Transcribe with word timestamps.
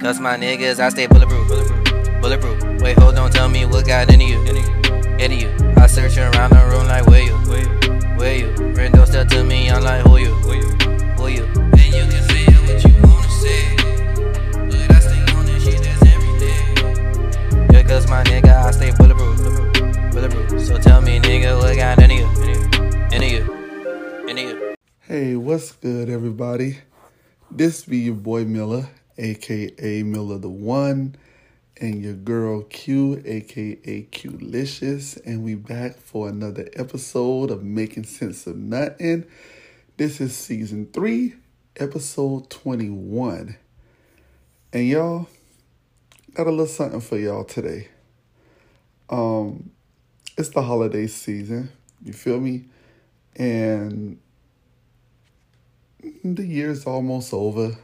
Cause 0.00 0.20
my 0.20 0.36
niggas, 0.36 0.78
I 0.78 0.90
stay 0.90 1.08
bulletproof. 1.08 1.48
Bulletproof. 2.20 2.80
Wait, 2.80 2.96
hold 2.98 3.18
on, 3.18 3.32
tell 3.32 3.48
me 3.48 3.66
what 3.66 3.84
got 3.84 4.08
into 4.12 4.24
you. 4.24 4.38
Into 4.44 5.34
you. 5.34 5.50
I 5.76 5.88
search 5.88 6.16
around 6.16 6.50
the 6.50 6.64
room 6.70 6.86
like, 6.86 7.04
where 7.06 7.22
you? 7.22 7.34
Where 8.16 8.36
you? 8.36 8.54
Friend 8.74 8.94
don't 8.94 9.06
step 9.06 9.26
to 9.28 9.42
me, 9.42 9.68
I'm 9.68 9.82
like, 9.82 10.02
who 10.06 10.18
you? 10.18 10.34
Who 10.34 10.52
you? 11.26 11.44
And 11.44 11.92
you 11.92 12.06
can 12.06 12.22
say 12.30 12.44
what 12.46 12.84
you 12.84 12.94
wanna 13.02 13.28
say. 13.28 13.76
But 14.70 14.90
I 14.94 15.00
stay 15.00 15.34
on 15.34 15.46
this 15.46 15.64
shit, 15.64 15.82
that's 15.82 16.02
everything. 16.14 17.74
Yeah, 17.74 17.82
cause 17.82 18.08
my 18.08 18.22
nigga, 18.22 18.54
I 18.54 18.70
stay 18.70 18.92
bulletproof. 18.92 20.12
Bulletproof. 20.12 20.60
So 20.62 20.78
tell 20.78 21.00
me, 21.00 21.18
nigga, 21.18 21.58
what 21.58 21.74
got 21.76 22.00
into 22.00 22.14
you? 22.14 22.28
Into 23.10 23.26
you. 23.26 24.28
Into 24.28 24.42
you. 24.42 24.74
Hey, 25.00 25.34
what's 25.34 25.72
good, 25.72 26.08
everybody? 26.08 26.78
This 27.50 27.84
be 27.84 27.98
your 27.98 28.14
boy 28.14 28.44
Miller, 28.44 28.88
aka 29.18 30.02
Miller 30.04 30.38
the 30.38 30.48
One, 30.48 31.16
and 31.80 32.02
your 32.02 32.14
girl 32.14 32.62
Q, 32.62 33.20
aka 33.24 34.02
Qlicious, 34.12 35.18
and 35.26 35.42
we 35.42 35.54
back 35.56 35.96
for 35.96 36.28
another 36.28 36.68
episode 36.74 37.50
of 37.50 37.62
Making 37.62 38.04
Sense 38.04 38.46
of 38.46 38.56
Nothing. 38.56 39.24
This 39.96 40.20
is 40.20 40.36
season 40.36 40.88
three, 40.92 41.34
episode 41.76 42.48
twenty-one, 42.48 43.56
and 44.72 44.88
y'all 44.88 45.26
got 46.34 46.46
a 46.46 46.50
little 46.50 46.66
something 46.66 47.00
for 47.00 47.18
y'all 47.18 47.44
today. 47.44 47.88
Um, 49.10 49.70
it's 50.36 50.50
the 50.50 50.62
holiday 50.62 51.08
season. 51.08 51.70
You 52.04 52.12
feel 52.12 52.38
me? 52.38 52.66
And 53.34 54.20
the 56.22 56.46
year's 56.46 56.84
almost 56.86 57.34
over. 57.34 57.76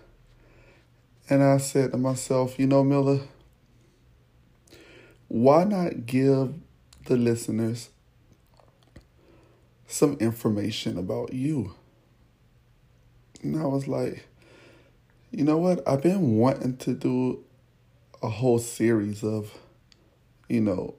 And 1.29 1.43
I 1.43 1.57
said 1.59 1.93
to 1.93 1.99
myself, 1.99 2.59
you 2.59 2.67
know, 2.67 2.85
Miller, 2.85 3.21
why 5.29 5.65
not 5.65 6.07
give 6.07 6.55
the 7.07 7.17
listeners 7.17 7.91
some 9.87 10.17
information 10.21 10.99
about 10.99 11.33
you? 11.33 11.75
And 13.43 13.61
I 13.61 13.65
was 13.67 13.89
like, 13.89 14.27
you 15.31 15.45
know 15.45 15.59
what? 15.59 15.87
I've 15.89 16.03
been 16.03 16.37
wanting 16.37 16.77
to 16.79 16.95
do 16.95 17.45
a 18.23 18.29
whole 18.29 18.59
series 18.59 19.25
of, 19.25 19.53
you 20.49 20.61
know, 20.61 20.95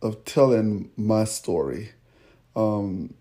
of 0.00 0.24
telling 0.24 0.90
my 0.96 1.24
story. 1.24 1.90
Um, 2.56 3.14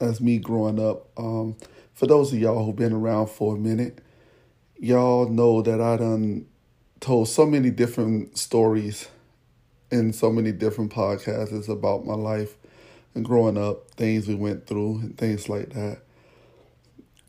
as 0.00 0.20
me 0.20 0.38
growing 0.38 0.80
up. 0.80 1.08
Um, 1.16 1.56
for 1.94 2.06
those 2.06 2.32
of 2.32 2.38
y'all 2.38 2.64
who've 2.64 2.76
been 2.76 2.92
around 2.92 3.28
for 3.28 3.56
a 3.56 3.58
minute, 3.58 4.00
y'all 4.78 5.28
know 5.28 5.62
that 5.62 5.80
I 5.80 5.96
done 5.96 6.46
told 7.00 7.28
so 7.28 7.46
many 7.46 7.70
different 7.70 8.38
stories 8.38 9.08
in 9.90 10.12
so 10.12 10.30
many 10.30 10.52
different 10.52 10.92
podcasts 10.92 11.68
about 11.68 12.04
my 12.04 12.14
life 12.14 12.56
and 13.14 13.24
growing 13.24 13.56
up, 13.56 13.90
things 13.92 14.28
we 14.28 14.34
went 14.34 14.66
through 14.66 14.98
and 14.98 15.16
things 15.16 15.48
like 15.48 15.70
that. 15.70 15.98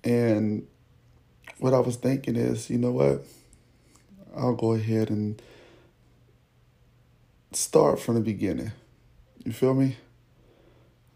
And 0.03 0.67
what 1.58 1.73
I 1.73 1.80
was 1.80 1.95
thinking 1.95 2.36
is, 2.36 2.70
you 2.70 2.77
know 2.77 2.92
what? 2.92 3.23
I'll 4.36 4.55
go 4.55 4.73
ahead 4.73 5.09
and 5.09 5.42
start 7.52 8.00
from 8.00 8.16
the 8.16 8.22
beginning. 8.22 8.72
You 9.44 9.52
feel 9.52 9.73
me? 9.73 9.97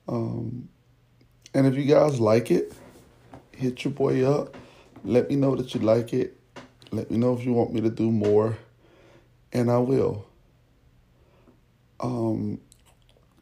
Um, 0.08 0.70
and 1.54 1.68
if 1.68 1.76
you 1.76 1.84
guys 1.84 2.20
like 2.20 2.50
it, 2.52 2.74
hit 3.52 3.84
your 3.84 3.94
boy 3.94 4.26
up. 4.26 4.56
Let 5.04 5.30
me 5.30 5.36
know 5.36 5.56
that 5.56 5.74
you 5.74 5.82
like 5.82 6.14
it. 6.14 6.40
Let 6.92 7.12
me 7.12 7.18
know 7.18 7.34
if 7.34 7.44
you 7.44 7.54
want 7.54 7.74
me 7.74 7.82
to 7.82 7.90
do 7.90 8.12
more, 8.12 8.58
and 9.52 9.70
I 9.70 9.78
will. 9.80 10.26
Um, 12.00 12.62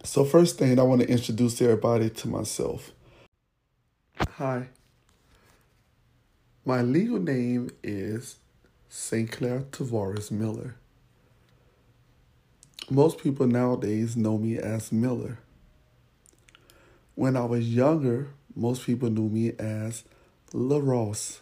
so 0.04 0.26
first 0.26 0.58
thing, 0.58 0.80
I 0.80 0.84
want 0.84 1.02
to 1.02 1.08
introduce 1.08 1.62
everybody 1.62 2.10
to 2.10 2.28
myself. 2.28 2.92
Hi. 4.38 4.70
My 6.66 6.82
legal 6.82 7.20
name 7.20 7.70
is 7.84 8.38
St. 8.90 9.32
Clair 9.32 9.62
Tavares 9.72 10.32
Miller. 10.32 10.76
Most 12.90 13.20
people 13.20 13.48
nowadays 13.48 14.18
know 14.18 14.38
me 14.38 14.58
as 14.58 14.92
Miller. 14.92 15.40
When 17.16 17.38
I 17.38 17.46
was 17.46 17.74
younger, 17.74 18.30
most 18.56 18.86
people 18.86 19.10
knew 19.10 19.30
me 19.30 19.54
as 19.60 20.04
Lil 20.54 20.82
Ross. 20.82 21.42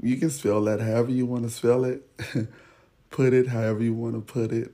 You 0.00 0.16
can 0.16 0.30
spell 0.30 0.62
that 0.64 0.80
however 0.80 1.10
you 1.10 1.26
want 1.26 1.44
to 1.44 1.50
spell 1.50 1.84
it, 1.84 2.08
put 3.10 3.32
it 3.32 3.48
however 3.48 3.82
you 3.82 3.94
want 3.94 4.14
to 4.14 4.20
put 4.20 4.52
it, 4.52 4.72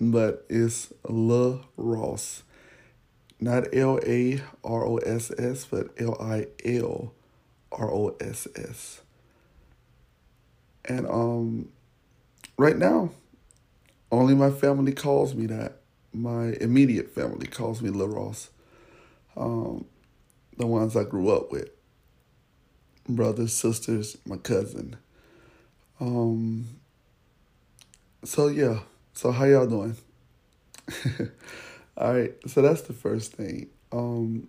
but 0.00 0.46
it's 0.48 0.92
Lil 1.08 1.64
Ross. 1.76 2.42
Not 3.40 3.74
L 3.74 3.98
A 4.06 4.40
R 4.62 4.84
O 4.86 4.96
S 4.98 5.32
S, 5.38 5.64
but 5.64 5.88
L 5.98 6.16
I 6.20 6.46
L 6.64 7.12
R 7.72 7.90
O 7.90 8.16
S 8.20 8.46
S. 8.54 9.00
And 10.84 11.06
um, 11.06 11.68
right 12.56 12.76
now, 12.76 13.10
only 14.12 14.34
my 14.34 14.50
family 14.50 14.92
calls 14.92 15.34
me 15.34 15.46
that 15.46 15.78
my 16.12 16.56
immediate 16.60 17.14
family 17.14 17.46
calls 17.46 17.80
me 17.80 17.90
Lil 17.90 18.08
Ross, 18.08 18.50
Um, 19.36 19.86
the 20.56 20.66
ones 20.66 20.96
I 20.96 21.04
grew 21.04 21.30
up 21.30 21.50
with. 21.50 21.70
Brothers, 23.08 23.52
sisters, 23.52 24.16
my 24.24 24.36
cousin. 24.36 24.96
Um, 26.00 26.66
so 28.24 28.48
yeah. 28.48 28.80
So 29.12 29.32
how 29.32 29.44
y'all 29.44 29.66
doing? 29.66 29.96
All 31.96 32.14
right. 32.14 32.32
So 32.46 32.62
that's 32.62 32.82
the 32.82 32.92
first 32.92 33.32
thing. 33.32 33.68
Um, 33.92 34.48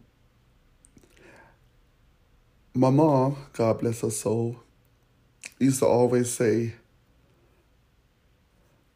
my 2.74 2.90
mom, 2.90 3.38
God 3.54 3.80
bless 3.80 4.02
her 4.02 4.10
soul, 4.10 4.58
used 5.60 5.80
to 5.80 5.86
always 5.88 6.32
say, 6.32 6.76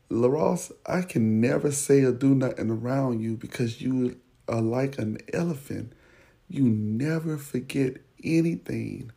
Lil 0.09 0.29
Ross, 0.29 0.71
I 0.85 1.01
can 1.01 1.41
never 1.41 1.71
say 1.71 2.03
or 2.03 2.11
do 2.11 2.35
nothing 2.35 2.69
around 2.69 3.21
you 3.21 3.35
because 3.35 3.81
you 3.81 4.17
are 4.47 4.61
like 4.61 4.97
an 4.97 5.17
elephant. 5.33 5.93
You 6.47 6.63
never 6.63 7.37
forget 7.37 7.97
anything. 8.23 9.11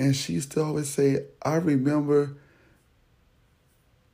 And 0.00 0.16
she 0.16 0.32
used 0.32 0.52
to 0.52 0.64
always 0.64 0.88
say, 0.88 1.26
I 1.42 1.56
remember 1.56 2.34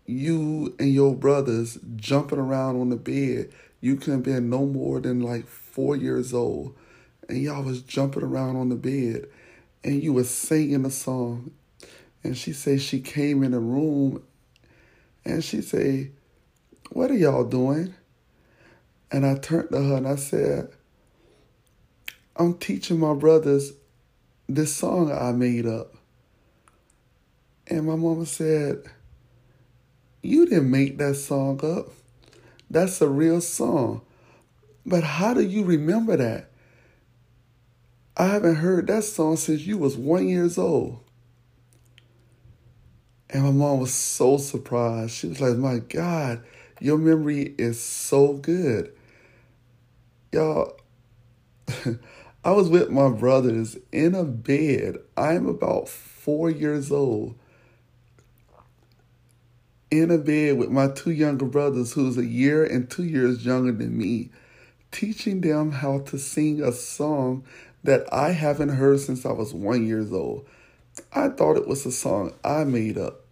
you 0.04 0.74
and 0.80 0.92
your 0.92 1.14
brothers 1.14 1.78
jumping 1.94 2.41
around 2.41 2.80
on 2.80 2.88
the 2.88 2.97
bed. 2.97 3.52
You 3.80 3.94
couldn't 3.94 4.22
be 4.22 4.32
no 4.41 4.66
more 4.66 4.98
than 4.98 5.20
like 5.20 5.46
four 5.46 5.94
years 5.94 6.34
old. 6.34 6.75
And 7.28 7.41
y'all 7.41 7.62
was 7.62 7.82
jumping 7.82 8.25
around 8.25 8.56
on 8.56 8.69
the 8.69 8.75
bed 8.75 9.28
and 9.84 10.02
you 10.02 10.12
was 10.12 10.28
singing 10.28 10.84
a 10.84 10.91
song. 10.91 11.52
And 12.25 12.36
she 12.36 12.52
said 12.52 12.80
she 12.80 13.00
came 13.00 13.44
in 13.44 13.52
the 13.52 13.60
room 13.60 14.25
and 15.25 15.44
she 15.44 15.62
said, 15.62 16.10
What 16.91 17.12
are 17.12 17.16
y'all 17.16 17.44
doing? 17.44 17.94
And 19.12 19.25
I 19.25 19.36
turned 19.38 19.70
to 19.70 19.80
her 19.80 19.96
and 19.98 20.08
I 20.08 20.16
said, 20.16 20.69
I'm 22.34 22.54
teaching 22.54 22.98
my 22.98 23.14
brothers 23.14 23.72
this 24.48 24.74
song 24.74 25.12
I 25.12 25.32
made 25.32 25.66
up. 25.66 25.94
And 27.66 27.86
my 27.86 27.96
mama 27.96 28.26
said, 28.26 28.84
You 30.22 30.46
didn't 30.46 30.70
make 30.70 30.98
that 30.98 31.14
song 31.14 31.60
up. 31.64 31.88
That's 32.70 33.00
a 33.00 33.08
real 33.08 33.40
song. 33.40 34.02
But 34.84 35.02
how 35.02 35.34
do 35.34 35.43
you 35.43 35.64
remember 35.64 36.16
that? 36.16 36.50
I 38.16 38.26
haven't 38.26 38.56
heard 38.56 38.87
that 38.87 39.04
song 39.04 39.37
since 39.37 39.62
you 39.62 39.78
was 39.78 39.96
one 39.96 40.28
years 40.28 40.56
old. 40.56 41.00
And 43.28 43.44
my 43.44 43.50
mom 43.50 43.81
was 43.81 43.92
so 43.92 44.38
surprised. 44.38 45.10
She 45.12 45.26
was 45.26 45.40
like, 45.40 45.56
My 45.56 45.81
God, 45.81 46.42
your 46.81 46.99
memory 46.99 47.54
is 47.58 47.81
so 47.81 48.34
good. 48.34 48.92
Y'all, 50.32 50.78
I 52.46 52.52
was 52.52 52.69
with 52.69 52.90
my 52.90 53.08
brothers 53.08 53.76
in 53.90 54.14
a 54.14 54.22
bed. 54.22 54.98
I'm 55.16 55.48
about 55.48 55.88
four 55.88 56.48
years 56.48 56.93
old. 56.93 57.34
In 59.90 60.12
a 60.12 60.19
bed 60.19 60.56
with 60.56 60.70
my 60.70 60.87
two 60.87 61.10
younger 61.10 61.46
brothers, 61.46 61.94
who's 61.94 62.16
a 62.16 62.25
year 62.25 62.64
and 62.64 62.88
two 62.88 63.02
years 63.02 63.44
younger 63.44 63.72
than 63.72 63.98
me, 63.98 64.31
teaching 64.93 65.40
them 65.40 65.72
how 65.72 65.98
to 66.02 66.20
sing 66.20 66.62
a 66.62 66.70
song 66.70 67.43
that 67.82 68.06
I 68.12 68.31
haven't 68.31 68.69
heard 68.69 69.00
since 69.00 69.26
I 69.26 69.32
was 69.32 69.52
one 69.52 69.84
years 69.84 70.12
old. 70.12 70.46
I 71.12 71.31
thought 71.31 71.56
it 71.56 71.66
was 71.66 71.84
a 71.84 71.90
song 71.90 72.32
I 72.44 72.62
made 72.62 72.96
up. 72.96 73.22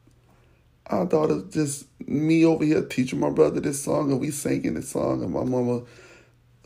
I 0.88 1.04
thought 1.04 1.30
it 1.30 1.34
was 1.34 1.54
just 1.54 1.86
me 2.00 2.44
over 2.44 2.64
here 2.64 2.82
teaching 2.82 3.20
my 3.20 3.30
brother 3.30 3.60
this 3.60 3.80
song 3.80 4.10
and 4.10 4.20
we 4.20 4.32
singing 4.32 4.74
this 4.74 4.88
song 4.88 5.22
and 5.22 5.32
my 5.32 5.44
mama 5.44 5.82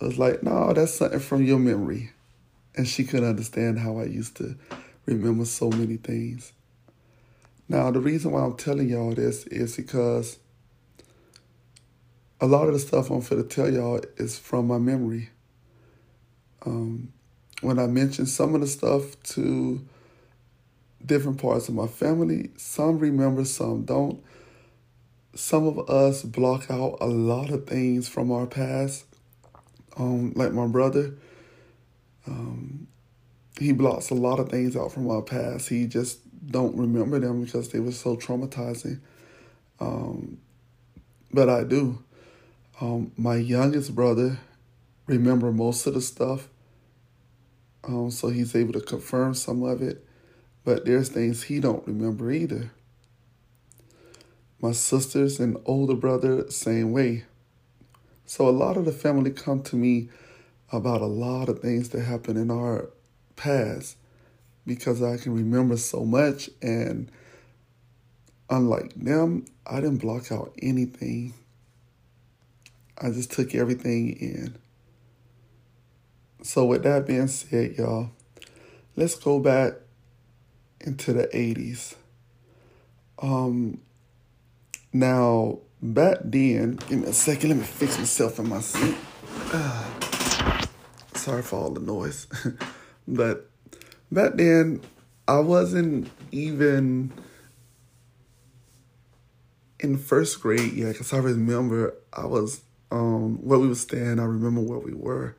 was 0.00 0.18
like, 0.18 0.42
no, 0.42 0.72
that's 0.72 0.94
something 0.94 1.20
from 1.20 1.44
your 1.44 1.58
memory. 1.58 2.12
And 2.76 2.86
she 2.86 3.04
couldn't 3.04 3.28
understand 3.28 3.78
how 3.78 3.98
I 3.98 4.04
used 4.04 4.36
to 4.36 4.56
remember 5.06 5.44
so 5.44 5.70
many 5.70 5.96
things. 5.96 6.52
Now, 7.68 7.90
the 7.90 8.00
reason 8.00 8.32
why 8.32 8.42
I'm 8.42 8.56
telling 8.56 8.88
y'all 8.88 9.14
this 9.14 9.46
is 9.46 9.76
because 9.76 10.38
a 12.40 12.46
lot 12.46 12.68
of 12.68 12.74
the 12.74 12.78
stuff 12.78 13.10
I'm 13.10 13.20
going 13.20 13.42
to 13.42 13.48
tell 13.48 13.70
y'all 13.70 14.00
is 14.16 14.38
from 14.38 14.66
my 14.68 14.78
memory. 14.78 15.30
Um, 16.64 17.12
when 17.60 17.78
I 17.78 17.86
mention 17.86 18.26
some 18.26 18.54
of 18.54 18.60
the 18.60 18.66
stuff 18.66 19.20
to 19.34 19.84
different 21.04 21.40
parts 21.40 21.68
of 21.68 21.74
my 21.74 21.86
family, 21.86 22.50
some 22.56 22.98
remember, 22.98 23.44
some 23.44 23.84
don't. 23.84 24.22
Some 25.34 25.66
of 25.66 25.90
us 25.90 26.22
block 26.22 26.70
out 26.70 26.98
a 27.00 27.06
lot 27.06 27.50
of 27.50 27.66
things 27.66 28.08
from 28.08 28.32
our 28.32 28.46
past. 28.46 29.04
Um, 29.96 30.32
like 30.36 30.52
my 30.52 30.66
brother, 30.66 31.14
um, 32.28 32.86
he 33.58 33.72
blocks 33.72 34.10
a 34.10 34.14
lot 34.14 34.38
of 34.38 34.50
things 34.50 34.76
out 34.76 34.92
from 34.92 35.10
our 35.10 35.22
past. 35.22 35.68
He 35.68 35.86
just 35.86 36.20
don't 36.46 36.76
remember 36.76 37.18
them 37.18 37.44
because 37.44 37.70
they 37.70 37.80
were 37.80 37.92
so 37.92 38.16
traumatizing. 38.16 39.00
Um, 39.80 40.38
but 41.32 41.48
I 41.48 41.64
do. 41.64 42.02
Um, 42.80 43.12
my 43.16 43.36
youngest 43.36 43.94
brother 43.94 44.38
remember 45.06 45.50
most 45.50 45.86
of 45.86 45.94
the 45.94 46.00
stuff, 46.00 46.48
um, 47.84 48.10
so 48.10 48.28
he's 48.28 48.54
able 48.54 48.74
to 48.74 48.80
confirm 48.80 49.34
some 49.34 49.62
of 49.62 49.82
it. 49.82 50.04
But 50.64 50.84
there's 50.84 51.08
things 51.08 51.44
he 51.44 51.60
don't 51.60 51.86
remember 51.86 52.30
either. 52.30 52.72
My 54.60 54.72
sisters 54.72 55.40
and 55.40 55.56
older 55.64 55.94
brother, 55.94 56.50
same 56.50 56.92
way. 56.92 57.24
So 58.26 58.48
a 58.48 58.50
lot 58.50 58.76
of 58.76 58.84
the 58.84 58.92
family 58.92 59.30
come 59.30 59.62
to 59.64 59.76
me 59.76 60.10
about 60.70 61.00
a 61.00 61.06
lot 61.06 61.48
of 61.48 61.60
things 61.60 61.90
that 61.90 62.02
happened 62.02 62.38
in 62.38 62.50
our 62.50 62.90
past 63.36 63.96
because 64.66 65.02
I 65.02 65.16
can 65.16 65.34
remember 65.34 65.76
so 65.76 66.04
much. 66.04 66.50
And 66.60 67.10
unlike 68.50 68.94
them, 68.94 69.46
I 69.66 69.76
didn't 69.80 69.98
block 69.98 70.30
out 70.30 70.52
anything. 70.60 71.34
I 73.00 73.10
just 73.10 73.30
took 73.30 73.54
everything 73.54 74.10
in. 74.10 74.56
So, 76.42 76.64
with 76.64 76.82
that 76.84 77.06
being 77.06 77.26
said, 77.28 77.76
y'all, 77.76 78.10
let's 78.96 79.16
go 79.16 79.40
back 79.40 79.74
into 80.80 81.12
the 81.12 81.26
80s. 81.28 81.94
Um, 83.20 83.80
now, 84.92 85.58
back 85.82 86.18
then, 86.22 86.76
give 86.88 87.00
me 87.00 87.08
a 87.08 87.12
second, 87.12 87.50
let 87.50 87.58
me 87.58 87.64
fix 87.64 87.98
myself 87.98 88.38
in 88.38 88.48
my 88.48 88.60
seat. 88.60 88.96
Uh, 89.52 89.87
sorry 91.18 91.42
for 91.42 91.56
all 91.56 91.70
the 91.70 91.80
noise. 91.80 92.26
but 93.08 93.48
back 94.10 94.34
then 94.34 94.80
I 95.26 95.40
wasn't 95.40 96.10
even 96.32 97.12
in 99.80 99.98
first 99.98 100.40
grade 100.40 100.72
yet 100.72 100.92
because 100.92 101.12
I 101.12 101.18
remember 101.18 101.94
I 102.12 102.26
was 102.26 102.62
um, 102.90 103.38
where 103.44 103.58
we 103.58 103.68
were 103.68 103.74
staying. 103.74 104.18
I 104.18 104.24
remember 104.24 104.60
where 104.60 104.78
we 104.78 104.94
were. 104.94 105.36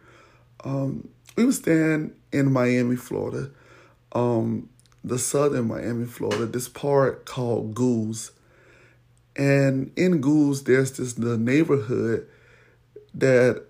Um, 0.64 1.10
we 1.36 1.46
were 1.46 1.52
staying 1.52 2.14
in 2.32 2.52
Miami, 2.52 2.96
Florida, 2.96 3.50
um, 4.12 4.70
the 5.04 5.18
southern 5.18 5.68
Miami, 5.68 6.06
Florida. 6.06 6.46
This 6.46 6.68
part 6.68 7.26
called 7.26 7.74
Goulds, 7.74 8.32
and 9.36 9.92
in 9.96 10.22
Goulds 10.22 10.64
there's 10.64 10.92
this 10.92 11.14
the 11.14 11.38
neighborhood 11.38 12.28
that 13.14 13.64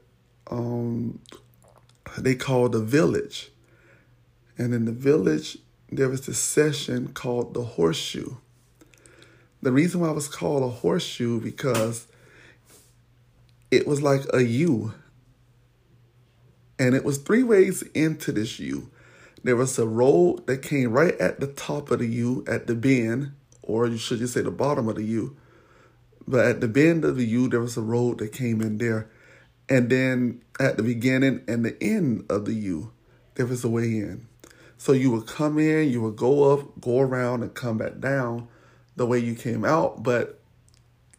um, 0.50 1.20
they 2.18 2.36
called 2.36 2.72
the 2.72 2.82
Village 2.82 3.52
and 4.60 4.74
in 4.74 4.84
the 4.84 4.92
village, 4.92 5.58
there 5.90 6.10
was 6.10 6.26
this 6.26 6.38
session 6.38 7.14
called 7.14 7.54
the 7.54 7.64
horseshoe. 7.64 8.36
The 9.62 9.72
reason 9.72 10.02
why 10.02 10.10
it 10.10 10.16
was 10.16 10.28
called 10.28 10.64
a 10.64 10.68
horseshoe 10.68 11.40
because 11.40 12.08
it 13.72 13.88
was 13.88 14.02
like 14.02 14.22
a 14.34 14.44
U. 14.44 14.94
And 16.78 16.94
it 16.94 17.06
was 17.06 17.18
three 17.18 17.42
ways 17.42 17.84
into 17.94 18.34
this 18.34 18.60
U. 18.60 18.92
There 19.44 19.56
was 19.56 19.80
a 19.80 19.88
road 19.88 20.46
that 20.48 20.62
came 20.62 20.92
right 20.92 21.16
at 21.20 21.40
the 21.40 21.48
top 21.48 21.90
of 21.90 22.00
the 22.00 22.08
U 22.08 22.44
at 22.46 22.68
the 22.68 22.76
bend, 22.76 23.32
or 23.64 23.88
you 23.88 23.98
should 23.98 24.20
just 24.20 24.34
say 24.34 24.42
the 24.42 24.52
bottom 24.52 24.90
of 24.90 24.96
the 24.96 25.04
U. 25.04 25.38
But 26.28 26.46
at 26.46 26.62
the 26.62 26.68
bend 26.68 27.06
of 27.06 27.16
the 27.16 27.26
U, 27.26 27.48
there 27.48 27.62
was 27.62 27.78
a 27.78 27.82
road 27.82 28.18
that 28.18 28.34
came 28.34 28.62
in 28.62 28.78
there. 28.78 29.10
And 29.70 29.90
then 29.90 30.42
at 30.60 30.78
the 30.78 30.84
beginning 30.84 31.44
and 31.48 31.64
the 31.64 31.82
end 31.82 32.26
of 32.30 32.46
the 32.46 32.54
U, 32.54 32.92
there 33.36 33.46
was 33.46 33.64
a 33.64 33.70
way 33.70 33.84
in. 33.84 34.28
So 34.78 34.94
you 34.94 35.12
would 35.12 35.28
come 35.28 35.60
in, 35.60 35.90
you 35.90 36.02
would 36.02 36.16
go 36.16 36.54
up, 36.54 36.82
go 36.82 37.00
around, 37.00 37.44
and 37.44 37.54
come 37.54 37.78
back 37.78 38.00
down 38.00 38.48
the 38.96 39.06
way 39.06 39.20
you 39.20 39.36
came 39.36 39.64
out, 39.64 40.04
but 40.04 40.40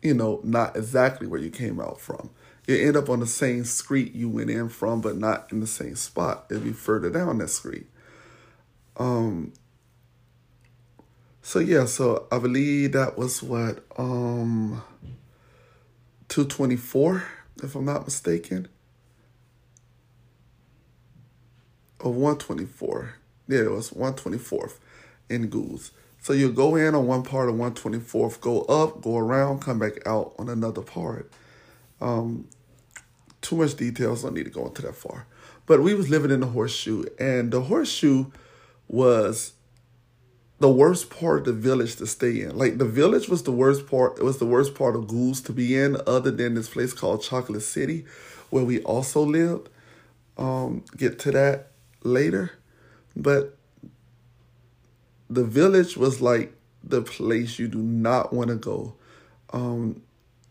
you 0.03 0.15
know, 0.15 0.41
not 0.43 0.77
exactly 0.77 1.27
where 1.27 1.41
you 1.41 1.51
came 1.51 1.81
out 1.81 2.01
from. 2.01 2.31
You 2.67 2.77
end 2.77 2.97
up 2.97 3.09
on 3.09 3.21
the 3.21 3.27
same 3.27 3.65
street 3.65 4.15
you 4.15 4.29
went 4.29 4.51
in 4.51 4.69
from, 4.69 5.01
but 5.01 5.17
not 5.17 5.51
in 5.51 5.61
the 5.61 5.67
same 5.67 5.97
spot. 5.97 6.47
It'd 6.51 6.65
be 6.65 6.73
further 6.73 7.11
down 7.11 7.39
that 7.39 7.49
street. 7.49 7.87
Um. 8.97 9.53
So 11.43 11.59
yeah, 11.59 11.87
so 11.87 12.27
I 12.31 12.39
believe 12.39 12.93
that 12.93 13.19
was 13.19 13.43
what 13.43 13.85
um. 13.99 14.83
Two 16.29 16.45
twenty 16.45 16.77
four, 16.77 17.25
if 17.63 17.75
I'm 17.75 17.85
not 17.85 18.05
mistaken. 18.05 18.69
Or 22.01 22.13
one 22.13 22.39
twenty 22.39 22.67
four. 22.67 23.15
Yeah, 23.51 23.63
it 23.63 23.71
was 23.73 23.91
124th 23.91 24.75
in 25.29 25.49
Goulds. 25.49 25.91
So 26.23 26.33
you 26.33 26.53
go 26.53 26.77
in 26.77 26.95
on 26.95 27.07
one 27.09 27.25
part 27.25 27.49
of 27.49 27.57
124th, 27.57 28.41
go 28.41 28.63
up, 28.63 29.03
go 29.03 29.17
around, 29.19 29.61
come 29.61 29.81
back 29.81 30.07
out 30.07 30.35
on 30.39 30.49
another 30.49 30.83
part. 30.83 31.29
Um, 32.01 32.47
too 33.43 33.57
much 33.57 33.75
details, 33.75 34.23
don't 34.23 34.35
need 34.35 34.45
to 34.45 34.51
go 34.51 34.67
into 34.67 34.83
that 34.83 34.95
far. 34.95 35.27
But 35.67 35.83
we 35.83 35.95
was 35.95 36.09
living 36.09 36.31
in 36.31 36.41
the 36.41 36.47
horseshoe, 36.47 37.07
and 37.19 37.51
the 37.51 37.63
horseshoe 37.63 38.27
was 38.87 39.55
the 40.61 40.71
worst 40.71 41.09
part 41.11 41.41
of 41.41 41.45
the 41.47 41.53
village 41.53 41.97
to 41.97 42.07
stay 42.07 42.43
in. 42.43 42.57
Like 42.57 42.79
the 42.79 42.85
village 42.85 43.29
was 43.29 43.43
the 43.43 43.51
worst 43.53 43.87
part. 43.87 44.19
It 44.19 44.25
was 44.25 44.39
the 44.39 44.47
worst 44.47 44.75
part 44.75 44.95
of 44.95 45.09
Goulds 45.09 45.41
to 45.43 45.53
be 45.53 45.77
in, 45.77 45.97
other 46.07 46.31
than 46.31 46.55
this 46.55 46.69
place 46.69 46.93
called 46.93 47.23
Chocolate 47.23 47.63
City, 47.63 48.05
where 48.51 48.65
we 48.65 48.81
also 48.83 49.23
lived. 49.23 49.71
Um, 50.37 50.85
get 50.97 51.19
to 51.21 51.33
that 51.33 51.69
later. 52.03 52.53
But 53.17 53.57
the 55.29 55.45
village 55.45 55.97
was 55.97 56.21
like 56.21 56.55
the 56.85 57.03
place 57.03 57.59
you 57.59 57.69
do 57.69 57.79
not 57.79 58.33
want 58.33 58.49
to 58.49 58.57
go. 58.57 58.95
Um, 59.53 60.03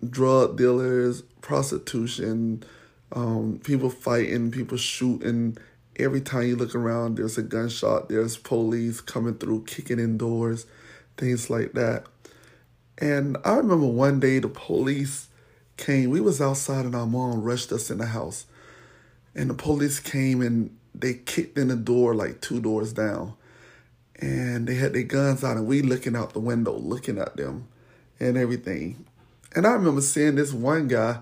drug 0.07 0.57
dealers, 0.57 1.21
prostitution, 1.41 2.63
um, 3.11 3.59
people 3.63 3.89
fighting, 3.89 4.51
people 4.51 4.77
shooting. 4.77 5.57
Every 5.99 6.21
time 6.21 6.47
you 6.47 6.55
look 6.55 6.73
around, 6.75 7.17
there's 7.17 7.37
a 7.37 7.43
gunshot, 7.43 8.07
there's 8.07 8.37
police 8.37 9.01
coming 9.01 9.35
through, 9.35 9.65
kicking 9.65 9.99
in 9.99 10.17
doors, 10.17 10.65
things 11.17 11.49
like 11.49 11.73
that. 11.73 12.05
And 12.97 13.37
I 13.43 13.55
remember 13.55 13.85
one 13.85 14.21
day 14.21 14.39
the 14.39 14.47
police 14.47 15.27
came. 15.75 16.09
We 16.09 16.21
was 16.21 16.41
outside 16.41 16.85
and 16.85 16.95
our 16.95 17.05
mom 17.05 17.41
rushed 17.41 17.71
us 17.73 17.91
in 17.91 17.97
the 17.97 18.07
house. 18.07 18.45
And 19.35 19.49
the 19.49 19.53
police 19.53 19.99
came 19.99 20.41
and 20.41 20.75
they 20.95 21.15
kicked 21.15 21.57
in 21.57 21.67
the 21.67 21.75
door 21.75 22.15
like 22.15 22.41
two 22.41 22.61
doors 22.61 22.93
down. 22.93 23.33
And 24.15 24.67
they 24.67 24.75
had 24.75 24.93
their 24.93 25.03
guns 25.03 25.43
out 25.43 25.57
and 25.57 25.67
we 25.67 25.81
looking 25.81 26.15
out 26.15 26.33
the 26.33 26.39
window, 26.39 26.77
looking 26.77 27.17
at 27.17 27.35
them 27.35 27.67
and 28.19 28.37
everything. 28.37 29.05
And 29.55 29.65
I 29.65 29.71
remember 29.71 30.01
seeing 30.01 30.35
this 30.35 30.53
one 30.53 30.87
guy 30.87 31.19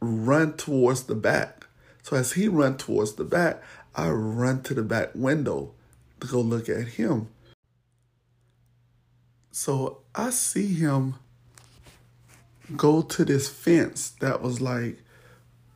run 0.00 0.54
towards 0.54 1.04
the 1.04 1.14
back. 1.14 1.57
So 2.08 2.16
as 2.16 2.32
he 2.32 2.48
run 2.48 2.78
towards 2.78 3.16
the 3.16 3.24
back, 3.24 3.62
I 3.94 4.08
run 4.08 4.62
to 4.62 4.72
the 4.72 4.82
back 4.82 5.10
window 5.14 5.74
to 6.20 6.26
go 6.26 6.40
look 6.40 6.70
at 6.70 6.88
him. 6.88 7.28
So 9.50 9.98
I 10.14 10.30
see 10.30 10.72
him 10.72 11.16
go 12.74 13.02
to 13.02 13.26
this 13.26 13.50
fence 13.50 14.08
that 14.20 14.40
was 14.40 14.62
like 14.62 15.02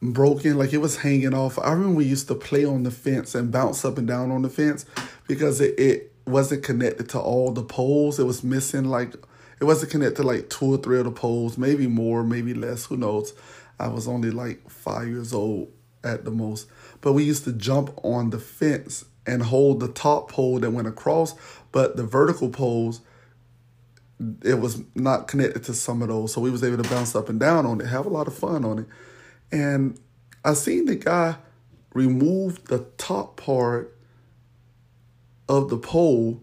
broken, 0.01 0.57
like 0.57 0.73
it 0.73 0.79
was 0.79 0.97
hanging 0.97 1.35
off. 1.35 1.59
I 1.59 1.73
remember 1.73 1.97
we 1.97 2.07
used 2.07 2.29
to 2.29 2.35
play 2.35 2.65
on 2.65 2.85
the 2.85 2.91
fence 2.91 3.35
and 3.35 3.53
bounce 3.53 3.85
up 3.85 3.99
and 3.99 4.09
down 4.09 4.31
on 4.31 4.41
the 4.41 4.49
fence 4.49 4.87
because 5.29 5.61
it, 5.61 5.79
it 5.79 6.15
wasn't 6.27 6.65
connected 6.65 7.11
to 7.11 7.21
all 7.21 7.53
the 7.53 7.63
poles. 7.63 8.19
It 8.19 8.25
was 8.25 8.43
missing 8.43 8.87
like 8.87 9.13
it 9.61 9.65
wasn't 9.65 9.93
connected 9.93 10.23
to 10.23 10.29
like 10.29 10.49
two 10.49 10.77
or 10.77 10.79
three 10.79 10.99
of 10.99 11.05
the 11.05 11.11
poles, 11.11 11.59
maybe 11.59 11.87
more, 11.89 12.25
maybe 12.25 12.55
less, 12.55 12.87
who 12.87 12.97
knows. 12.97 13.35
I 13.79 13.89
was 13.89 14.09
only 14.09 14.31
like 14.31 14.71
five 14.71 15.09
years 15.09 15.35
old 15.35 15.71
at 16.05 16.25
the 16.25 16.31
most. 16.31 16.69
But 17.01 17.13
we 17.13 17.25
used 17.25 17.45
to 17.45 17.53
jump 17.53 17.99
on 18.03 18.31
the 18.31 18.39
fence 18.39 19.05
and 19.27 19.43
hold 19.43 19.81
the 19.81 19.89
top 19.89 20.31
pole 20.31 20.59
that 20.59 20.71
went 20.71 20.89
across, 20.89 21.35
but 21.71 21.97
the 21.97 22.05
vertical 22.05 22.49
poles 22.49 23.01
it 24.45 24.61
was 24.61 24.83
not 24.95 25.27
connected 25.27 25.65
to 25.65 25.75
some 25.75 26.01
of 26.01 26.07
those. 26.07 26.33
So 26.33 26.41
we 26.41 26.51
was 26.51 26.63
able 26.63 26.81
to 26.81 26.89
bounce 26.89 27.17
up 27.17 27.29
and 27.29 27.41
down 27.41 27.67
on 27.67 27.81
it, 27.81 27.87
have 27.87 28.07
a 28.07 28.11
lot 28.11 28.29
of 28.29 28.35
fun 28.35 28.65
on 28.65 28.79
it. 28.79 28.87
And 29.51 29.99
I 30.45 30.55
seen 30.55 30.85
the 30.85 30.95
guy 30.95 31.37
remove 31.93 32.65
the 32.67 32.87
top 32.99 33.37
part 33.37 33.97
of 35.49 35.71
the 35.71 35.77
pole 35.77 36.41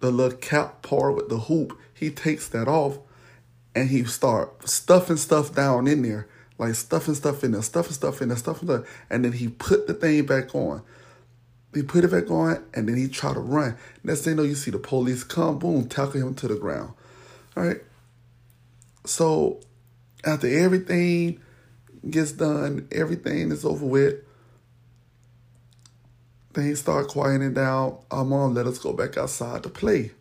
the 0.00 0.10
little 0.10 0.38
cap 0.38 0.82
part 0.82 1.16
with 1.16 1.28
the 1.28 1.38
hoop, 1.38 1.78
he 1.92 2.10
takes 2.10 2.48
that 2.48 2.68
off 2.68 2.98
and 3.74 3.88
he 3.88 4.04
start 4.04 4.68
stuffing 4.68 5.16
stuff 5.16 5.54
down 5.54 5.86
in 5.86 6.02
there. 6.02 6.28
Like 6.58 6.74
stuffing 6.74 7.14
stuff 7.14 7.44
in 7.44 7.52
there, 7.52 7.62
stuffing 7.62 7.92
stuff 7.92 8.20
in 8.20 8.28
there, 8.28 8.36
stuffing 8.36 8.68
stuff. 8.68 9.04
And 9.08 9.24
then 9.24 9.32
he 9.32 9.48
put 9.48 9.86
the 9.86 9.94
thing 9.94 10.26
back 10.26 10.54
on. 10.54 10.82
He 11.74 11.82
put 11.82 12.04
it 12.04 12.10
back 12.10 12.30
on 12.30 12.64
and 12.74 12.88
then 12.88 12.96
he 12.96 13.08
tried 13.08 13.34
to 13.34 13.40
run. 13.40 13.76
Next 14.02 14.22
thing 14.22 14.32
you 14.32 14.36
know, 14.36 14.42
you 14.42 14.54
see 14.54 14.70
the 14.70 14.78
police 14.78 15.22
come, 15.22 15.58
boom, 15.58 15.88
tackle 15.88 16.20
him 16.20 16.34
to 16.36 16.48
the 16.48 16.56
ground. 16.56 16.94
All 17.56 17.64
right. 17.64 17.80
So 19.04 19.60
after 20.24 20.48
everything 20.48 21.40
gets 22.08 22.32
done, 22.32 22.88
everything 22.90 23.52
is 23.52 23.64
over 23.64 23.86
with, 23.86 24.16
things 26.54 26.80
start 26.80 27.08
quieting 27.08 27.54
down. 27.54 27.98
Our 28.10 28.24
mom 28.24 28.54
let 28.54 28.66
us 28.66 28.78
go 28.78 28.92
back 28.92 29.16
outside 29.16 29.62
to 29.62 29.68
play. 29.68 30.12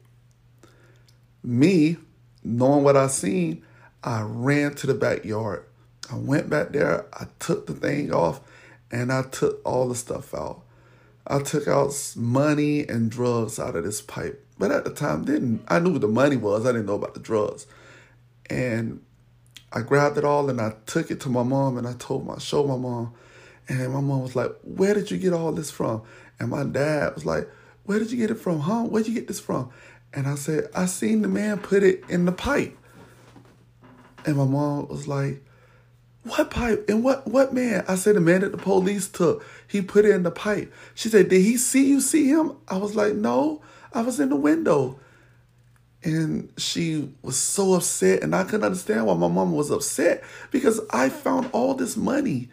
Me, 1.44 1.98
knowing 2.44 2.84
what 2.84 2.98
I 2.98 3.08
seen, 3.08 3.64
I 4.04 4.22
ran 4.22 4.76
to 4.76 4.88
the 4.88 4.94
backyard. 4.94 5.67
I 6.12 6.16
went 6.16 6.50
back 6.50 6.70
there, 6.70 7.06
I 7.14 7.28
took 7.40 7.68
the 7.68 7.74
thing 7.74 8.14
off, 8.14 8.40
and 8.92 9.12
I 9.12 9.24
took 9.24 9.62
all 9.66 9.90
the 9.90 9.96
stuff 9.96 10.34
out. 10.34 10.62
I 11.26 11.40
took 11.40 11.68
out 11.68 11.94
money 12.16 12.88
and 12.88 13.12
drugs 13.12 13.60
out 13.60 13.76
of 13.76 13.84
this 13.84 14.02
pipe. 14.02 14.46
But 14.58 14.72
at 14.72 14.86
the 14.86 14.92
time, 14.92 15.26
didn't 15.26 15.64
I 15.68 15.80
knew 15.80 15.92
what 15.92 16.02
the 16.02 16.08
money 16.08 16.38
was. 16.38 16.66
I 16.66 16.72
didn't 16.72 16.86
know 16.86 16.96
about 16.96 17.14
the 17.14 17.20
drugs. 17.20 17.68
And 18.50 19.02
I 19.74 19.82
grabbed 19.82 20.18
it 20.18 20.24
all 20.24 20.50
and 20.50 20.62
I 20.62 20.74
took 20.86 21.12
it 21.12 21.20
to 21.22 21.30
my 21.30 21.44
mom 21.44 21.78
and 21.78 21.86
I 21.86 21.94
told 21.94 22.26
my 22.26 22.38
showed 22.38 22.68
my 22.68 22.78
mom. 22.78 23.14
And 23.68 23.94
my 23.94 24.00
mom 24.00 24.22
was 24.22 24.36
like, 24.36 24.52
Where 24.64 24.94
did 24.94 25.12
you 25.12 25.18
get 25.18 25.34
all 25.34 25.52
this 25.52 25.70
from? 25.70 26.04
And 26.40 26.50
my 26.50 26.64
dad 26.64 27.14
was 27.14 27.26
like, 27.26 27.50
Where 27.84 28.00
did 28.00 28.12
you 28.12 28.18
get 28.18 28.32
it 28.32 28.40
from? 28.40 28.62
Huh? 28.62 28.84
Where'd 28.84 29.08
you 29.08 29.14
get 29.14 29.28
this 29.28 29.42
from? 29.42 29.70
And 30.14 30.28
I 30.28 30.36
said, 30.36 30.70
I 30.74 30.86
seen 30.86 31.22
the 31.22 31.28
man 31.28 31.60
put 31.60 31.84
it 31.84 32.04
in 32.08 32.24
the 32.24 32.32
pipe. 32.32 32.78
And 34.26 34.38
my 34.38 34.46
mom 34.46 34.88
was 34.88 35.08
like, 35.08 35.44
What 36.28 36.52
pipe? 36.52 36.86
And 36.90 37.04
what 37.04 37.28
what 37.28 37.54
man? 37.54 37.86
I 37.88 37.96
said 37.96 38.16
the 38.16 38.22
man 38.22 38.42
that 38.42 38.52
the 38.52 38.58
police 38.58 39.08
took. 39.08 39.46
He 39.68 39.82
put 39.82 40.06
it 40.06 40.12
in 40.12 40.24
the 40.24 40.32
pipe. 40.32 40.74
She 40.94 41.10
said, 41.10 41.30
Did 41.30 41.42
he 41.42 41.58
see 41.58 41.88
you 41.88 42.02
see 42.02 42.28
him? 42.28 42.54
I 42.68 42.78
was 42.78 42.96
like, 42.96 43.14
No, 43.14 43.62
I 43.94 44.02
was 44.02 44.20
in 44.20 44.30
the 44.30 44.36
window. 44.36 45.00
And 46.04 46.52
she 46.58 47.10
was 47.22 47.38
so 47.38 47.74
upset, 47.74 48.24
and 48.24 48.36
I 48.36 48.44
couldn't 48.44 48.64
understand 48.64 49.08
why 49.08 49.16
my 49.16 49.28
mom 49.28 49.52
was 49.54 49.72
upset 49.72 50.24
because 50.52 50.80
I 50.92 51.10
found 51.10 51.50
all 51.52 51.74
this 51.74 51.98
money 51.98 52.50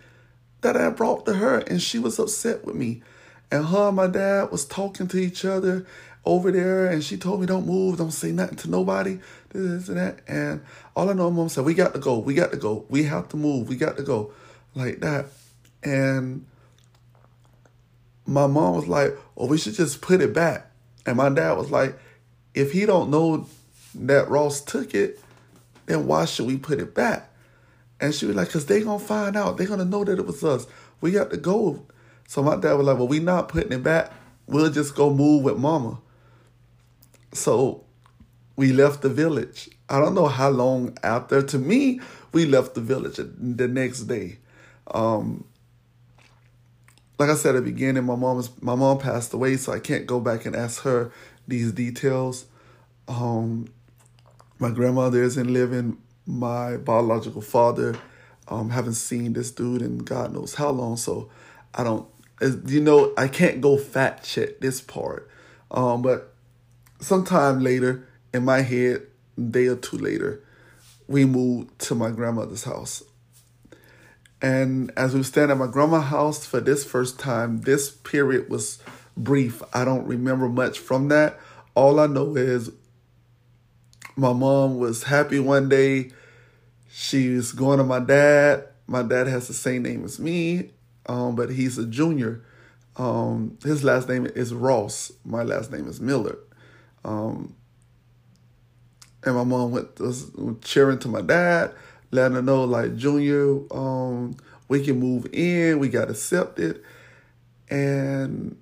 that 0.63 0.77
I 0.77 0.89
brought 0.91 1.27
to 1.27 1.35
her, 1.35 1.59
and 1.59 1.81
she 1.81 1.99
was 1.99 2.19
upset 2.19 2.65
with 2.65 2.75
me. 2.75 3.03
And 3.51 3.67
her 3.67 3.89
and 3.89 3.97
my 3.97 4.07
dad 4.07 4.51
was 4.51 4.65
talking 4.65 5.07
to 5.09 5.19
each 5.19 5.45
other 5.45 5.87
over 6.27 6.51
there, 6.51 6.87
and 6.87 7.05
she 7.05 7.17
told 7.17 7.41
me, 7.41 7.47
Don't 7.47 7.67
move, 7.67 7.99
don't 7.99 8.11
say 8.11 8.33
nothing 8.33 8.57
to 8.59 8.71
nobody, 8.71 9.19
this 9.51 9.89
and 9.89 9.99
that. 9.99 10.21
And 10.27 10.65
all 10.97 11.11
I 11.11 11.13
know, 11.13 11.31
mom 11.31 11.49
said, 11.49 11.65
We 11.65 11.75
got 11.75 11.95
to 11.95 12.01
go, 12.01 12.19
we 12.19 12.35
got 12.35 12.53
to 12.53 12.57
go, 12.57 12.85
we 12.89 13.05
have 13.05 13.29
to 13.31 13.37
move, 13.37 13.69
we 13.69 13.77
got 13.77 13.97
to 13.97 14.03
go, 14.03 14.33
like 14.75 15.01
that. 15.01 15.27
And 15.83 16.47
my 18.27 18.47
mom 18.47 18.77
was 18.77 18.89
like, 18.89 19.17
Oh, 19.37 19.47
we 19.47 19.59
should 19.59 19.75
just 19.75 20.01
put 20.01 20.21
it 20.21 20.33
back. 20.33 20.71
And 21.07 21.17
my 21.17 21.29
dad 21.29 21.53
was 21.59 21.71
like, 21.71 21.99
if 22.55 22.73
he 22.73 22.87
don't 22.87 23.11
know 23.11 23.47
that 23.95 24.29
Ross 24.29 24.61
took 24.61 24.95
it, 24.95 25.21
then 25.87 26.07
why 26.07 26.25
should 26.25 26.47
we 26.47 26.57
put 26.57 26.81
it 26.81 26.95
back? 26.95 27.31
And 28.01 28.15
she 28.15 28.27
was 28.27 28.37
like, 28.37 28.49
because 28.49 28.67
they 28.67 28.83
to 28.83 28.99
find 28.99 29.37
out. 29.37 29.57
They're 29.57 29.67
going 29.67 29.79
to 29.79 29.85
know 29.85 30.05
that 30.05 30.19
it 30.19 30.27
was 30.27 30.43
us. 30.43 30.67
We 31.01 31.11
got 31.11 31.31
to 31.31 31.37
go. 31.37 31.87
So 32.29 32.43
my 32.43 32.57
dad 32.57 32.75
was 32.75 32.87
like, 32.87 32.97
well, 32.97 33.09
we 33.09 33.19
not 33.19 33.49
putting 33.49 33.73
it 33.73 33.83
back. 33.83 34.13
We'll 34.47 34.71
just 34.71 34.95
go 34.95 35.13
move 35.13 35.45
with 35.45 35.59
mama. 35.59 35.99
So 37.35 37.85
we 38.57 38.73
left 38.73 39.03
the 39.03 39.09
village. 39.09 39.69
I 39.89 40.01
don't 40.01 40.15
know 40.15 40.29
how 40.29 40.51
long 40.51 40.97
after. 41.03 41.43
To 41.43 41.59
me, 41.59 42.01
we 42.33 42.47
left 42.47 42.75
the 42.75 42.81
village 42.81 43.17
the 43.17 43.69
next 43.69 44.03
day. 44.03 44.39
Um, 44.89 45.45
like 47.19 47.31
I 47.31 47.35
said 47.35 47.55
at 47.55 47.65
the 47.65 47.71
beginning, 47.71 48.05
my 48.05 48.17
mom 48.17 48.43
my 48.61 48.75
mom 48.75 48.99
passed 48.99 49.33
away, 49.33 49.57
so 49.57 49.73
I 49.73 49.79
can't 49.79 50.07
go 50.07 50.21
back 50.21 50.47
and 50.47 50.57
ask 50.57 50.83
her 50.83 51.13
these 51.47 51.73
details. 51.73 52.47
Um, 53.09 53.69
my 54.59 54.71
grandmother 54.71 55.23
isn't 55.23 55.53
living. 55.53 55.99
My 56.27 56.77
biological 56.77 57.43
father 57.43 57.97
um, 58.49 58.71
haven't 58.71 58.95
seen 58.95 59.33
this 59.33 59.51
dude 59.51 59.83
in 59.83 59.99
God 59.99 60.33
knows 60.33 60.55
how 60.55 60.71
long. 60.71 60.97
So 60.97 61.31
I 61.75 61.85
don't, 61.85 62.09
you 62.67 62.81
know, 62.81 63.13
I 63.17 63.29
can't 63.29 63.61
go 63.61 63.77
fact 63.77 64.25
check 64.25 64.61
this 64.61 64.81
part. 64.81 65.29
Um, 65.71 66.03
but 66.03 66.34
sometime 67.05 67.61
later, 67.61 68.07
in 68.33 68.45
my 68.45 68.63
head, 68.63 69.03
day 69.51 69.67
or 69.67 69.77
two 69.77 69.99
later, 69.99 70.43
we 71.07 71.25
moved 71.25 71.79
to 71.81 71.95
my 71.95 72.11
grandmother's 72.11 72.65
house. 72.65 73.03
And 74.41 74.93
as 74.97 75.15
we 75.15 75.23
stand 75.23 75.51
at 75.51 75.57
my 75.57 75.67
grandma's 75.67 76.05
house 76.05 76.45
for 76.45 76.61
this 76.61 76.85
first 76.85 77.19
time, 77.19 77.63
this 77.63 77.91
period 77.91 78.51
was 78.51 78.79
brief. 79.17 79.63
I 79.73 79.85
don't 79.85 80.07
remember 80.07 80.49
much 80.49 80.79
from 80.79 81.09
that. 81.09 81.39
All 81.75 81.99
I 81.99 82.07
know 82.07 82.37
is 82.37 82.71
my 84.17 84.33
mom 84.33 84.79
was 84.79 85.05
happy 85.05 85.39
one 85.39 85.69
day. 85.69 86.11
She's 86.91 87.53
going 87.53 87.79
to 87.79 87.85
my 87.85 88.01
dad. 88.01 88.69
My 88.87 89.03
dad 89.03 89.27
has 89.27 89.49
the 89.49 89.55
same 89.55 89.83
name 89.83 90.05
as 90.05 90.21
me, 90.21 90.71
um, 91.07 91.37
but 91.37 91.51
he's 91.51 91.79
a 91.79 91.87
junior. 91.87 92.45
Um, 92.97 93.59
his 93.65 93.83
last 93.83 94.09
name 94.09 94.27
is 94.27 94.53
Ross. 94.55 95.11
My 95.25 95.43
last 95.43 95.73
name 95.73 95.89
is 95.89 96.01
Miller. 96.01 96.39
Um, 97.05 97.55
and 99.25 99.35
my 99.35 99.45
mom 99.45 99.73
went 99.73 99.97
to, 99.97 100.59
cheering 100.63 100.99
to 101.01 101.09
my 101.09 101.23
dad, 101.23 101.73
letting 102.11 102.37
her 102.37 102.43
know 102.43 102.65
like 102.65 102.97
Junior, 102.97 103.61
um, 103.75 104.37
we 104.69 104.85
can 104.85 104.99
move 104.99 105.27
in. 105.33 105.79
We 105.79 105.89
got 105.89 106.11
accepted, 106.11 106.83
and 107.71 108.57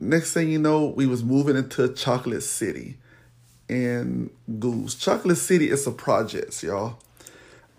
next 0.00 0.32
thing 0.32 0.50
you 0.50 0.58
know, 0.58 0.86
we 0.86 1.06
was 1.06 1.22
moving 1.24 1.56
into 1.56 1.92
Chocolate 1.94 2.42
City 2.42 2.98
in 3.68 4.30
Goulds. 4.58 4.94
Chocolate 4.94 5.38
City 5.38 5.70
is 5.70 5.86
a 5.86 5.92
project, 5.92 6.62
y'all. 6.62 6.98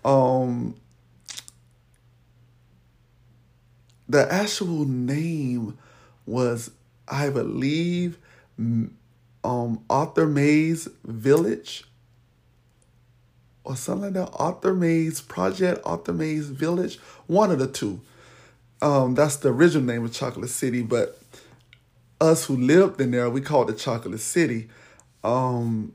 Um 0.04 0.76
the 4.08 4.30
actual 4.32 4.86
name 4.86 5.76
was 6.26 6.70
I 7.06 7.30
believe 7.30 8.18
um 9.48 9.82
Arthur 9.88 10.26
Mays 10.26 10.88
Village 11.04 11.84
or 13.64 13.76
something 13.76 14.12
like 14.12 14.26
that. 14.26 14.36
Arthur 14.36 14.74
Mays 14.74 15.22
Project, 15.22 15.80
Arthur 15.84 16.12
Mays 16.12 16.48
Village, 16.48 16.98
one 17.26 17.50
of 17.50 17.58
the 17.58 17.66
two. 17.66 18.00
Um, 18.82 19.14
that's 19.14 19.36
the 19.36 19.48
original 19.48 19.84
name 19.86 20.04
of 20.04 20.12
Chocolate 20.12 20.50
City, 20.50 20.82
but 20.82 21.18
us 22.20 22.44
who 22.44 22.56
lived 22.56 23.00
in 23.00 23.10
there, 23.10 23.30
we 23.30 23.40
called 23.40 23.70
it 23.70 23.78
Chocolate 23.78 24.20
City. 24.20 24.68
Um, 25.24 25.94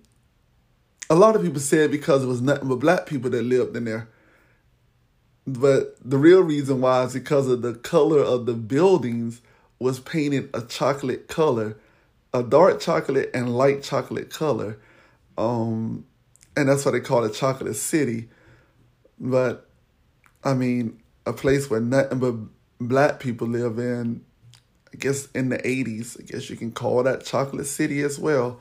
a 1.10 1.16
lot 1.16 1.36
of 1.36 1.44
people 1.44 1.60
said 1.60 1.92
because 1.92 2.24
it 2.24 2.28
was 2.28 2.42
nothing 2.42 2.70
but 2.70 2.80
black 2.80 3.06
people 3.06 3.30
that 3.30 3.44
lived 3.44 3.76
in 3.76 3.86
there. 3.86 4.10
But 5.46 5.98
the 6.04 6.18
real 6.18 6.42
reason 6.42 6.82
why 6.82 7.04
is 7.04 7.14
because 7.14 7.48
of 7.48 7.62
the 7.62 7.76
color 7.76 8.20
of 8.20 8.46
the 8.46 8.54
buildings 8.54 9.42
was 9.80 10.00
painted 10.00 10.50
a 10.54 10.62
chocolate 10.62 11.28
color, 11.28 11.78
a 12.34 12.44
dark 12.44 12.80
chocolate 12.80 13.30
and 13.34 13.56
light 13.56 13.84
chocolate 13.84 14.30
color. 14.30 14.80
Um, 15.38 16.06
and 16.56 16.70
that's 16.70 16.86
why 16.86 16.92
they 16.92 17.00
call 17.00 17.24
it 17.24 17.34
Chocolate 17.34 17.76
City. 17.76 18.30
But 19.20 19.70
I 20.44 20.54
mean, 20.54 21.02
a 21.26 21.34
place 21.34 21.70
where 21.70 21.80
nothing 21.80 22.20
but 22.20 22.36
black 22.80 23.20
people 23.20 23.48
live 23.48 23.78
in 23.80 24.24
I 24.94 24.98
guess 24.98 25.28
in 25.32 25.50
the 25.50 25.58
80s. 25.58 26.20
I 26.20 26.24
guess 26.24 26.50
you 26.50 26.56
can 26.56 26.72
call 26.72 27.04
that 27.04 27.26
Chocolate 27.26 27.66
City 27.66 28.02
as 28.02 28.20
well. 28.20 28.60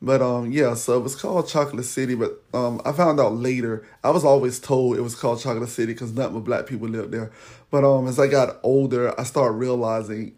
But 0.00 0.20
um 0.20 0.50
yeah, 0.50 0.74
so 0.74 0.98
it 0.98 1.02
was 1.02 1.14
called 1.14 1.48
Chocolate 1.48 1.84
City, 1.84 2.14
but 2.14 2.42
um 2.52 2.80
I 2.84 2.92
found 2.92 3.20
out 3.20 3.34
later. 3.34 3.86
I 4.02 4.10
was 4.10 4.24
always 4.24 4.58
told 4.58 4.96
it 4.96 5.00
was 5.00 5.14
called 5.14 5.40
Chocolate 5.40 5.68
City 5.68 5.92
because 5.92 6.12
nothing 6.12 6.34
but 6.34 6.44
black 6.44 6.66
people 6.66 6.88
lived 6.88 7.12
there. 7.12 7.30
But 7.70 7.84
um 7.84 8.06
as 8.08 8.18
I 8.18 8.26
got 8.26 8.58
older, 8.62 9.18
I 9.18 9.24
started 9.24 9.56
realizing 9.56 10.34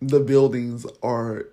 the 0.00 0.20
buildings 0.20 0.86
are 1.02 1.46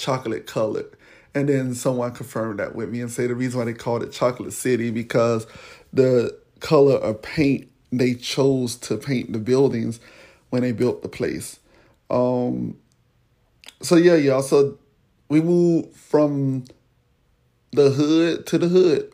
chocolate 0.00 0.46
colored. 0.46 0.96
And 1.34 1.48
then 1.48 1.74
someone 1.74 2.12
confirmed 2.12 2.58
that 2.58 2.74
with 2.74 2.90
me 2.90 3.00
and 3.00 3.10
say 3.10 3.26
the 3.26 3.34
reason 3.34 3.58
why 3.58 3.64
they 3.66 3.72
called 3.72 4.02
it 4.02 4.12
Chocolate 4.12 4.52
City 4.52 4.90
because 4.90 5.46
the 5.92 6.36
color 6.60 6.96
of 6.96 7.22
paint 7.22 7.68
they 7.92 8.14
chose 8.14 8.76
to 8.76 8.96
paint 8.96 9.32
the 9.32 9.38
buildings 9.38 9.98
when 10.50 10.62
they 10.62 10.72
built 10.72 11.02
the 11.02 11.08
place. 11.08 11.58
Um, 12.08 12.76
so 13.82 13.96
yeah, 13.96 14.14
y'all. 14.14 14.42
So 14.42 14.78
we 15.28 15.40
moved 15.40 15.96
from 15.96 16.64
the 17.72 17.90
hood 17.90 18.46
to 18.46 18.58
the 18.58 18.68
hood. 18.68 19.12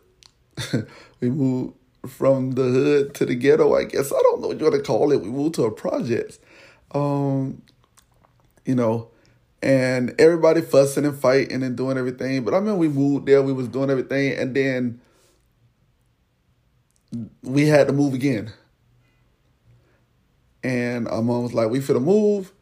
we 1.21 1.31
moved 1.31 1.75
from 2.07 2.53
the 2.53 2.63
hood 2.65 3.15
to 3.15 3.27
the 3.27 3.35
ghetto. 3.35 3.75
I 3.75 3.85
guess 3.85 4.13
I 4.13 4.19
don't 4.23 4.41
know 4.41 4.49
what 4.49 4.59
you 4.59 4.65
want 4.65 4.77
to 4.77 4.83
call 4.83 5.13
it. 5.13 5.21
We 5.21 5.29
moved 5.29 5.55
to 5.57 5.65
a 5.65 5.71
project. 5.71 6.39
Um, 6.93 7.63
you 8.65 8.75
know, 8.75 9.09
and 9.67 10.15
everybody 10.21 10.61
fussing 10.61 11.05
and 11.05 11.19
fighting 11.19 11.65
and 11.65 11.77
doing 11.77 11.99
everything. 11.99 12.45
But 12.45 12.55
I 12.55 12.61
mean, 12.61 12.79
we 12.79 12.89
moved 12.89 13.27
there, 13.27 13.43
we 13.43 13.53
was 13.53 13.67
doing 13.67 13.91
everything, 13.91 14.39
and 14.39 14.55
then 14.55 15.01
we 17.43 17.67
had 17.67 17.89
to 17.89 17.93
move 17.93 18.15
again. 18.15 18.53
And 20.63 21.09
our 21.09 21.21
mom 21.21 21.43
was 21.43 21.53
like, 21.53 21.69
"We 21.69 21.81
finna 21.81 22.01
move. 22.01 22.53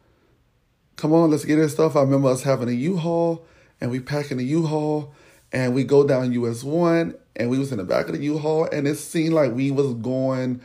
Come 0.95 1.13
on, 1.13 1.29
let's 1.29 1.45
get 1.45 1.57
this 1.57 1.73
stuff." 1.73 1.95
I 1.95 2.01
remember 2.01 2.29
us 2.29 2.41
having 2.41 2.69
a 2.69 2.71
U-Haul, 2.71 3.45
and 3.79 3.91
we 3.91 3.99
packing 3.99 4.37
the 4.37 4.45
U-Haul, 4.45 5.13
and 5.51 5.75
we 5.75 5.83
go 5.83 6.07
down 6.07 6.31
US 6.31 6.63
one, 6.63 7.13
and 7.35 7.51
we 7.51 7.59
was 7.59 7.71
in 7.71 7.77
the 7.77 7.83
back 7.83 8.07
of 8.07 8.13
the 8.13 8.23
U-Haul, 8.23 8.67
and 8.71 8.87
it 8.87 8.95
seemed 8.95 9.35
like 9.35 9.53
we 9.53 9.69
was 9.69 9.93
going 9.93 10.59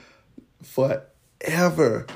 forever. 0.62 2.06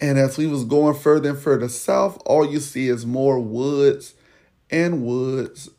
And 0.00 0.18
as 0.18 0.38
we 0.38 0.46
was 0.46 0.64
going 0.64 0.94
further 0.94 1.30
and 1.30 1.38
further 1.38 1.68
south, 1.68 2.22
all 2.24 2.48
you 2.48 2.60
see 2.60 2.88
is 2.88 3.04
more 3.04 3.40
woods 3.40 4.14
and 4.70 5.04
woods 5.04 5.70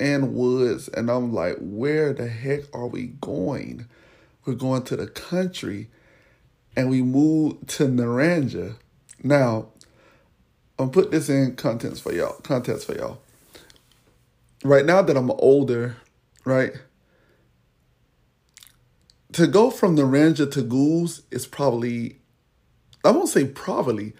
and 0.00 0.34
woods. 0.34 0.88
And 0.88 1.10
I'm 1.10 1.32
like, 1.32 1.56
where 1.60 2.12
the 2.12 2.26
heck 2.28 2.62
are 2.74 2.86
we 2.88 3.08
going? 3.20 3.86
We're 4.44 4.54
going 4.54 4.82
to 4.84 4.96
the 4.96 5.06
country. 5.06 5.88
And 6.76 6.90
we 6.90 7.02
moved 7.02 7.68
to 7.70 7.84
Naranja. 7.84 8.76
Now, 9.22 9.68
I'm 10.78 10.90
put 10.90 11.12
this 11.12 11.28
in 11.28 11.54
contents 11.54 12.00
for 12.00 12.12
y'all. 12.12 12.40
Contents 12.40 12.84
for 12.84 12.94
y'all. 12.94 13.20
Right 14.64 14.84
now 14.84 15.02
that 15.02 15.16
I'm 15.16 15.30
older, 15.30 15.96
right? 16.44 16.72
To 19.34 19.46
go 19.46 19.70
from 19.70 19.96
Naranja 19.96 20.50
to 20.52 20.62
Goulds 20.62 21.22
is 21.30 21.46
probably 21.46 22.18
I 23.04 23.10
won't 23.10 23.28
say 23.28 23.44
probably. 23.44 24.14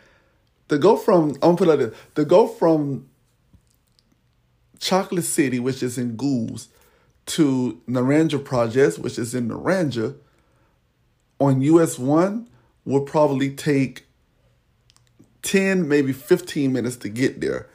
To 0.68 0.78
go 0.78 0.96
from 0.96 1.30
I'm 1.42 1.54
gonna 1.54 1.56
put 1.56 1.68
it 1.68 1.70
like 1.70 1.78
this, 1.80 1.98
to 2.14 2.24
go 2.24 2.46
from 2.46 3.08
Chocolate 4.78 5.24
City, 5.24 5.60
which 5.60 5.82
is 5.82 5.98
in 5.98 6.16
Goulds, 6.16 6.68
to 7.26 7.80
Naranja 7.88 8.42
Projects, 8.42 8.98
which 8.98 9.18
is 9.18 9.34
in 9.34 9.48
Naranja, 9.48 10.16
on 11.38 11.60
US 11.62 11.98
one 11.98 12.48
would 12.84 13.06
probably 13.06 13.54
take 13.54 14.06
10, 15.42 15.86
maybe 15.88 16.12
15 16.12 16.72
minutes 16.72 16.96
to 16.96 17.08
get 17.08 17.40
there. 17.40 17.68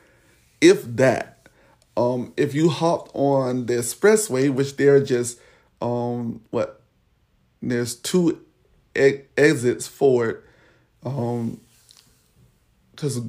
If 0.61 0.83
that. 0.97 1.47
Um, 1.95 2.33
if 2.37 2.53
you 2.53 2.69
hopped 2.69 3.11
on 3.15 3.65
the 3.65 3.73
expressway, 3.73 4.53
which 4.53 4.77
there 4.77 4.95
are 4.95 5.03
just 5.03 5.39
um 5.81 6.41
what 6.49 6.81
there's 7.61 7.95
two 7.95 8.43
e- 8.95 9.21
exits 9.37 9.87
for 9.87 10.29
it 10.29 10.43
um, 11.03 11.59
because 12.91 13.21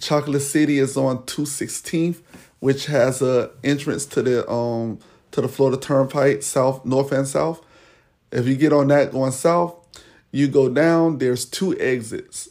Chocolate 0.00 0.42
City 0.42 0.78
is 0.78 0.96
on 0.96 1.18
216th, 1.20 2.20
which 2.60 2.86
has 2.86 3.22
a 3.22 3.50
entrance 3.64 4.06
to 4.06 4.22
the 4.22 4.48
um 4.50 4.98
to 5.30 5.40
the 5.40 5.48
Florida 5.48 5.78
Turnpike, 5.78 6.42
south, 6.42 6.84
north 6.84 7.12
and 7.12 7.26
south. 7.26 7.62
If 8.30 8.46
you 8.46 8.56
get 8.56 8.72
on 8.72 8.88
that 8.88 9.12
going 9.12 9.32
south, 9.32 9.74
you 10.30 10.48
go 10.48 10.68
down. 10.68 11.18
There's 11.18 11.44
two 11.44 11.78
exits. 11.78 12.48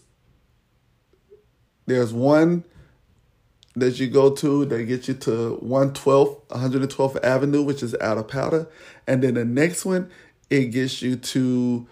There's 1.86 2.14
one 2.14 2.64
that 3.76 4.00
you 4.00 4.08
go 4.08 4.32
to 4.32 4.66
that 4.66 4.84
gets 4.86 5.08
you 5.08 5.14
to 5.14 5.60
112th, 5.64 6.48
112th 6.48 7.24
Avenue, 7.24 7.62
which 7.62 7.84
is 7.84 7.96
out 8.02 8.18
of 8.18 8.28
powder. 8.28 8.68
And 9.06 9.22
then 9.22 9.36
the 9.36 9.46
next 9.46 9.86
one, 9.86 10.10
it 10.50 10.66
gets 10.66 11.02
you 11.02 11.16
to 11.16 11.88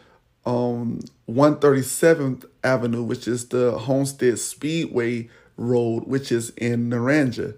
um 0.46 1.00
137th 1.30 2.46
Avenue, 2.64 3.04
which 3.04 3.28
is 3.28 3.48
the 3.50 3.78
Homestead 3.78 4.38
Speedway 4.40 5.30
Road, 5.58 6.06
which 6.06 6.32
is 6.32 6.52
in 6.52 6.90
Naranja, 6.90 7.56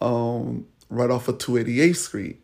um, 0.00 0.66
right 0.88 1.10
off 1.10 1.28
of 1.28 1.38
288th 1.38 1.96
Street. 1.96 2.40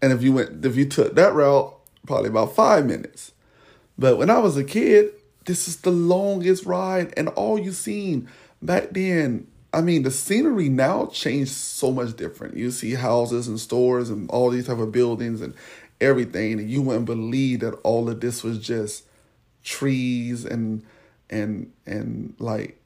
And 0.00 0.12
if 0.12 0.22
you 0.22 0.32
went, 0.32 0.64
if 0.64 0.76
you 0.76 0.86
took 0.86 1.14
that 1.14 1.34
route, 1.34 1.74
probably 2.06 2.28
about 2.28 2.54
five 2.54 2.86
minutes. 2.86 3.32
But 3.98 4.18
when 4.18 4.30
I 4.30 4.38
was 4.38 4.56
a 4.56 4.64
kid, 4.64 5.12
this 5.44 5.68
is 5.68 5.78
the 5.78 5.90
longest 5.90 6.64
ride, 6.64 7.12
and 7.16 7.28
all 7.28 7.58
you 7.58 7.72
seen 7.72 8.28
back 8.62 8.90
then. 8.90 9.46
I 9.72 9.80
mean, 9.80 10.04
the 10.04 10.12
scenery 10.12 10.68
now 10.68 11.06
changed 11.06 11.50
so 11.50 11.90
much 11.90 12.16
different. 12.16 12.56
You 12.56 12.70
see 12.70 12.94
houses 12.94 13.48
and 13.48 13.58
stores 13.58 14.08
and 14.08 14.30
all 14.30 14.50
these 14.50 14.68
type 14.68 14.78
of 14.78 14.92
buildings, 14.92 15.40
and 15.40 15.52
everything 16.00 16.58
and 16.60 16.70
you 16.70 16.82
wouldn't 16.82 17.06
believe 17.06 17.60
that 17.60 17.74
all 17.82 18.08
of 18.08 18.20
this 18.20 18.42
was 18.42 18.58
just 18.58 19.04
trees 19.62 20.44
and 20.44 20.82
and 21.30 21.72
and 21.86 22.34
like 22.38 22.80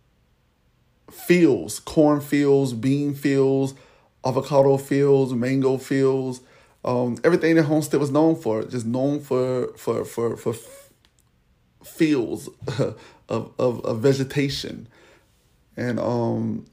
fields 1.11 1.81
corn 1.81 2.21
fields, 2.21 2.73
bean 2.73 3.15
fields 3.15 3.75
avocado 4.25 4.77
fields 4.77 5.33
mango 5.33 5.79
fields 5.79 6.41
um, 6.85 7.19
everything 7.25 7.57
that 7.57 7.65
homestead 7.65 8.01
was 8.01 8.11
known 8.11 8.37
for 8.37 8.63
just 8.65 8.87
known 8.87 9.21
for 9.21 9.69
for 9.77 10.05
for 10.05 10.37
for 10.37 10.55
fields 11.85 12.49
of, 13.29 13.53
of 13.59 13.85
of 13.85 14.01
vegetation. 14.01 14.89
And 15.77 15.99
um 15.99 16.67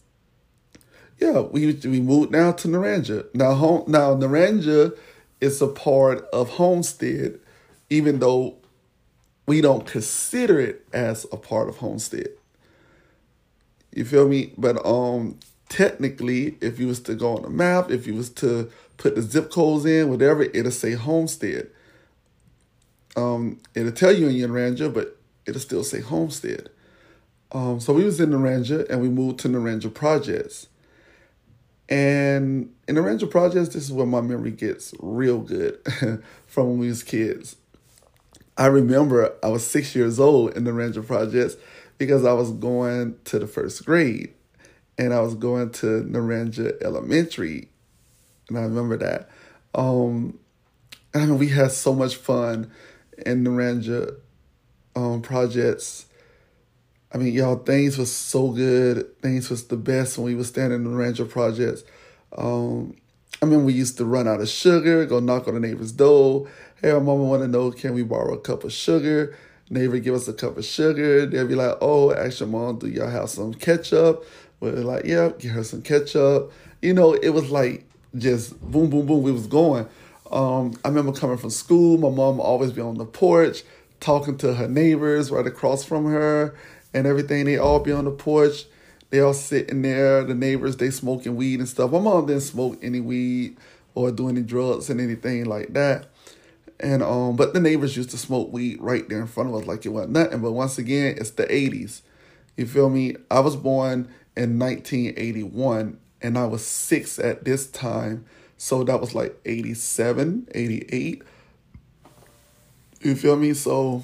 yeah 1.20 1.42
we 1.42 1.74
we 1.74 2.00
moved 2.00 2.32
now 2.32 2.52
to 2.54 2.68
naranja. 2.68 3.26
Now 3.34 3.56
home 3.56 3.86
now 3.88 4.16
naranja 4.16 4.98
it's 5.42 5.62
a 5.62 5.68
part 5.68 6.26
of 6.34 6.50
Homestead, 6.52 7.40
even 7.90 8.20
though 8.20 8.58
we 9.46 9.62
don't 9.62 9.86
consider 9.86 10.60
it 10.60 10.86
as 10.94 11.26
a 11.32 11.38
part 11.38 11.70
of 11.70 11.78
Homestead. 11.78 12.30
You 13.94 14.06
feel 14.06 14.28
me? 14.28 14.54
But 14.58 14.86
um 14.86 15.40
technically, 15.70 16.58
if 16.62 16.80
you 16.80 16.88
was 16.88 17.00
to 17.02 17.16
go 17.16 17.36
on 17.36 17.42
the 17.42 17.50
map, 17.50 17.92
if 17.92 18.08
you 18.08 18.14
was 18.14 18.30
to 18.30 18.70
put 18.98 19.16
the 19.16 19.22
zip 19.22 19.52
codes 19.52 19.86
in, 19.86 20.10
whatever, 20.10 20.44
it'll 20.44 20.72
say 20.72 20.94
Homestead. 20.94 21.70
Um, 23.16 23.60
it'll 23.74 23.92
tell 23.92 24.12
you 24.12 24.28
in 24.28 24.36
Naranja, 24.52 24.94
but 24.94 25.18
it'll 25.46 25.62
still 25.62 25.84
say 25.84 26.02
Homestead. 26.02 26.70
Um, 27.52 27.80
so 27.80 27.94
we 27.94 28.04
was 28.04 28.20
in 28.20 28.32
Naranja 28.32 28.90
and 28.90 29.02
we 29.02 29.10
moved 29.10 29.40
to 29.40 29.50
Naranja 29.50 29.94
Projects. 29.94 30.68
And 31.88 32.74
in 32.88 32.96
Naranja 32.96 33.30
Projects, 33.30 33.70
this 33.70 33.84
is 33.84 33.92
where 33.92 34.06
my 34.06 34.22
memory 34.22 34.52
gets 34.52 34.94
real 35.00 35.40
good 35.40 35.80
from 36.48 36.68
when 36.70 36.80
we 36.80 36.88
was 36.88 37.04
kids. 37.04 37.58
I 38.58 38.68
remember 38.68 39.34
I 39.44 39.50
was 39.50 39.66
six 39.66 39.96
years 39.96 40.20
old 40.20 40.56
in 40.56 40.64
Naranja 40.64 41.06
Projects 41.06 41.58
because 41.98 42.26
I 42.26 42.34
was 42.34 42.52
going 42.52 43.18
to 43.26 43.40
the 43.40 43.48
first 43.48 43.86
grade 43.86 44.34
and 44.98 45.14
I 45.14 45.20
was 45.22 45.36
going 45.36 45.72
to 45.72 46.04
Naranja 46.04 46.82
Elementary. 46.82 47.68
And 48.50 48.58
I 48.58 48.62
remember 48.62 48.98
that. 48.98 49.30
Um, 49.74 50.40
I 51.14 51.20
mean, 51.20 51.38
we 51.38 51.50
had 51.50 51.72
so 51.72 51.94
much 51.94 52.16
fun 52.16 52.72
in 53.26 53.44
Naranja 53.44 54.16
um, 54.96 55.22
projects. 55.22 56.06
I 57.16 57.18
mean, 57.18 57.34
y'all, 57.34 57.56
things 57.56 57.98
was 57.98 58.12
so 58.14 58.50
good. 58.50 59.22
Things 59.22 59.50
was 59.50 59.68
the 59.68 59.78
best 59.78 60.18
when 60.18 60.26
we 60.26 60.36
was 60.36 60.50
standing 60.50 60.84
in 60.84 60.92
Naranja 60.92 61.30
projects. 61.30 61.86
Um, 62.38 62.98
I 63.42 63.46
mean, 63.46 63.64
we 63.64 63.72
used 63.72 63.98
to 64.00 64.06
run 64.06 64.28
out 64.28 64.42
of 64.42 64.50
sugar, 64.50 65.06
go 65.06 65.22
knock 65.22 65.48
on 65.48 65.54
the 65.54 65.62
neighbor's 65.62 65.94
door. 65.94 66.50
Hey, 66.82 66.92
our 66.92 67.00
mama 67.00 67.24
want 67.24 67.42
to 67.42 67.48
know, 67.48 67.72
can 67.72 67.94
we 67.94 68.04
borrow 68.04 68.34
a 68.34 68.38
cup 68.38 68.66
of 68.66 68.74
sugar? 68.74 69.34
Neighbor 69.70 69.98
give 70.00 70.14
us 70.14 70.28
a 70.28 70.34
cup 70.34 70.58
of 70.58 70.66
sugar. 70.66 71.26
They'll 71.26 71.48
be 71.48 71.56
like, 71.56 71.78
oh, 71.80 72.14
ask 72.14 72.42
your 72.42 72.50
mom, 72.50 72.80
do 72.80 72.88
y'all 72.90 73.08
have 73.08 73.30
some 73.30 73.54
ketchup? 73.54 74.26
We're 74.60 74.74
like, 74.74 75.06
yeah, 75.06 75.32
give 75.40 75.52
her 75.52 75.64
some 75.64 75.84
ketchup. 75.84 76.52
You 76.82 76.94
know, 76.94 77.14
it 77.14 77.30
was 77.30 77.50
like 77.50 77.86
just 78.18 78.60
boom, 78.60 78.90
boom, 78.90 79.06
boom. 79.06 79.24
We 79.24 79.32
was 79.32 79.48
going. 79.48 79.88
Um, 80.32 80.74
I 80.84 80.90
remember 80.90 81.14
coming 81.14 81.38
from 81.38 81.50
school. 81.50 81.98
My 81.98 82.10
mom 82.10 82.42
always 82.42 82.74
be 82.74 82.82
on 82.82 82.98
the 82.98 83.06
porch 83.06 83.64
talking 84.02 84.38
to 84.38 84.54
her 84.56 84.68
neighbors 84.68 85.32
right 85.32 85.48
across 85.48 85.86
from 85.86 86.06
her 86.06 86.54
and 86.96 87.06
everything. 87.06 87.46
They 87.46 87.58
all 87.58 87.80
be 87.80 87.92
on 87.92 88.06
the 88.06 88.12
porch. 88.12 88.66
They 89.10 89.20
all 89.20 89.34
sitting 89.34 89.82
there. 89.82 90.24
The 90.24 90.34
neighbors, 90.34 90.78
they 90.78 90.90
smoking 90.90 91.36
weed 91.36 91.60
and 91.60 91.70
stuff. 91.70 91.92
My 91.92 92.00
mom 92.00 92.26
didn't 92.26 92.42
smoke 92.42 92.80
any 92.82 93.02
weed 93.02 93.58
or 93.94 94.12
do 94.12 94.30
any 94.30 94.42
drugs 94.42 94.90
and 94.90 95.00
anything 95.00 95.46
like 95.46 95.74
that. 95.74 96.08
And 96.80 97.04
um, 97.04 97.36
but 97.36 97.54
the 97.54 97.60
neighbors 97.60 97.96
used 97.96 98.10
to 98.12 98.18
smoke 98.18 98.52
weed 98.52 98.82
right 98.82 99.08
there 99.08 99.22
in 99.22 99.28
front 99.28 99.50
of 99.50 99.56
us 99.56 99.68
like 99.68 99.86
it 99.86 99.90
wasn't 99.90 100.14
nothing. 100.14 100.42
But 100.42 100.54
once 100.54 100.78
again, 100.78 101.16
it's 101.18 101.32
the 101.32 101.46
80s. 101.46 102.02
You 102.58 102.66
feel 102.66 102.90
me? 102.90 103.16
I 103.30 103.42
was 103.42 103.56
born 103.56 104.10
in 104.36 104.58
1981 104.58 106.00
and 106.22 106.38
I 106.38 106.46
was 106.46 106.66
six 106.66 107.20
at 107.20 107.44
this 107.44 107.68
time. 107.68 108.26
So 108.58 108.84
that 108.86 109.02
was 109.02 109.14
like 109.14 109.38
87, 109.46 110.48
88. 110.54 111.22
You 113.02 113.16
feel 113.16 113.36
me? 113.36 113.54
So 113.54 114.04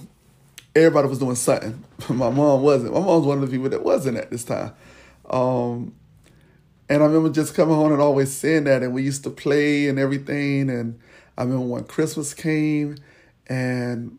everybody 0.76 1.08
was 1.08 1.20
doing 1.20 1.36
something. 1.36 1.84
My 2.10 2.30
mom 2.30 2.62
wasn't. 2.62 2.94
My 2.94 3.00
mom 3.00 3.18
was 3.20 3.26
one 3.26 3.44
of 3.44 3.50
the 3.50 3.56
people 3.56 3.70
that 3.70 3.84
wasn't 3.84 4.18
at 4.18 4.32
this 4.32 4.44
time. 4.44 4.74
Um, 5.30 5.94
and 6.90 7.02
I 7.02 7.06
remember 7.06 7.30
just 7.30 7.56
coming 7.56 7.76
home 7.76 7.94
and 7.94 8.02
always 8.02 8.36
saying 8.36 8.66
that, 8.66 8.84
and 8.84 8.94
we 8.94 9.04
used 9.04 9.24
to 9.24 9.30
play 9.30 9.88
and 9.88 9.98
everything. 9.98 10.70
And 10.70 11.00
I 11.38 11.44
remember 11.44 11.66
when 11.66 11.84
Christmas 11.86 12.34
came, 12.34 12.98
and 13.48 14.18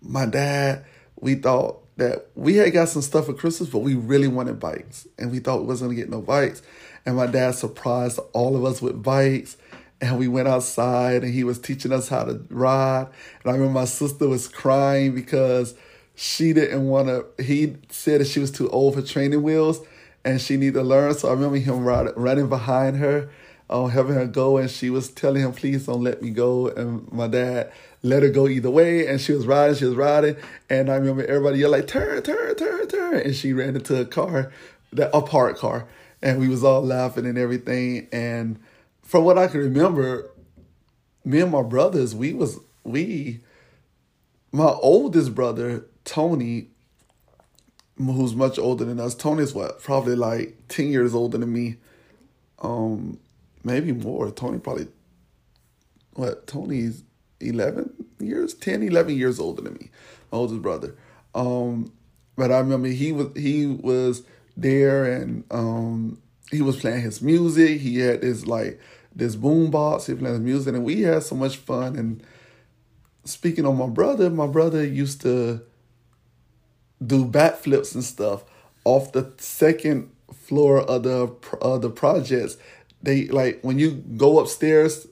my 0.00 0.26
dad, 0.26 0.84
we 1.20 1.36
thought 1.36 1.84
that 1.96 2.26
we 2.34 2.56
had 2.56 2.72
got 2.72 2.88
some 2.88 3.02
stuff 3.02 3.26
for 3.26 3.34
Christmas, 3.34 3.68
but 3.68 3.80
we 3.80 3.94
really 3.94 4.28
wanted 4.28 4.60
bikes, 4.60 5.06
and 5.18 5.30
we 5.30 5.40
thought 5.40 5.60
we 5.60 5.66
wasn't 5.66 5.90
gonna 5.90 6.00
get 6.00 6.10
no 6.10 6.20
bikes. 6.20 6.62
And 7.04 7.16
my 7.16 7.26
dad 7.26 7.54
surprised 7.54 8.20
all 8.32 8.56
of 8.56 8.64
us 8.64 8.80
with 8.82 9.02
bikes, 9.02 9.56
and 10.00 10.18
we 10.18 10.28
went 10.28 10.46
outside, 10.46 11.24
and 11.24 11.32
he 11.32 11.42
was 11.42 11.58
teaching 11.58 11.92
us 11.92 12.08
how 12.08 12.24
to 12.24 12.40
ride. 12.50 13.08
And 13.42 13.50
I 13.50 13.52
remember 13.52 13.72
my 13.72 13.84
sister 13.84 14.28
was 14.28 14.46
crying 14.46 15.14
because 15.14 15.74
she 16.20 16.52
didn't 16.52 16.88
want 16.88 17.06
to. 17.06 17.26
He 17.40 17.76
said 17.90 18.20
that 18.20 18.26
she 18.26 18.40
was 18.40 18.50
too 18.50 18.68
old 18.70 18.94
for 18.94 19.02
training 19.02 19.40
wheels, 19.40 19.80
and 20.24 20.40
she 20.40 20.56
needed 20.56 20.74
to 20.74 20.82
learn. 20.82 21.14
So 21.14 21.28
I 21.28 21.32
remember 21.32 21.58
him 21.58 21.84
ride, 21.84 22.08
running 22.16 22.48
behind 22.48 22.96
her, 22.96 23.30
um, 23.70 23.90
having 23.90 24.16
her 24.16 24.26
go, 24.26 24.56
and 24.56 24.68
she 24.68 24.90
was 24.90 25.10
telling 25.10 25.42
him, 25.42 25.52
"Please 25.52 25.86
don't 25.86 26.02
let 26.02 26.20
me 26.20 26.30
go." 26.30 26.66
And 26.66 27.10
my 27.12 27.28
dad 27.28 27.70
let 28.02 28.22
her 28.24 28.30
go 28.30 28.48
either 28.48 28.70
way. 28.70 29.06
And 29.06 29.20
she 29.20 29.32
was 29.32 29.46
riding, 29.46 29.76
she 29.76 29.84
was 29.84 29.94
riding. 29.94 30.36
And 30.68 30.90
I 30.90 30.96
remember 30.96 31.24
everybody 31.24 31.58
yelling, 31.58 31.80
like, 31.80 31.88
turn, 31.88 32.22
turn, 32.22 32.56
turn, 32.56 32.88
turn. 32.88 33.16
And 33.18 33.34
she 33.34 33.52
ran 33.52 33.76
into 33.76 34.00
a 34.00 34.04
car, 34.04 34.52
that 34.92 35.10
a 35.14 35.22
parked 35.22 35.60
car. 35.60 35.86
And 36.20 36.40
we 36.40 36.48
was 36.48 36.64
all 36.64 36.82
laughing 36.82 37.26
and 37.26 37.38
everything. 37.38 38.08
And 38.10 38.58
from 39.02 39.24
what 39.24 39.38
I 39.38 39.46
can 39.46 39.60
remember, 39.60 40.30
me 41.24 41.40
and 41.40 41.52
my 41.52 41.62
brothers, 41.62 42.14
we 42.14 42.32
was, 42.32 42.58
we, 42.84 43.40
my 44.52 44.68
oldest 44.68 45.34
brother, 45.34 45.84
Tony, 46.08 46.68
who's 47.98 48.34
much 48.34 48.58
older 48.58 48.86
than 48.86 48.98
us. 48.98 49.14
Tony's 49.14 49.52
what, 49.52 49.82
probably 49.82 50.16
like 50.16 50.56
10 50.68 50.88
years 50.88 51.14
older 51.14 51.36
than 51.36 51.52
me. 51.52 51.76
Um, 52.60 53.20
maybe 53.62 53.92
more. 53.92 54.30
Tony 54.30 54.58
probably, 54.58 54.88
what, 56.14 56.46
Tony's 56.46 57.04
11 57.40 57.92
years, 58.20 58.54
10, 58.54 58.84
11 58.84 59.16
years 59.16 59.38
older 59.38 59.60
than 59.60 59.74
me, 59.74 59.90
my 60.32 60.38
oldest 60.38 60.62
brother. 60.62 60.96
Um, 61.34 61.92
but 62.36 62.50
I 62.50 62.58
remember 62.58 62.88
he 62.88 63.12
was 63.12 63.28
he 63.36 63.66
was 63.66 64.22
there 64.56 65.04
and 65.04 65.44
um, 65.50 66.22
he 66.50 66.62
was 66.62 66.76
playing 66.80 67.02
his 67.02 67.20
music. 67.20 67.80
He 67.80 67.98
had 67.98 68.22
this 68.22 68.46
like 68.46 68.80
this 69.14 69.36
boom 69.36 69.70
box. 69.70 70.06
He 70.06 70.14
playing 70.14 70.36
his 70.36 70.42
music, 70.42 70.74
and 70.74 70.84
we 70.84 71.02
had 71.02 71.22
so 71.22 71.34
much 71.34 71.58
fun. 71.58 71.96
And 71.96 72.22
speaking 73.24 73.66
of 73.66 73.76
my 73.76 73.88
brother, 73.88 74.30
my 74.30 74.46
brother 74.46 74.82
used 74.82 75.20
to 75.22 75.62
do 77.04 77.24
backflips 77.24 77.94
and 77.94 78.04
stuff 78.04 78.44
off 78.84 79.12
the 79.12 79.32
second 79.38 80.10
floor 80.34 80.80
of 80.80 81.02
the 81.02 81.34
of 81.60 81.82
the 81.82 81.90
projects. 81.90 82.56
They 83.02 83.26
like 83.28 83.60
when 83.62 83.78
you 83.78 83.92
go 83.92 84.38
upstairs 84.38 85.06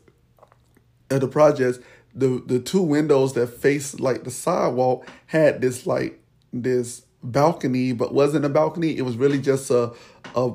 at 1.11 1.21
the 1.21 1.29
projects 1.29 1.79
the 2.17 2.43
the 2.47 2.59
two 2.59 2.83
windows 2.83 3.35
that 3.35 3.49
face 3.49 4.01
like 4.01 4.25
the 4.25 4.31
sidewalk 4.31 5.07
had 5.27 5.61
this 5.61 5.87
like 5.87 6.19
this 6.53 7.03
balcony, 7.23 7.93
but 7.93 8.15
wasn't 8.15 8.45
a 8.45 8.49
balcony. 8.49 8.97
It 8.97 9.03
was 9.03 9.17
really 9.17 9.39
just 9.39 9.71
a 9.71 9.93
a 10.35 10.53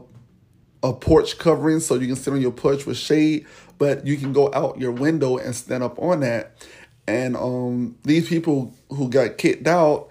a 0.84 0.94
porch 0.94 1.38
covering, 1.38 1.80
so 1.80 1.96
you 1.96 2.08
can 2.08 2.16
sit 2.16 2.34
on 2.34 2.42
your 2.42 2.52
porch 2.52 2.88
with 2.88 2.98
shade, 2.98 3.46
but 3.78 4.08
you 4.08 4.18
can 4.18 4.34
go 4.34 4.52
out 4.54 4.80
your 4.80 4.92
window 4.92 5.38
and 5.38 5.56
stand 5.56 5.84
up 5.84 6.00
on 6.00 6.22
that. 6.22 6.68
And 7.08 7.36
um, 7.36 7.98
these 8.04 8.28
people 8.28 8.74
who 8.90 9.10
got 9.10 9.38
kicked 9.38 9.68
out, 9.68 10.10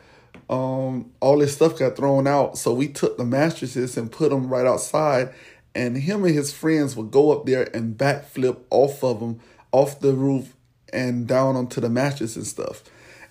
um, 0.50 1.12
all 1.20 1.38
this 1.38 1.54
stuff 1.54 1.78
got 1.78 1.96
thrown 1.96 2.26
out. 2.26 2.58
So 2.58 2.74
we 2.74 2.88
took 2.88 3.16
the 3.16 3.24
mattresses 3.24 3.96
and 3.96 4.10
put 4.10 4.30
them 4.30 4.48
right 4.48 4.66
outside, 4.66 5.32
and 5.74 5.96
him 5.96 6.24
and 6.24 6.34
his 6.34 6.52
friends 6.52 6.96
would 6.96 7.12
go 7.12 7.30
up 7.30 7.46
there 7.46 7.74
and 7.74 7.96
backflip 7.96 8.58
off 8.68 9.02
of 9.04 9.20
them, 9.20 9.40
off 9.70 10.00
the 10.00 10.12
roof 10.12 10.56
and 10.92 11.28
down 11.28 11.54
onto 11.54 11.80
the 11.80 11.88
mattress 11.88 12.34
and 12.34 12.46
stuff. 12.46 12.82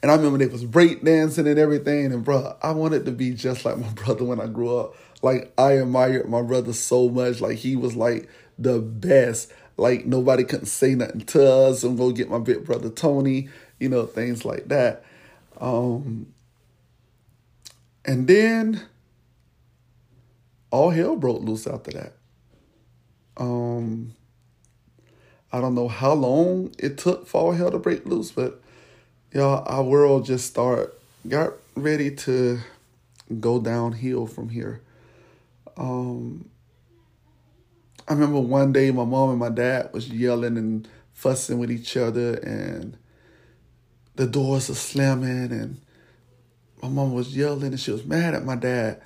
And 0.01 0.09
I 0.09 0.15
remember 0.15 0.37
they 0.37 0.47
was 0.47 0.63
breakdancing 0.63 1.45
and 1.45 1.59
everything. 1.59 2.13
And 2.13 2.23
bro, 2.23 2.55
I 2.63 2.71
wanted 2.71 3.05
to 3.05 3.11
be 3.11 3.31
just 3.31 3.65
like 3.65 3.77
my 3.77 3.89
brother 3.95 4.23
when 4.23 4.39
I 4.39 4.47
grew 4.47 4.77
up. 4.77 4.95
Like 5.21 5.51
I 5.57 5.73
admired 5.73 6.29
my 6.29 6.41
brother 6.41 6.71
so 6.71 7.09
much. 7.09 7.41
Like 7.41 7.57
he 7.57 7.75
was 7.75 7.97
like 7.97 8.29
the 8.57 8.79
best. 8.79 9.51
Like 9.75 10.05
nobody 10.05 10.45
couldn't 10.45 10.67
say 10.67 10.95
nothing 10.95 11.21
to 11.21 11.51
us. 11.51 11.83
And 11.83 11.97
go 11.97 12.11
get 12.11 12.29
my 12.29 12.39
big 12.39 12.63
brother 12.63 12.89
Tony. 12.89 13.49
You 13.77 13.89
know 13.89 14.05
things 14.05 14.45
like 14.45 14.69
that. 14.69 15.03
Um, 15.59 16.27
and 18.09 18.25
then 18.25 18.81
all 20.71 20.89
hell 20.89 21.15
broke 21.15 21.43
loose 21.43 21.67
after 21.67 21.91
that. 21.91 22.13
Um, 23.37 24.15
I 25.53 25.61
don't 25.61 25.75
know 25.75 25.87
how 25.87 26.13
long 26.13 26.73
it 26.79 26.97
took 26.97 27.27
for 27.27 27.39
all 27.39 27.51
hell 27.51 27.69
to 27.69 27.77
break 27.77 28.07
loose, 28.07 28.31
but 28.31 28.63
y'all, 29.31 29.63
our 29.67 29.83
world 29.83 30.25
just 30.25 30.47
start 30.47 30.99
got 31.27 31.53
ready 31.75 32.09
to 32.09 32.57
go 33.39 33.59
downhill 33.59 34.25
from 34.25 34.49
here. 34.49 34.81
Um, 35.77 36.49
I 38.07 38.13
remember 38.13 38.39
one 38.39 38.73
day 38.73 38.89
my 38.89 39.05
mom 39.05 39.29
and 39.29 39.39
my 39.39 39.49
dad 39.49 39.93
was 39.93 40.09
yelling 40.09 40.57
and 40.57 40.87
fussing 41.13 41.59
with 41.59 41.69
each 41.69 41.95
other, 41.95 42.37
and 42.37 42.97
the 44.15 44.25
doors 44.25 44.67
are 44.71 44.73
slamming, 44.73 45.51
and 45.51 45.79
my 46.81 46.89
mom 46.89 47.13
was 47.13 47.35
yelling 47.35 47.67
and 47.67 47.79
she 47.79 47.91
was 47.91 48.05
mad 48.05 48.33
at 48.33 48.45
my 48.45 48.55
dad. 48.55 49.01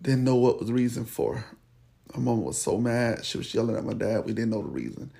Didn't 0.00 0.24
know 0.24 0.36
what 0.36 0.58
was 0.58 0.68
the 0.68 0.74
reason 0.74 1.04
for. 1.04 1.44
My 2.14 2.20
mom 2.20 2.44
was 2.44 2.60
so 2.60 2.78
mad. 2.78 3.24
She 3.24 3.38
was 3.38 3.52
yelling 3.54 3.76
at 3.76 3.84
my 3.84 3.94
dad. 3.94 4.24
We 4.24 4.32
didn't 4.32 4.50
know 4.50 4.62
the 4.62 4.68
reason. 4.68 5.10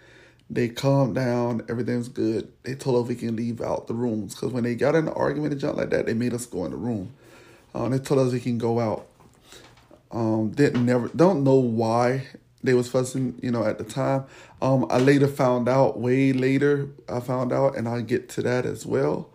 They 0.50 0.68
calmed 0.68 1.14
down. 1.14 1.64
Everything's 1.68 2.08
good. 2.08 2.52
They 2.62 2.74
told 2.74 3.02
us 3.02 3.08
we 3.08 3.14
can 3.14 3.34
leave 3.34 3.60
out 3.60 3.86
the 3.86 3.94
rooms 3.94 4.34
because 4.34 4.52
when 4.52 4.64
they 4.64 4.74
got 4.74 4.94
in 4.94 5.08
an 5.08 5.14
argument 5.14 5.52
and 5.52 5.60
junk 5.60 5.76
like 5.76 5.90
that, 5.90 6.06
they 6.06 6.14
made 6.14 6.34
us 6.34 6.46
go 6.46 6.64
in 6.64 6.70
the 6.70 6.76
room. 6.76 7.14
Um, 7.74 7.90
they 7.90 7.98
told 7.98 8.20
us 8.20 8.32
we 8.32 8.40
can 8.40 8.58
go 8.58 8.78
out. 8.78 9.06
Um, 10.12 10.50
didn't 10.50 10.86
never 10.86 11.08
don't 11.08 11.42
know 11.42 11.54
why 11.54 12.26
they 12.62 12.74
was 12.74 12.88
fussing. 12.88 13.38
You 13.42 13.50
know, 13.50 13.64
at 13.64 13.78
the 13.78 13.84
time. 13.84 14.26
Um, 14.62 14.86
I 14.90 14.98
later 14.98 15.26
found 15.26 15.68
out. 15.68 15.98
Way 15.98 16.32
later, 16.32 16.88
I 17.08 17.20
found 17.20 17.52
out, 17.52 17.76
and 17.76 17.88
I'll 17.88 18.02
get 18.02 18.28
to 18.30 18.42
that 18.42 18.64
as 18.64 18.86
well. 18.86 19.30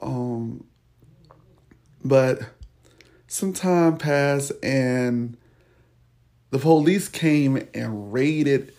Um, 0.00 0.64
but 2.04 2.40
some 3.26 3.52
time 3.52 3.98
passed, 3.98 4.52
and 4.62 5.36
the 6.50 6.58
police 6.58 7.08
came 7.08 7.68
and 7.74 8.12
raided 8.12 8.72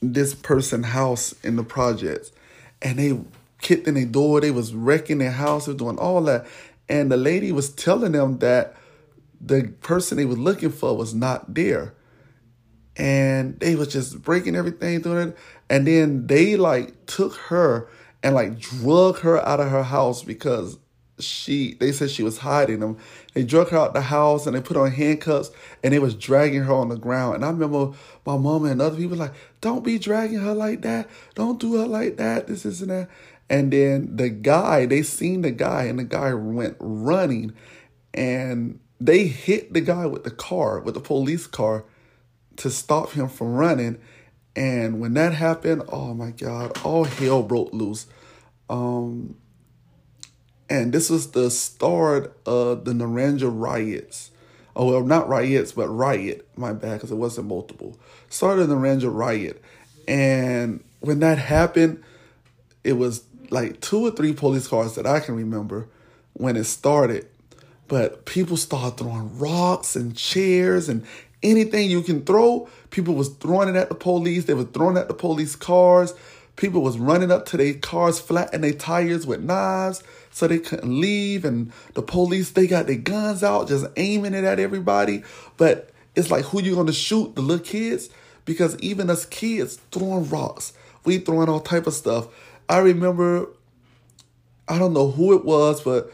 this 0.00 0.34
person 0.34 0.82
house 0.82 1.34
in 1.42 1.56
the 1.56 1.64
projects. 1.64 2.30
And 2.82 2.98
they 2.98 3.18
kicked 3.60 3.88
in 3.88 3.94
their 3.94 4.04
door. 4.04 4.40
They 4.40 4.50
was 4.50 4.74
wrecking 4.74 5.18
their 5.18 5.32
house. 5.32 5.66
They 5.66 5.72
was 5.72 5.78
doing 5.78 5.98
all 5.98 6.20
that. 6.22 6.46
And 6.88 7.10
the 7.10 7.16
lady 7.16 7.52
was 7.52 7.70
telling 7.70 8.12
them 8.12 8.38
that 8.38 8.76
the 9.40 9.72
person 9.80 10.16
they 10.18 10.24
was 10.24 10.38
looking 10.38 10.70
for 10.70 10.96
was 10.96 11.14
not 11.14 11.54
there. 11.54 11.94
And 12.96 13.58
they 13.60 13.74
was 13.74 13.88
just 13.88 14.22
breaking 14.22 14.56
everything 14.56 15.02
through 15.02 15.18
it. 15.18 15.36
And 15.70 15.86
then 15.86 16.26
they 16.26 16.56
like 16.56 17.06
took 17.06 17.34
her 17.34 17.88
and 18.22 18.34
like 18.34 18.58
drug 18.58 19.18
her 19.20 19.44
out 19.46 19.60
of 19.60 19.70
her 19.70 19.84
house 19.84 20.22
because 20.22 20.78
she 21.20 21.74
they 21.74 21.92
said 21.92 22.10
she 22.10 22.22
was 22.22 22.38
hiding 22.38 22.80
them. 22.80 22.98
They 23.34 23.44
drug 23.44 23.70
her 23.70 23.76
out 23.78 23.94
the 23.94 24.02
house 24.02 24.46
and 24.46 24.56
they 24.56 24.60
put 24.60 24.76
on 24.76 24.90
handcuffs 24.90 25.50
and 25.82 25.92
they 25.92 25.98
was 25.98 26.14
dragging 26.14 26.62
her 26.62 26.72
on 26.72 26.88
the 26.88 26.96
ground. 26.96 27.36
And 27.36 27.44
I 27.44 27.50
remember 27.50 27.92
my 28.24 28.36
mom 28.36 28.64
and 28.64 28.80
other 28.80 28.96
people 28.96 29.16
like, 29.16 29.34
don't 29.60 29.84
be 29.84 29.98
dragging 29.98 30.38
her 30.38 30.54
like 30.54 30.82
that. 30.82 31.08
Don't 31.34 31.60
do 31.60 31.76
her 31.76 31.86
like 31.86 32.16
that. 32.16 32.46
This 32.46 32.64
isn't 32.64 32.88
that. 32.88 33.08
And 33.50 33.72
then 33.72 34.16
the 34.16 34.28
guy, 34.28 34.86
they 34.86 35.02
seen 35.02 35.42
the 35.42 35.50
guy 35.50 35.84
and 35.84 35.98
the 35.98 36.04
guy 36.04 36.34
went 36.34 36.76
running 36.78 37.54
and 38.12 38.78
they 39.00 39.26
hit 39.26 39.72
the 39.72 39.80
guy 39.80 40.06
with 40.06 40.24
the 40.24 40.30
car, 40.30 40.80
with 40.80 40.94
the 40.94 41.00
police 41.00 41.46
car 41.46 41.84
to 42.56 42.70
stop 42.70 43.12
him 43.12 43.28
from 43.28 43.54
running. 43.54 43.98
And 44.56 45.00
when 45.00 45.14
that 45.14 45.34
happened, 45.34 45.84
oh 45.88 46.14
my 46.14 46.32
God, 46.32 46.76
all 46.84 47.04
hell 47.04 47.42
broke 47.42 47.72
loose. 47.72 48.06
Um, 48.68 49.36
and 50.70 50.92
this 50.92 51.08
was 51.08 51.30
the 51.30 51.50
start 51.50 52.36
of 52.44 52.84
the 52.84 52.92
Naranja 52.92 53.50
riots. 53.50 54.30
Oh, 54.76 54.86
well, 54.86 55.02
not 55.02 55.28
riots, 55.28 55.72
but 55.72 55.88
riot. 55.88 56.46
My 56.56 56.72
bad, 56.72 56.94
because 56.94 57.10
it 57.10 57.16
wasn't 57.16 57.48
multiple. 57.48 57.98
Started 58.28 58.66
the 58.66 58.74
Naranja 58.74 59.12
riot. 59.12 59.62
And 60.06 60.84
when 61.00 61.20
that 61.20 61.38
happened, 61.38 62.02
it 62.84 62.92
was 62.92 63.24
like 63.50 63.80
two 63.80 64.06
or 64.06 64.10
three 64.10 64.32
police 64.32 64.68
cars 64.68 64.94
that 64.94 65.06
I 65.06 65.20
can 65.20 65.34
remember 65.34 65.88
when 66.34 66.56
it 66.56 66.64
started. 66.64 67.26
But 67.88 68.26
people 68.26 68.56
started 68.56 68.98
throwing 68.98 69.38
rocks 69.38 69.96
and 69.96 70.14
chairs 70.14 70.88
and 70.88 71.04
anything 71.42 71.90
you 71.90 72.02
can 72.02 72.24
throw. 72.24 72.68
People 72.90 73.14
was 73.14 73.30
throwing 73.30 73.70
it 73.70 73.76
at 73.76 73.88
the 73.88 73.94
police. 73.94 74.44
They 74.44 74.54
were 74.54 74.64
throwing 74.64 74.98
at 74.98 75.08
the 75.08 75.14
police 75.14 75.56
cars. 75.56 76.14
People 76.56 76.82
was 76.82 76.98
running 76.98 77.32
up 77.32 77.46
to 77.46 77.56
their 77.56 77.74
cars, 77.74 78.20
flattening 78.20 78.60
their 78.60 78.78
tires 78.78 79.26
with 79.26 79.42
knives 79.42 80.02
so 80.38 80.46
they 80.46 80.60
couldn't 80.60 81.00
leave. 81.00 81.44
And 81.44 81.72
the 81.94 82.02
police, 82.02 82.50
they 82.50 82.66
got 82.68 82.86
their 82.86 82.96
guns 82.96 83.42
out, 83.42 83.68
just 83.68 83.86
aiming 83.96 84.34
it 84.34 84.44
at 84.44 84.60
everybody. 84.60 85.24
But 85.56 85.90
it's 86.14 86.30
like, 86.30 86.44
who 86.46 86.62
you 86.62 86.76
gonna 86.76 86.92
shoot? 86.92 87.34
The 87.34 87.42
little 87.42 87.64
kids? 87.64 88.08
Because 88.44 88.78
even 88.78 89.10
us 89.10 89.26
kids 89.26 89.80
throwing 89.90 90.28
rocks, 90.28 90.72
we 91.04 91.18
throwing 91.18 91.48
all 91.48 91.60
type 91.60 91.86
of 91.86 91.94
stuff. 91.94 92.28
I 92.68 92.78
remember, 92.78 93.48
I 94.68 94.78
don't 94.78 94.92
know 94.92 95.10
who 95.10 95.34
it 95.36 95.44
was, 95.44 95.82
but 95.82 96.12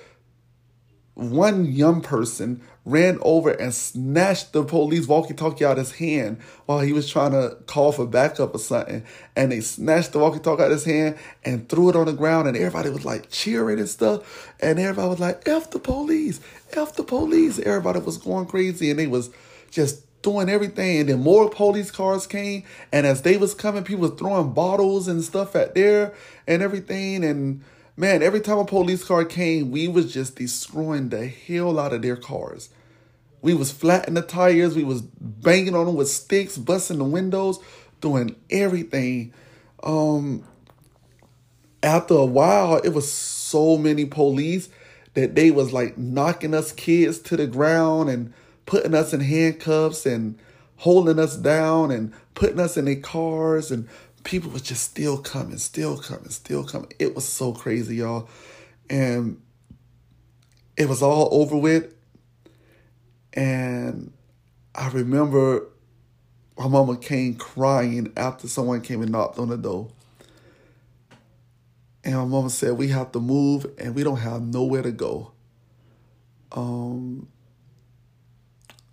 one 1.15 1.65
young 1.67 2.01
person 2.01 2.61
ran 2.85 3.19
over 3.23 3.51
and 3.51 3.73
snatched 3.73 4.53
the 4.53 4.63
police 4.65 5.07
walkie-talkie 5.07 5.65
out 5.65 5.79
of 5.79 5.87
his 5.87 5.93
hand 5.93 6.39
while 6.67 6.81
he 6.81 6.93
was 6.93 7.09
trying 7.09 7.31
to 7.31 7.57
call 7.67 7.93
for 7.93 8.07
backup 8.07 8.55
or 8.55 8.59
something. 8.59 9.05
And 9.35 9.53
they 9.53 9.61
snatched 9.61 10.13
the 10.13 10.19
walkie-talkie 10.19 10.63
out 10.63 10.71
of 10.71 10.73
his 10.73 10.85
hand 10.85 11.17
and 11.45 11.69
threw 11.69 11.89
it 11.89 11.97
on 11.97 12.07
the 12.07 12.13
ground 12.13 12.49
and 12.49 12.57
everybody 12.57 12.91
was 12.91 13.05
like 13.05 13.31
cheering 13.31 13.79
and 13.79 13.89
stuff. 13.89 14.53
And 14.61 14.79
everybody 14.79 15.09
was 15.09 15.21
like, 15.21 15.49
F 15.49 15.71
the 15.71 15.79
police, 15.79 16.41
F 16.73 16.95
the 16.97 17.05
police. 17.05 17.59
Everybody 17.59 18.01
was 18.01 18.19
going 18.19 18.47
crazy 18.47 18.91
and 18.91 18.99
they 18.99 19.07
was 19.07 19.31
just 19.71 20.05
doing 20.23 20.49
everything. 20.49 21.01
And 21.01 21.09
then 21.09 21.21
more 21.21 21.49
police 21.49 21.91
cars 21.91 22.27
came. 22.27 22.65
And 22.93 23.07
as 23.07 23.23
they 23.23 23.37
was 23.37 23.55
coming, 23.55 23.85
people 23.85 24.09
was 24.09 24.19
throwing 24.19 24.53
bottles 24.53 25.07
and 25.07 25.23
stuff 25.23 25.55
at 25.55 25.75
there 25.75 26.13
and 26.47 26.61
everything. 26.61 27.25
And 27.25 27.63
man, 27.97 28.23
every 28.23 28.41
time 28.41 28.59
a 28.59 28.65
police 28.65 29.05
car 29.05 29.25
came, 29.25 29.71
we 29.71 29.89
was 29.89 30.13
just 30.13 30.37
destroying 30.37 31.09
the 31.09 31.27
hell 31.27 31.79
out 31.79 31.93
of 31.93 32.03
their 32.03 32.17
cars. 32.17 32.69
We 33.43 33.55
was 33.55 33.71
flattening 33.71 34.15
the 34.15 34.23
tires, 34.23 34.75
we 34.75 34.85
was 34.85 35.03
banging 35.03 35.75
on 35.75 35.87
them 35.87 35.97
with 35.97 36.09
sticks, 36.09 36.57
busting 36.57 36.99
the 36.99 37.05
windows, 37.05 37.59
doing 38.01 38.37
everything. 38.51 39.33
Um 39.83 40.45
after 41.83 42.15
a 42.15 42.25
while, 42.25 42.79
it 42.79 42.91
was 42.95 43.13
so 43.13 43.77
many 43.77 44.07
police 44.07 44.71
that 45.13 45.35
they 45.35 45.51
was 45.51 45.73
like 45.73 45.99
knocking 45.99 46.55
us 46.55 46.73
kids 46.73 47.19
to 47.19 47.37
the 47.37 47.47
ground 47.47 48.09
and 48.09 48.33
putting 48.65 48.95
us 48.95 49.13
in 49.13 49.21
handcuffs 49.21 50.07
and 50.07 50.39
holding 50.77 51.19
us 51.19 51.37
down 51.37 51.91
and 51.91 52.13
putting 52.35 52.59
us 52.59 52.77
in 52.79 52.87
their 52.87 52.97
cars 52.97 53.71
and 53.71 53.87
people 54.25 54.51
was 54.51 54.63
just 54.63 54.83
still 54.83 55.19
coming, 55.19 55.59
still 55.59 55.99
coming, 55.99 56.31
still 56.31 56.65
coming. 56.65 56.91
It 56.99 57.15
was 57.15 57.27
so 57.29 57.53
crazy, 57.53 57.97
y'all. 57.97 58.29
And 58.91 59.41
it 60.77 60.89
was 60.89 61.03
all 61.03 61.29
over 61.33 61.57
with. 61.57 61.95
And 63.35 64.13
I 64.75 64.89
remember 64.89 65.69
my 66.59 66.69
mama 66.69 66.97
came 66.97 67.35
crying 67.35 68.13
after 68.17 68.49
someone 68.49 68.81
came 68.81 69.03
and 69.03 69.13
knocked 69.13 69.39
on 69.39 69.49
the 69.49 69.57
door. 69.57 69.91
And 72.03 72.17
my 72.17 72.25
mama 72.25 72.51
said, 72.51 72.73
We 72.73 72.89
have 72.89 73.13
to 73.13 73.21
move 73.21 73.67
and 73.79 73.95
we 73.95 74.03
don't 74.03 74.19
have 74.19 74.43
nowhere 74.43 74.83
to 74.83 74.93
go. 74.93 75.33
Um 76.53 77.29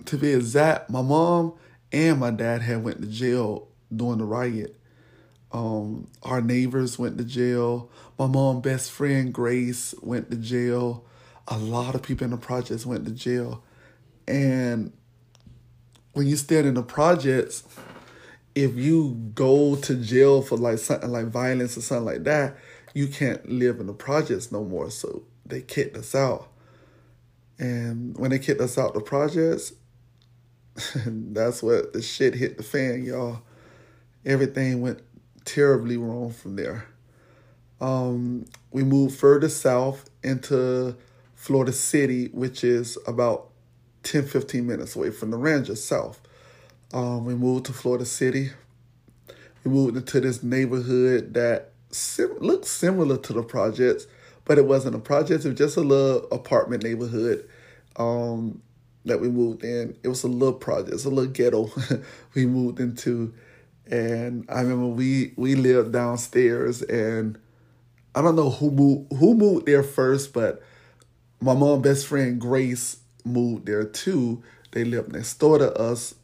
to 0.05 0.17
be 0.17 0.33
exact, 0.33 0.89
my 0.89 1.01
mom 1.01 1.53
and 1.91 2.19
my 2.19 2.31
dad 2.31 2.61
had 2.61 2.83
went 2.83 3.01
to 3.01 3.07
jail 3.07 3.67
during 3.95 4.17
the 4.17 4.25
riot. 4.25 4.80
Um, 5.53 6.07
our 6.23 6.41
neighbors 6.41 6.97
went 6.97 7.17
to 7.17 7.23
jail. 7.23 7.89
My 8.17 8.27
mom' 8.27 8.61
best 8.61 8.91
friend 8.91 9.33
Grace 9.33 9.93
went 10.01 10.31
to 10.31 10.37
jail. 10.37 11.05
A 11.47 11.57
lot 11.57 11.95
of 11.95 12.01
people 12.01 12.25
in 12.25 12.31
the 12.31 12.37
projects 12.37 12.85
went 12.85 13.05
to 13.05 13.11
jail. 13.11 13.63
And 14.27 14.93
when 16.13 16.27
you 16.27 16.37
stand 16.37 16.67
in 16.67 16.75
the 16.75 16.83
projects, 16.83 17.63
if 18.55 18.75
you 18.75 19.31
go 19.33 19.75
to 19.75 19.95
jail 19.95 20.41
for 20.41 20.57
like 20.57 20.77
something 20.77 21.09
like 21.09 21.27
violence 21.27 21.77
or 21.77 21.81
something 21.81 22.05
like 22.05 22.23
that, 22.23 22.57
you 22.93 23.07
can't 23.07 23.49
live 23.49 23.79
in 23.79 23.87
the 23.87 23.93
projects 23.93 24.51
no 24.51 24.63
more. 24.63 24.89
So 24.91 25.23
they 25.45 25.61
kicked 25.61 25.97
us 25.97 26.15
out. 26.15 26.49
And 27.59 28.17
when 28.17 28.31
they 28.31 28.39
kicked 28.39 28.61
us 28.61 28.77
out 28.77 28.93
the 28.93 29.01
projects, 29.01 29.73
that's 31.05 31.61
what 31.61 31.93
the 31.93 32.01
shit 32.01 32.35
hit 32.35 32.57
the 32.57 32.63
fan, 32.63 33.03
y'all. 33.03 33.41
Everything 34.25 34.81
went 34.81 35.01
terribly 35.45 35.97
wrong 35.97 36.31
from 36.31 36.55
there. 36.55 36.87
Um, 37.79 38.45
we 38.71 38.83
moved 38.83 39.17
further 39.17 39.49
south 39.49 40.09
into 40.23 40.95
Florida 41.35 41.71
City, 41.71 42.27
which 42.27 42.63
is 42.63 42.97
about 43.07 43.49
10, 44.03 44.25
15 44.25 44.65
minutes 44.65 44.95
away 44.95 45.09
from 45.09 45.31
Naranja 45.31 45.75
South. 45.75 46.21
Um, 46.93 47.25
we 47.25 47.33
moved 47.33 47.65
to 47.65 47.73
Florida 47.73 48.05
City. 48.05 48.51
We 49.63 49.71
moved 49.71 49.97
into 49.97 50.19
this 50.19 50.43
neighborhood 50.43 51.33
that 51.33 51.71
sim- 51.91 52.37
looked 52.39 52.65
similar 52.65 53.17
to 53.17 53.33
the 53.33 53.43
projects, 53.43 54.07
but 54.45 54.57
it 54.57 54.65
wasn't 54.65 54.95
a 54.95 54.99
project. 54.99 55.45
It 55.45 55.49
was 55.49 55.57
just 55.57 55.77
a 55.77 55.81
little 55.81 56.27
apartment 56.31 56.83
neighborhood 56.83 57.47
um, 57.95 58.61
that 59.05 59.19
we 59.19 59.29
moved 59.29 59.63
in. 59.63 59.97
It 60.03 60.07
was 60.07 60.23
a 60.23 60.27
little 60.27 60.53
project, 60.53 60.93
it's 60.93 61.05
a 61.05 61.09
little 61.09 61.31
ghetto 61.31 61.71
we 62.35 62.45
moved 62.45 62.79
into. 62.79 63.33
And 63.91 64.45
I 64.47 64.61
remember 64.61 64.87
we 64.87 65.33
we 65.35 65.55
lived 65.55 65.91
downstairs, 65.91 66.81
and 66.81 67.37
I 68.15 68.21
don't 68.21 68.37
know 68.37 68.49
who 68.49 68.71
moved 68.71 69.13
who 69.13 69.35
moved 69.35 69.65
there 69.65 69.83
first, 69.83 70.33
but 70.33 70.63
my 71.41 71.53
mom 71.53 71.81
best 71.81 72.07
friend 72.07 72.39
Grace 72.39 72.97
moved 73.25 73.65
there 73.65 73.83
too. 73.83 74.41
They 74.71 74.85
lived 74.85 75.11
next 75.11 75.37
door 75.39 75.57
to 75.57 75.73
us 75.73 76.15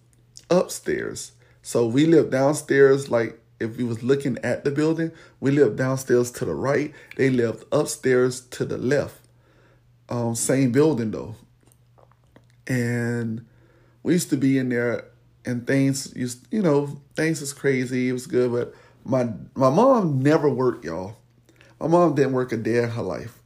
upstairs. 0.50 1.34
So 1.62 1.86
we 1.86 2.06
lived 2.06 2.32
downstairs 2.32 3.10
like 3.10 3.40
if 3.60 3.76
we 3.78 3.84
was 3.84 4.02
looking 4.02 4.38
at 4.44 4.64
the 4.64 4.72
building, 4.72 5.12
we 5.42 5.52
lived 5.52 5.78
downstairs 5.78 6.32
to 6.32 6.46
the 6.46 6.54
right. 6.54 6.94
They 7.18 7.30
lived 7.30 7.66
upstairs 7.72 8.42
to 8.42 8.64
the 8.64 8.78
left. 8.78 9.20
Um, 10.08 10.36
same 10.36 10.72
building 10.72 11.12
though. 11.12 11.36
And 12.66 13.46
we 14.04 14.14
used 14.14 14.30
to 14.30 14.38
be 14.38 14.58
in 14.58 14.70
there 14.70 15.06
and 15.48 15.66
things 15.66 16.14
used 16.16 16.46
you 16.52 16.62
know 16.62 17.02
things 17.16 17.42
was 17.42 17.54
crazy 17.54 18.10
it 18.10 18.14
was 18.14 18.28
good 18.28 18.52
but 18.52 18.76
my 19.08 19.30
my 19.56 19.70
mom 19.70 20.22
never 20.22 20.50
worked 20.50 20.86
y'all. 20.86 21.16
My 21.80 21.88
mom 21.88 22.16
didn't 22.16 22.34
work 22.34 22.52
a 22.52 22.58
day 22.58 22.84
in 22.84 22.90
her 22.90 23.02
life. 23.02 23.40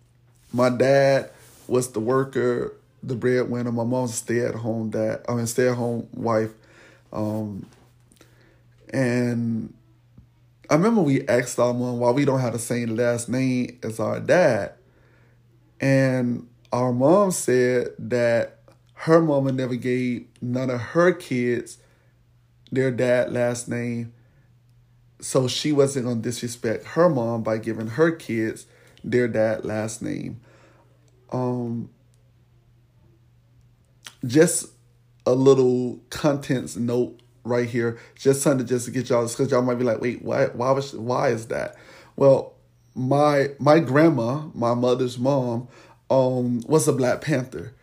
My 0.52 0.70
dad 0.70 1.30
was 1.68 1.92
the 1.92 2.00
worker 2.00 2.74
the 3.04 3.16
breadwinner. 3.16 3.72
My 3.72 3.84
mom's 3.84 4.12
a 4.12 4.16
stay-at-home 4.16 4.92
dad 4.92 5.22
i 5.28 5.34
mean 5.34 5.48
stay-at-home 5.48 6.08
wife. 6.14 6.52
Um, 7.14 7.66
and 8.94 9.74
i 10.70 10.76
remember 10.76 11.02
we 11.02 11.28
asked 11.28 11.60
our 11.60 11.74
mom 11.74 12.00
why 12.00 12.12
we 12.12 12.26
don't 12.26 12.40
have 12.40 12.54
the 12.54 12.60
same 12.60 12.96
last 12.96 13.30
name 13.30 13.80
as 13.84 14.00
our 14.00 14.20
dad. 14.20 14.74
And 15.80 16.48
our 16.72 16.92
mom 16.92 17.32
said 17.32 17.90
that 18.00 18.60
her 18.94 19.22
mama 19.22 19.52
never 19.52 19.76
gave 19.76 20.28
none 20.42 20.70
of 20.70 20.80
her 20.80 21.12
kids 21.12 21.78
their 22.72 22.92
dad 22.92 23.32
last 23.32 23.68
name. 23.68 24.14
So 25.20 25.48
she 25.48 25.72
wasn't 25.72 26.06
going 26.06 26.22
to 26.22 26.22
disrespect 26.22 26.86
her 26.88 27.10
mom 27.10 27.44
by 27.44 27.58
giving 27.58 27.88
her 27.88 28.12
kids 28.12 28.66
their 29.04 29.28
dad 29.28 29.66
last 29.66 30.02
name. 30.02 30.40
Um, 31.32 31.90
just 34.26 34.68
a 35.26 35.34
little 35.34 36.00
contents 36.10 36.76
note 36.76 37.20
right 37.44 37.70
here, 37.70 38.00
just 38.16 38.42
something 38.42 38.66
just 38.66 38.86
to 38.86 38.92
get 38.92 39.10
y'all, 39.10 39.28
because 39.28 39.52
y'all 39.52 39.62
might 39.62 39.76
be 39.76 39.84
like, 39.84 40.02
wait, 40.02 40.24
why, 40.24 40.46
why, 40.48 40.72
was, 40.72 40.94
why 40.94 41.30
is 41.30 41.48
that? 41.48 41.76
Well, 42.16 42.56
my 42.94 43.50
my 43.58 43.80
grandma, 43.80 44.50
my 44.54 44.74
mother's 44.74 45.18
mom, 45.18 45.68
um, 46.10 46.62
was 46.68 46.88
a 46.88 46.94
Black 46.94 47.22
Panther, 47.22 47.74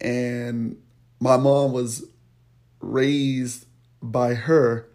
and 0.00 0.76
my 1.20 1.36
mom 1.36 1.72
was 1.72 2.04
raised 2.80 3.66
by 4.12 4.34
her. 4.34 4.88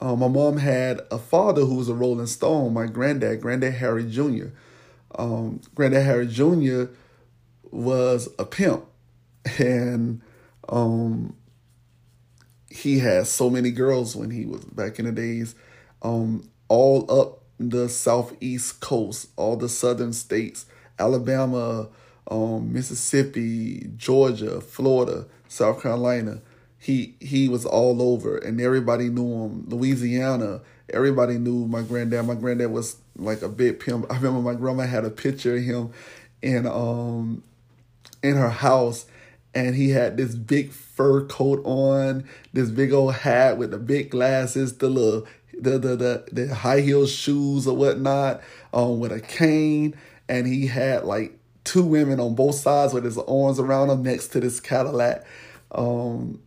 Um, 0.00 0.20
my 0.20 0.28
mom 0.28 0.58
had 0.58 1.00
a 1.10 1.18
father 1.18 1.62
who 1.62 1.74
was 1.74 1.88
a 1.88 1.94
Rolling 1.94 2.26
Stone, 2.26 2.72
my 2.72 2.86
granddad, 2.86 3.40
Granddad 3.40 3.74
Harry 3.74 4.08
Jr. 4.08 4.48
Um, 5.16 5.60
Granddad 5.74 6.04
Harry 6.04 6.26
Jr. 6.26 6.84
was 7.70 8.28
a 8.38 8.44
pimp, 8.44 8.84
and 9.58 10.20
um, 10.68 11.34
he 12.70 13.00
had 13.00 13.26
so 13.26 13.50
many 13.50 13.70
girls 13.70 14.14
when 14.14 14.30
he 14.30 14.46
was 14.46 14.64
back 14.66 14.98
in 14.98 15.06
the 15.06 15.12
days, 15.12 15.54
um, 16.02 16.48
all 16.68 17.10
up 17.10 17.42
the 17.58 17.88
southeast 17.88 18.80
coast, 18.80 19.30
all 19.36 19.56
the 19.56 19.68
southern 19.68 20.12
states, 20.12 20.66
Alabama, 20.98 21.88
um, 22.30 22.72
Mississippi, 22.72 23.90
Georgia, 23.96 24.60
Florida, 24.60 25.26
South 25.48 25.82
Carolina 25.82 26.40
he 26.78 27.14
he 27.20 27.48
was 27.48 27.66
all 27.66 28.00
over 28.00 28.38
and 28.38 28.60
everybody 28.60 29.08
knew 29.08 29.44
him. 29.44 29.64
Louisiana, 29.68 30.60
everybody 30.90 31.38
knew 31.38 31.66
my 31.66 31.82
granddad. 31.82 32.26
My 32.26 32.34
granddad 32.34 32.70
was 32.70 32.96
like 33.16 33.42
a 33.42 33.48
big 33.48 33.80
pimp. 33.80 34.06
I 34.10 34.16
remember 34.16 34.40
my 34.40 34.54
grandma 34.54 34.84
had 34.84 35.04
a 35.04 35.10
picture 35.10 35.56
of 35.56 35.62
him 35.62 35.92
in 36.40 36.66
um 36.66 37.42
in 38.22 38.36
her 38.36 38.50
house 38.50 39.06
and 39.54 39.74
he 39.74 39.90
had 39.90 40.16
this 40.16 40.34
big 40.34 40.70
fur 40.72 41.24
coat 41.24 41.60
on, 41.64 42.24
this 42.52 42.70
big 42.70 42.92
old 42.92 43.14
hat 43.14 43.58
with 43.58 43.70
the 43.70 43.78
big 43.78 44.10
glasses, 44.10 44.78
the 44.78 44.88
little 44.88 45.26
the 45.58 45.78
the 45.78 45.96
the, 45.96 46.24
the 46.32 46.54
high 46.54 46.80
heel 46.80 47.06
shoes 47.06 47.66
or 47.66 47.76
whatnot, 47.76 48.40
um, 48.72 49.00
with 49.00 49.12
a 49.12 49.20
cane, 49.20 49.96
and 50.28 50.46
he 50.46 50.66
had 50.66 51.04
like 51.04 51.38
two 51.64 51.82
women 51.82 52.20
on 52.20 52.34
both 52.34 52.54
sides 52.54 52.94
with 52.94 53.04
his 53.04 53.18
arms 53.18 53.58
around 53.58 53.90
him 53.90 54.02
next 54.02 54.28
to 54.28 54.40
this 54.40 54.60
Cadillac. 54.60 55.24
Um, 55.72 56.40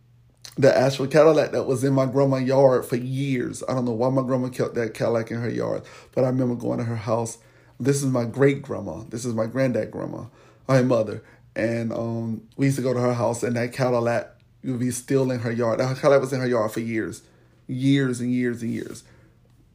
the 0.62 0.76
actual 0.76 1.08
Cadillac 1.08 1.50
that 1.52 1.64
was 1.64 1.82
in 1.82 1.92
my 1.92 2.06
grandma's 2.06 2.44
yard 2.44 2.86
for 2.86 2.96
years. 2.96 3.64
I 3.68 3.74
don't 3.74 3.84
know 3.84 3.92
why 3.92 4.08
my 4.10 4.22
grandma 4.22 4.48
kept 4.48 4.74
that 4.74 4.94
Cadillac 4.94 5.30
in 5.30 5.40
her 5.40 5.50
yard, 5.50 5.82
but 6.14 6.24
I 6.24 6.28
remember 6.28 6.54
going 6.54 6.78
to 6.78 6.84
her 6.84 6.96
house. 6.96 7.38
This 7.80 8.02
is 8.02 8.08
my 8.10 8.24
great 8.24 8.62
grandma. 8.62 9.02
This 9.08 9.24
is 9.24 9.34
my 9.34 9.46
granddad 9.46 9.90
grandma, 9.90 10.26
my 10.68 10.82
mother, 10.82 11.24
and 11.56 11.92
um, 11.92 12.42
we 12.56 12.66
used 12.66 12.76
to 12.76 12.82
go 12.82 12.94
to 12.94 13.00
her 13.00 13.14
house, 13.14 13.42
and 13.42 13.56
that 13.56 13.72
Cadillac 13.72 14.30
would 14.62 14.78
be 14.78 14.92
still 14.92 15.32
in 15.32 15.40
her 15.40 15.50
yard. 15.50 15.80
That 15.80 15.96
Cadillac 15.96 16.20
was 16.20 16.32
in 16.32 16.40
her 16.40 16.46
yard 16.46 16.70
for 16.70 16.80
years, 16.80 17.22
years 17.66 18.20
and 18.20 18.32
years 18.32 18.62
and 18.62 18.70
years. 18.70 19.02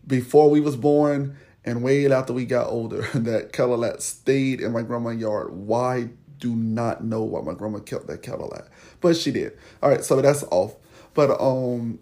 Before 0.06 0.50
we 0.50 0.62
was 0.62 0.78
born, 0.78 1.36
and 1.66 1.84
way 1.84 2.10
after 2.10 2.32
we 2.32 2.46
got 2.46 2.68
older, 2.68 3.02
that 3.14 3.52
Cadillac 3.52 4.00
stayed 4.00 4.62
in 4.62 4.72
my 4.72 4.84
grandma's 4.84 5.18
yard. 5.18 5.52
Why? 5.52 6.10
Do 6.40 6.56
not 6.56 7.04
know 7.04 7.24
why 7.24 7.42
my 7.42 7.54
grandma 7.54 7.80
kept 7.80 8.08
that 8.08 8.22
Cadillac, 8.22 8.66
but 9.02 9.16
she 9.16 9.32
did. 9.32 9.58
All 9.82 9.90
right, 9.90 10.04
so 10.04 10.22
that's 10.22 10.44
off. 10.52 10.76
But 11.14 11.32
um, 11.42 12.00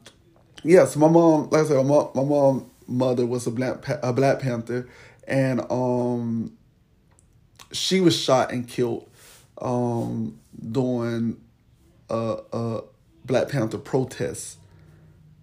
yes, 0.64 0.96
my 0.96 1.08
mom, 1.08 1.50
like 1.50 1.62
I 1.62 1.66
said, 1.66 1.78
my 1.78 1.84
mom, 1.84 2.10
my 2.14 2.24
mom 2.24 2.70
mother 2.88 3.26
was 3.26 3.48
a 3.48 3.52
black 3.52 3.88
a 4.04 4.14
Black 4.14 4.40
Panther, 4.40 4.88
and 5.28 5.62
um, 5.72 6.58
she 7.72 8.00
was 8.00 8.18
shot 8.18 8.52
and 8.52 8.68
killed 8.68 9.10
um 9.62 10.38
during 10.72 11.40
a, 12.10 12.38
a 12.52 12.82
Black 13.24 13.50
Panther 13.50 13.78
protest. 13.78 14.60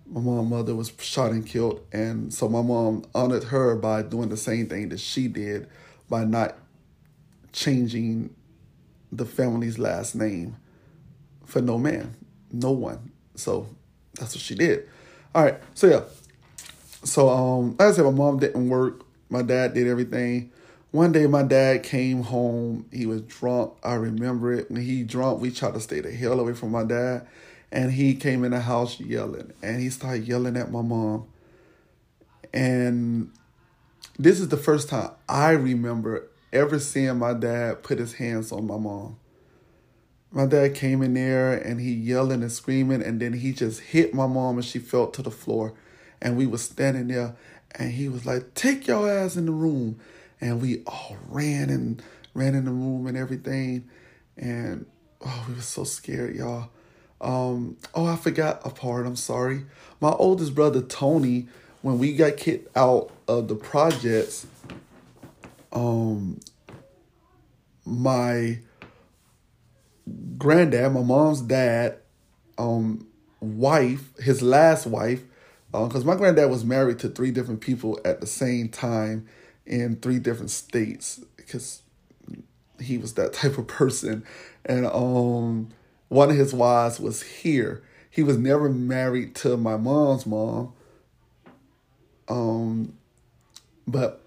My 0.06 0.20
mom 0.20 0.50
mother 0.50 0.74
was 0.74 0.92
shot 1.00 1.30
and 1.30 1.46
killed, 1.46 1.80
and 1.92 2.32
so 2.32 2.48
my 2.48 2.60
mom 2.60 3.04
honored 3.14 3.44
her 3.44 3.74
by 3.76 4.02
doing 4.02 4.28
the 4.28 4.36
same 4.36 4.68
thing 4.68 4.90
that 4.90 5.00
she 5.00 5.28
did 5.28 5.68
by 6.10 6.24
not 6.24 6.56
changing 7.52 8.34
the 9.12 9.26
family's 9.26 9.78
last 9.78 10.14
name 10.14 10.56
for 11.44 11.60
no 11.60 11.78
man, 11.78 12.16
no 12.50 12.70
one. 12.72 13.12
So 13.34 13.68
that's 14.14 14.34
what 14.34 14.40
she 14.42 14.54
did. 14.54 14.88
All 15.34 15.44
right. 15.44 15.58
So 15.74 15.86
yeah. 15.86 16.02
So 17.04 17.28
um, 17.28 17.76
like 17.78 17.88
I 17.88 17.92
said, 17.92 18.04
my 18.04 18.10
mom 18.10 18.38
didn't 18.38 18.68
work. 18.68 19.02
My 19.28 19.42
dad 19.42 19.74
did 19.74 19.86
everything. 19.86 20.50
One 20.90 21.10
day, 21.10 21.26
my 21.26 21.42
dad 21.42 21.84
came 21.84 22.22
home. 22.22 22.86
He 22.92 23.06
was 23.06 23.22
drunk. 23.22 23.72
I 23.82 23.94
remember 23.94 24.52
it. 24.52 24.70
When 24.70 24.82
he 24.82 25.02
drunk, 25.04 25.40
we 25.40 25.50
tried 25.50 25.74
to 25.74 25.80
stay 25.80 26.00
the 26.00 26.10
hell 26.10 26.38
away 26.38 26.52
from 26.52 26.70
my 26.70 26.84
dad, 26.84 27.26
and 27.70 27.92
he 27.92 28.14
came 28.14 28.44
in 28.44 28.50
the 28.50 28.60
house 28.60 29.00
yelling, 29.00 29.52
and 29.62 29.80
he 29.80 29.88
started 29.88 30.28
yelling 30.28 30.56
at 30.58 30.70
my 30.70 30.82
mom. 30.82 31.26
And 32.52 33.32
this 34.18 34.38
is 34.38 34.48
the 34.48 34.58
first 34.58 34.90
time 34.90 35.12
I 35.30 35.52
remember 35.52 36.28
ever 36.52 36.78
seeing 36.78 37.18
my 37.18 37.34
dad 37.34 37.82
put 37.82 37.98
his 37.98 38.14
hands 38.14 38.52
on 38.52 38.66
my 38.66 38.76
mom. 38.76 39.18
My 40.30 40.46
dad 40.46 40.74
came 40.74 41.02
in 41.02 41.14
there 41.14 41.52
and 41.52 41.80
he 41.80 41.92
yelling 41.92 42.42
and 42.42 42.50
screaming, 42.50 43.02
and 43.02 43.20
then 43.20 43.34
he 43.34 43.52
just 43.52 43.80
hit 43.80 44.14
my 44.14 44.26
mom 44.26 44.56
and 44.56 44.64
she 44.64 44.78
fell 44.78 45.08
to 45.08 45.22
the 45.22 45.30
floor. 45.30 45.74
And 46.20 46.36
we 46.36 46.46
was 46.46 46.62
standing 46.62 47.08
there 47.08 47.36
and 47.72 47.92
he 47.92 48.08
was 48.08 48.24
like, 48.24 48.54
Take 48.54 48.86
your 48.86 49.10
ass 49.10 49.36
in 49.36 49.46
the 49.46 49.52
room. 49.52 49.98
And 50.40 50.60
we 50.60 50.82
all 50.86 51.16
ran 51.28 51.70
and 51.70 52.02
ran 52.34 52.54
in 52.54 52.64
the 52.64 52.70
room 52.70 53.06
and 53.06 53.16
everything. 53.16 53.88
And 54.36 54.86
oh, 55.20 55.44
we 55.48 55.54
were 55.54 55.60
so 55.60 55.84
scared, 55.84 56.34
y'all. 56.34 56.70
Um, 57.20 57.76
oh, 57.94 58.06
I 58.06 58.16
forgot 58.16 58.60
a 58.64 58.70
part. 58.70 59.06
I'm 59.06 59.16
sorry. 59.16 59.64
My 60.00 60.10
oldest 60.10 60.54
brother 60.54 60.82
Tony, 60.82 61.46
when 61.82 61.98
we 61.98 62.14
got 62.14 62.36
kicked 62.36 62.76
out 62.76 63.10
of 63.28 63.48
the 63.48 63.54
projects, 63.54 64.46
um, 65.72 66.40
my 67.84 68.58
granddad, 70.38 70.92
my 70.92 71.02
mom's 71.02 71.40
dad, 71.40 71.98
um, 72.58 73.06
wife, 73.40 74.16
his 74.18 74.42
last 74.42 74.86
wife, 74.86 75.22
because 75.72 76.04
uh, 76.04 76.06
my 76.06 76.16
granddad 76.16 76.50
was 76.50 76.64
married 76.64 76.98
to 77.00 77.08
three 77.08 77.30
different 77.30 77.60
people 77.60 77.98
at 78.04 78.20
the 78.20 78.26
same 78.26 78.68
time 78.68 79.26
in 79.66 79.96
three 79.96 80.18
different 80.18 80.50
states 80.50 81.20
because 81.36 81.82
he 82.80 82.98
was 82.98 83.14
that 83.14 83.32
type 83.32 83.58
of 83.58 83.66
person. 83.66 84.24
And 84.64 84.86
um, 84.86 85.70
one 86.08 86.30
of 86.30 86.36
his 86.36 86.52
wives 86.52 87.00
was 87.00 87.22
here. 87.22 87.82
He 88.10 88.22
was 88.22 88.36
never 88.36 88.68
married 88.68 89.34
to 89.36 89.56
my 89.56 89.76
mom's 89.76 90.26
mom. 90.26 90.74
Um, 92.28 92.96
but 93.86 94.21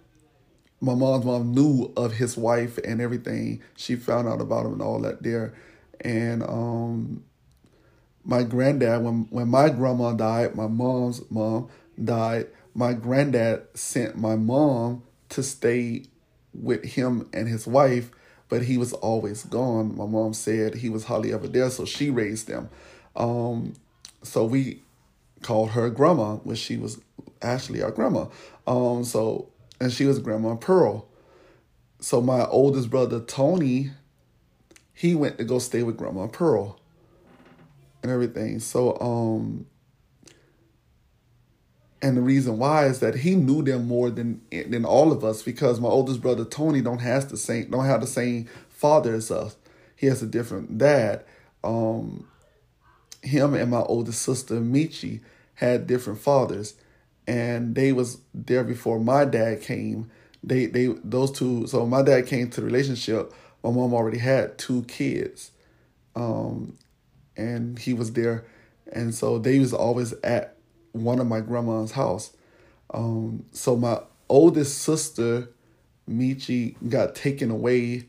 my 0.81 0.93
mom's 0.93 1.25
mom 1.25 1.53
knew 1.53 1.91
of 1.95 2.13
his 2.13 2.37
wife 2.37 2.77
and 2.79 3.01
everything. 3.01 3.61
She 3.75 3.95
found 3.95 4.27
out 4.27 4.41
about 4.41 4.65
him 4.65 4.73
and 4.73 4.81
all 4.81 4.99
that 5.01 5.23
there. 5.23 5.53
And 6.01 6.43
um, 6.43 7.23
my 8.23 8.43
granddad, 8.43 9.03
when 9.03 9.27
when 9.29 9.47
my 9.47 9.69
grandma 9.69 10.13
died, 10.13 10.55
my 10.55 10.67
mom's 10.67 11.21
mom 11.31 11.69
died. 12.03 12.47
My 12.73 12.93
granddad 12.93 13.67
sent 13.73 14.17
my 14.17 14.35
mom 14.35 15.03
to 15.29 15.41
stay 15.43 16.03
with 16.53 16.83
him 16.83 17.29
and 17.33 17.47
his 17.47 17.65
wife, 17.65 18.11
but 18.49 18.63
he 18.63 18.77
was 18.77 18.93
always 18.93 19.43
gone. 19.43 19.95
My 19.95 20.05
mom 20.05 20.33
said 20.33 20.75
he 20.75 20.89
was 20.89 21.05
hardly 21.05 21.33
ever 21.33 21.47
there, 21.47 21.69
so 21.69 21.85
she 21.85 22.09
raised 22.09 22.47
them. 22.47 22.69
Um, 23.15 23.73
so 24.23 24.43
we 24.43 24.81
called 25.41 25.71
her 25.71 25.89
grandma 25.89 26.35
when 26.37 26.55
she 26.55 26.77
was 26.77 26.99
actually 27.41 27.81
our 27.81 27.91
grandma. 27.91 28.25
Um, 28.67 29.03
so 29.03 29.49
and 29.79 29.91
she 29.91 30.05
was 30.05 30.19
Grandma 30.19 30.55
Pearl. 30.55 31.07
So 31.99 32.21
my 32.21 32.45
oldest 32.45 32.89
brother 32.89 33.19
Tony, 33.19 33.91
he 34.93 35.15
went 35.15 35.37
to 35.37 35.43
go 35.43 35.59
stay 35.59 35.83
with 35.83 35.97
Grandma 35.97 36.27
Pearl 36.27 36.79
and 38.03 38.11
everything. 38.11 38.59
So 38.59 38.97
um 38.99 39.65
and 42.01 42.15
the 42.15 42.21
reason 42.21 42.59
why 42.59 42.85
is 42.85 42.99
that 42.99 43.15
he 43.15 43.35
knew 43.35 43.63
them 43.63 43.87
more 43.87 44.09
than 44.09 44.41
than 44.51 44.85
all 44.85 45.11
of 45.11 45.23
us 45.23 45.41
because 45.41 45.79
my 45.79 45.89
oldest 45.89 46.21
brother 46.21 46.45
Tony 46.45 46.81
don't 46.81 46.99
has 46.99 47.27
the 47.27 47.37
same 47.37 47.69
don't 47.71 47.85
have 47.85 48.01
the 48.01 48.07
same 48.07 48.47
father 48.69 49.15
as 49.15 49.31
us. 49.31 49.55
He 49.95 50.07
has 50.07 50.21
a 50.21 50.27
different 50.27 50.77
dad. 50.77 51.23
Um 51.63 52.27
him 53.21 53.55
and 53.55 53.71
my 53.71 53.81
oldest 53.81 54.21
sister 54.21 54.55
Michi 54.55 55.21
had 55.55 55.87
different 55.87 56.19
fathers 56.19 56.75
and 57.27 57.75
they 57.75 57.91
was 57.91 58.19
there 58.33 58.63
before 58.63 58.99
my 58.99 59.25
dad 59.25 59.61
came. 59.61 60.09
They 60.43 60.67
they 60.67 60.87
those 61.03 61.31
two. 61.31 61.67
So 61.67 61.85
my 61.85 62.01
dad 62.01 62.27
came 62.27 62.49
to 62.51 62.61
the 62.61 62.67
relationship. 62.67 63.33
My 63.63 63.71
mom 63.71 63.93
already 63.93 64.19
had 64.19 64.57
two 64.57 64.83
kids, 64.83 65.51
um, 66.15 66.77
and 67.35 67.79
he 67.79 67.93
was 67.93 68.13
there, 68.13 68.45
and 68.91 69.13
so 69.13 69.39
they 69.39 69.59
was 69.59 69.73
always 69.73 70.13
at 70.23 70.55
one 70.91 71.19
of 71.19 71.27
my 71.27 71.41
grandma's 71.41 71.91
house. 71.91 72.31
Um, 72.93 73.45
so 73.51 73.75
my 73.75 73.99
oldest 74.29 74.79
sister, 74.79 75.49
Michi, 76.09 76.75
got 76.87 77.15
taken 77.15 77.49
away 77.49 78.05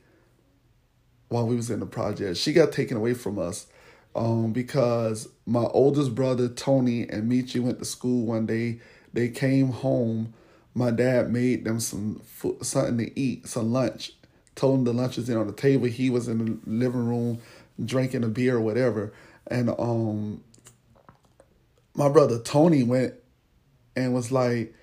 while 1.28 1.46
we 1.46 1.56
was 1.56 1.70
in 1.70 1.80
the 1.80 1.86
project. 1.86 2.36
She 2.36 2.52
got 2.52 2.72
taken 2.72 2.96
away 2.96 3.14
from 3.14 3.38
us 3.38 3.66
um, 4.14 4.52
because 4.52 5.28
my 5.46 5.64
oldest 5.64 6.14
brother 6.14 6.48
Tony 6.48 7.08
and 7.08 7.30
Michi 7.30 7.60
went 7.60 7.78
to 7.78 7.84
school 7.84 8.26
one 8.26 8.46
day 8.46 8.80
they 9.16 9.30
came 9.30 9.70
home. 9.70 10.34
My 10.74 10.90
dad 10.90 11.32
made 11.32 11.64
them 11.64 11.80
some 11.80 12.20
food, 12.20 12.64
something 12.64 12.98
to 12.98 13.18
eat, 13.18 13.48
some 13.48 13.72
lunch. 13.72 14.12
Told 14.54 14.74
them 14.74 14.84
the 14.84 14.92
lunch 14.92 15.16
was 15.16 15.30
in 15.30 15.38
on 15.38 15.46
the 15.46 15.54
table. 15.54 15.86
He 15.86 16.10
was 16.10 16.28
in 16.28 16.38
the 16.38 16.58
living 16.70 17.06
room 17.06 17.40
drinking 17.82 18.24
a 18.24 18.28
beer 18.28 18.56
or 18.56 18.60
whatever. 18.60 19.14
And 19.46 19.70
um, 19.78 20.44
my 21.94 22.10
brother 22.10 22.38
Tony 22.38 22.82
went 22.82 23.14
and 23.96 24.12
was 24.12 24.30
like, 24.30 24.74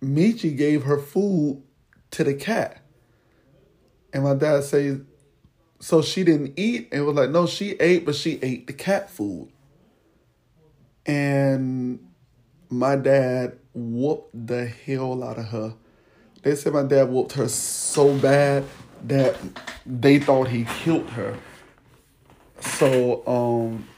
Michi 0.00 0.56
gave 0.56 0.84
her 0.84 0.98
food 0.98 1.60
to 2.12 2.22
the 2.22 2.34
cat. 2.34 2.80
And 4.12 4.22
my 4.22 4.34
dad 4.34 4.62
said, 4.62 5.06
so 5.80 6.02
she 6.02 6.22
didn't 6.22 6.54
eat? 6.56 6.88
And 6.92 7.04
was 7.04 7.16
like, 7.16 7.30
no, 7.30 7.48
she 7.48 7.72
ate, 7.80 8.06
but 8.06 8.14
she 8.14 8.38
ate 8.42 8.68
the 8.68 8.72
cat 8.72 9.10
food. 9.10 9.50
And 11.04 11.98
my 12.78 12.96
dad 12.96 13.58
whooped 13.72 14.46
the 14.46 14.66
hell 14.66 15.22
out 15.22 15.38
of 15.38 15.46
her. 15.46 15.74
They 16.42 16.54
said 16.54 16.72
my 16.72 16.82
dad 16.82 17.08
whooped 17.08 17.32
her 17.32 17.48
so 17.48 18.16
bad 18.18 18.64
that 19.04 19.36
they 19.86 20.18
thought 20.18 20.48
he 20.48 20.64
killed 20.64 21.08
her. 21.10 21.36
So 22.60 23.26
um, 23.26 23.88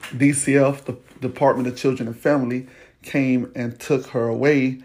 DCF, 0.00 0.84
the 0.84 0.96
Department 1.20 1.68
of 1.68 1.76
Children 1.76 2.08
and 2.08 2.18
Family, 2.18 2.66
came 3.02 3.50
and 3.54 3.78
took 3.78 4.06
her 4.08 4.28
away, 4.28 4.82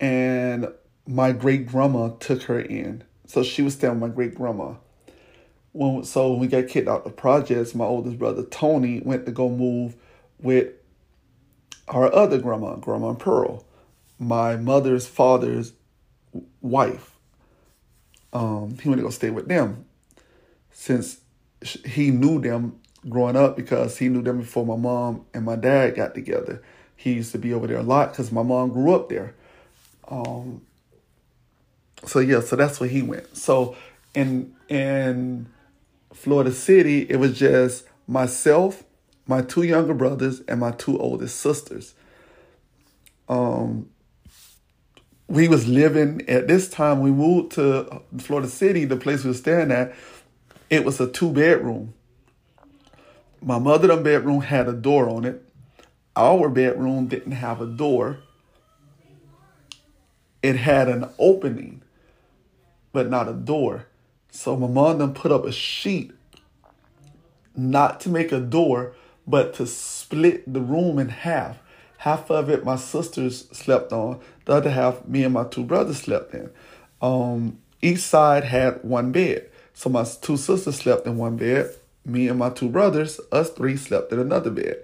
and 0.00 0.68
my 1.06 1.32
great 1.32 1.66
grandma 1.66 2.08
took 2.08 2.42
her 2.44 2.60
in. 2.60 3.04
So 3.26 3.42
she 3.42 3.62
was 3.62 3.74
staying 3.74 4.00
with 4.00 4.10
my 4.10 4.14
great 4.14 4.34
grandma. 4.34 4.74
When, 5.72 6.04
so 6.04 6.30
when 6.30 6.40
we 6.40 6.46
got 6.46 6.68
kicked 6.68 6.88
out 6.88 6.98
of 6.98 7.04
the 7.04 7.10
projects, 7.10 7.74
my 7.74 7.84
oldest 7.84 8.18
brother 8.18 8.44
Tony 8.44 9.00
went 9.00 9.26
to 9.26 9.32
go 9.32 9.48
move 9.48 9.96
with 10.38 10.72
our 11.88 12.12
other 12.12 12.38
grandma, 12.38 12.76
Grandma 12.76 13.14
Pearl, 13.14 13.64
my 14.18 14.56
mother's 14.56 15.06
father's 15.06 15.72
wife. 16.60 17.16
Um, 18.32 18.76
he 18.82 18.88
went 18.88 18.98
to 18.98 19.04
go 19.04 19.10
stay 19.10 19.30
with 19.30 19.48
them 19.48 19.86
since 20.70 21.20
he 21.84 22.10
knew 22.10 22.40
them 22.40 22.80
growing 23.08 23.36
up 23.36 23.56
because 23.56 23.98
he 23.98 24.08
knew 24.08 24.22
them 24.22 24.38
before 24.38 24.66
my 24.66 24.76
mom 24.76 25.24
and 25.32 25.44
my 25.44 25.56
dad 25.56 25.94
got 25.94 26.14
together. 26.14 26.62
He 26.96 27.12
used 27.12 27.32
to 27.32 27.38
be 27.38 27.52
over 27.52 27.66
there 27.66 27.78
a 27.78 27.82
lot 27.82 28.10
because 28.10 28.32
my 28.32 28.42
mom 28.42 28.70
grew 28.70 28.94
up 28.94 29.08
there. 29.08 29.34
Um, 30.08 30.62
so 32.04 32.18
yeah, 32.18 32.40
so 32.40 32.56
that's 32.56 32.80
where 32.80 32.88
he 32.88 33.02
went. 33.02 33.36
So 33.36 33.76
in 34.14 34.54
in 34.68 35.46
Florida 36.12 36.52
City, 36.52 37.02
it 37.08 37.16
was 37.16 37.38
just 37.38 37.86
myself, 38.06 38.84
my 39.26 39.42
two 39.42 39.62
younger 39.62 39.94
brothers, 39.94 40.40
and 40.48 40.60
my 40.60 40.70
two 40.72 40.98
oldest 40.98 41.40
sisters. 41.40 41.94
Um, 43.28 43.90
we 45.28 45.48
was 45.48 45.66
living 45.66 46.22
at 46.28 46.46
this 46.46 46.68
time. 46.68 47.00
We 47.00 47.10
moved 47.10 47.52
to 47.52 48.02
Florida 48.18 48.48
City, 48.48 48.84
the 48.84 48.96
place 48.96 49.24
we 49.24 49.30
were 49.30 49.36
staying 49.36 49.72
at. 49.72 49.94
It 50.70 50.84
was 50.84 51.00
a 51.00 51.10
two 51.10 51.32
bedroom. 51.32 51.94
My 53.42 53.58
mother' 53.58 53.96
bedroom 53.96 54.42
had 54.42 54.68
a 54.68 54.72
door 54.72 55.08
on 55.08 55.24
it. 55.24 55.42
Our 56.14 56.48
bedroom 56.48 57.08
didn't 57.08 57.32
have 57.32 57.60
a 57.60 57.66
door. 57.66 58.18
It 60.42 60.56
had 60.56 60.88
an 60.88 61.08
opening, 61.18 61.82
but 62.92 63.10
not 63.10 63.28
a 63.28 63.32
door. 63.32 63.86
So 64.30 64.56
my 64.56 64.68
mom 64.68 64.98
then 64.98 65.12
put 65.12 65.32
up 65.32 65.44
a 65.44 65.52
sheet, 65.52 66.12
not 67.56 68.00
to 68.00 68.08
make 68.08 68.32
a 68.32 68.40
door, 68.40 68.94
but 69.26 69.54
to 69.54 69.66
split 69.66 70.52
the 70.52 70.60
room 70.60 70.98
in 70.98 71.08
half. 71.08 71.58
Half 71.98 72.30
of 72.30 72.48
it 72.50 72.64
my 72.64 72.76
sisters 72.76 73.48
slept 73.50 73.92
on, 73.92 74.20
the 74.44 74.52
other 74.52 74.70
half 74.70 75.06
me 75.06 75.24
and 75.24 75.34
my 75.34 75.44
two 75.44 75.64
brothers 75.64 75.98
slept 75.98 76.34
in. 76.34 76.50
Um, 77.00 77.58
each 77.82 78.00
side 78.00 78.44
had 78.44 78.82
one 78.82 79.12
bed. 79.12 79.50
So 79.74 79.90
my 79.90 80.04
two 80.04 80.36
sisters 80.36 80.76
slept 80.76 81.06
in 81.06 81.16
one 81.16 81.36
bed. 81.36 81.74
Me 82.04 82.28
and 82.28 82.38
my 82.38 82.50
two 82.50 82.68
brothers, 82.68 83.20
us 83.32 83.50
three, 83.50 83.76
slept 83.76 84.12
in 84.12 84.18
another 84.18 84.50
bed. 84.50 84.82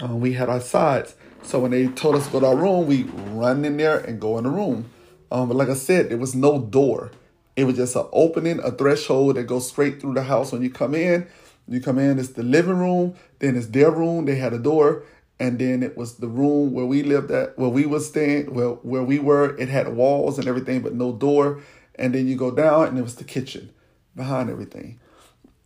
Um, 0.00 0.20
we 0.20 0.32
had 0.32 0.48
our 0.48 0.60
sides. 0.60 1.14
So 1.42 1.58
when 1.58 1.72
they 1.72 1.88
told 1.88 2.14
us 2.14 2.26
to 2.26 2.32
go 2.32 2.40
to 2.40 2.46
our 2.46 2.56
room, 2.56 2.86
we 2.86 3.02
run 3.02 3.64
in 3.64 3.76
there 3.76 3.98
and 3.98 4.20
go 4.20 4.38
in 4.38 4.44
the 4.44 4.50
room. 4.50 4.90
Um, 5.30 5.48
but 5.48 5.56
like 5.56 5.68
I 5.68 5.74
said, 5.74 6.08
there 6.08 6.18
was 6.18 6.34
no 6.34 6.60
door. 6.60 7.10
It 7.56 7.64
was 7.64 7.76
just 7.76 7.96
an 7.96 8.06
opening, 8.12 8.60
a 8.60 8.70
threshold 8.70 9.36
that 9.36 9.44
goes 9.44 9.68
straight 9.68 10.00
through 10.00 10.14
the 10.14 10.22
house 10.22 10.52
when 10.52 10.62
you 10.62 10.70
come 10.70 10.94
in. 10.94 11.26
You 11.68 11.80
come 11.80 11.98
in, 11.98 12.18
it's 12.18 12.30
the 12.30 12.42
living 12.42 12.78
room, 12.78 13.14
then 13.38 13.56
it's 13.56 13.68
their 13.68 13.90
room. 13.90 14.24
They 14.24 14.36
had 14.36 14.52
a 14.52 14.58
door, 14.58 15.04
and 15.38 15.58
then 15.58 15.82
it 15.82 15.96
was 15.96 16.16
the 16.16 16.28
room 16.28 16.72
where 16.72 16.84
we 16.84 17.02
lived 17.02 17.30
at, 17.30 17.58
where 17.58 17.70
we 17.70 17.86
was 17.86 18.06
staying, 18.06 18.52
where 18.52 18.70
where 18.70 19.02
we 19.02 19.18
were. 19.18 19.56
It 19.56 19.68
had 19.68 19.94
walls 19.94 20.38
and 20.38 20.48
everything, 20.48 20.82
but 20.82 20.94
no 20.94 21.12
door. 21.12 21.60
And 21.94 22.14
then 22.14 22.26
you 22.26 22.36
go 22.36 22.50
down, 22.50 22.88
and 22.88 22.98
it 22.98 23.02
was 23.02 23.16
the 23.16 23.24
kitchen 23.24 23.70
behind 24.16 24.50
everything. 24.50 25.00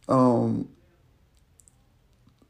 Um. 0.08 0.68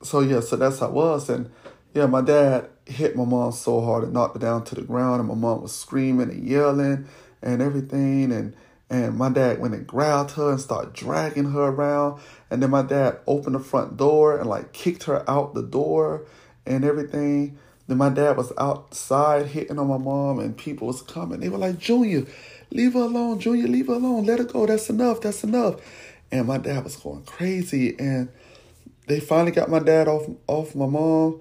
So 0.03 0.21
yeah, 0.21 0.41
so 0.41 0.57
that's 0.57 0.81
how 0.81 0.89
it 0.89 0.93
was, 0.93 1.29
and 1.31 1.51
yeah, 1.95 2.07
my 2.07 2.21
dad 2.21 2.69
hit 2.85 3.17
my 3.17 3.25
mom 3.25 3.53
so 3.53 3.81
hard 3.81 4.05
and 4.05 4.13
knocked 4.13 4.35
her 4.35 4.41
down 4.41 4.65
to 4.65 4.75
the 4.75 4.83
ground, 4.83 5.21
and 5.21 5.29
my 5.29 5.35
mom 5.35 5.63
was 5.63 5.75
screaming 5.75 6.31
and 6.31 6.47
yelling 6.47 7.07
and 7.43 7.63
everything, 7.63 8.31
and 8.33 8.55
and 8.89 9.17
my 9.17 9.29
dad 9.29 9.61
went 9.61 9.75
and 9.75 9.87
grabbed 9.87 10.33
her 10.33 10.51
and 10.51 10.61
started 10.61 10.93
dragging 10.93 11.51
her 11.51 11.65
around, 11.65 12.21
and 12.51 12.63
then 12.63 12.71
my 12.71 12.83
dad 12.83 13.19
opened 13.27 13.57
the 13.57 13.61
front 13.61 13.97
door 13.97 14.39
and 14.39 14.49
like 14.49 14.73
kicked 14.73 15.05
her 15.05 15.29
out 15.29 15.55
the 15.55 15.63
door 15.63 16.27
and 16.65 16.85
everything. 16.85 17.59
Then 17.89 17.99
my 17.99 18.09
dad 18.09 18.37
was 18.37 18.53
outside 18.59 19.47
hitting 19.47 19.79
on 19.79 19.89
my 19.89 19.99
mom, 19.99 20.39
and 20.41 20.57
people 20.57 20.89
was 20.89 21.03
coming. 21.03 21.41
They 21.41 21.49
were 21.49 21.59
like, 21.59 21.79
"Junior, 21.79 22.27
leave 22.71 22.95
her 22.95 23.01
alone. 23.01 23.39
Junior, 23.39 23.69
leave 23.69 23.87
her 23.89 23.95
alone. 23.95 24.25
Let 24.25 24.39
her 24.39 24.45
go. 24.45 24.67
That's 24.67 24.91
enough. 24.91 25.21
That's 25.21 25.45
enough." 25.45 25.77
And 26.33 26.47
my 26.47 26.59
dad 26.59 26.83
was 26.85 26.97
going 26.97 27.23
crazy, 27.23 27.97
and 27.99 28.29
they 29.07 29.21
finally 29.21 29.53
got 29.53 29.71
my 29.71 29.79
dad 29.79 30.09
off 30.09 30.29
off 30.47 30.75
my 30.75 30.87
mom, 30.87 31.41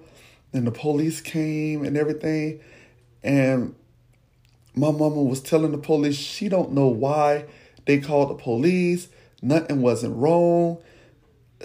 and 0.52 0.66
the 0.66 0.70
police 0.70 1.20
came 1.20 1.84
and 1.84 1.96
everything, 1.96 2.60
and 3.22 3.74
my 4.76 4.90
mama 4.90 5.22
was 5.22 5.40
telling 5.40 5.72
the 5.72 5.78
police 5.78 6.16
she 6.16 6.50
don't 6.50 6.72
know 6.72 6.88
why 6.88 7.46
they 7.86 7.98
called 7.98 8.28
the 8.28 8.34
police. 8.34 9.08
Nothing 9.40 9.80
wasn't 9.80 10.14
wrong. 10.16 10.78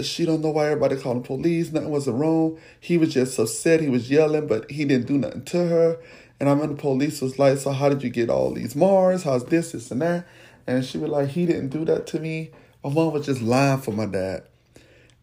She 0.01 0.25
don't 0.25 0.41
know 0.41 0.51
why 0.51 0.67
everybody 0.67 0.95
called 0.95 1.23
the 1.23 1.27
police. 1.27 1.71
Nothing 1.73 1.89
wasn't 1.89 2.17
wrong. 2.17 2.57
He 2.79 2.97
was 2.97 3.13
just 3.13 3.37
upset. 3.37 3.81
He 3.81 3.89
was 3.89 4.09
yelling, 4.09 4.47
but 4.47 4.71
he 4.71 4.85
didn't 4.85 5.07
do 5.07 5.17
nothing 5.17 5.43
to 5.43 5.67
her. 5.67 5.97
And 6.39 6.47
I 6.47 6.53
remember 6.53 6.75
the 6.75 6.81
police 6.81 7.21
was 7.21 7.37
like, 7.37 7.57
"So 7.57 7.71
how 7.71 7.89
did 7.89 8.01
you 8.01 8.09
get 8.09 8.29
all 8.29 8.51
these 8.51 8.75
Mars? 8.75 9.23
How's 9.23 9.43
this, 9.45 9.73
this, 9.73 9.91
and 9.91 10.01
that?" 10.01 10.25
And 10.65 10.85
she 10.85 10.97
was 10.97 11.11
like, 11.11 11.29
"He 11.29 11.45
didn't 11.45 11.69
do 11.69 11.83
that 11.85 12.07
to 12.07 12.19
me." 12.19 12.51
My 12.81 12.91
mom 12.91 13.11
was 13.11 13.25
just 13.25 13.41
lying 13.41 13.81
for 13.81 13.91
my 13.91 14.05
dad, 14.05 14.43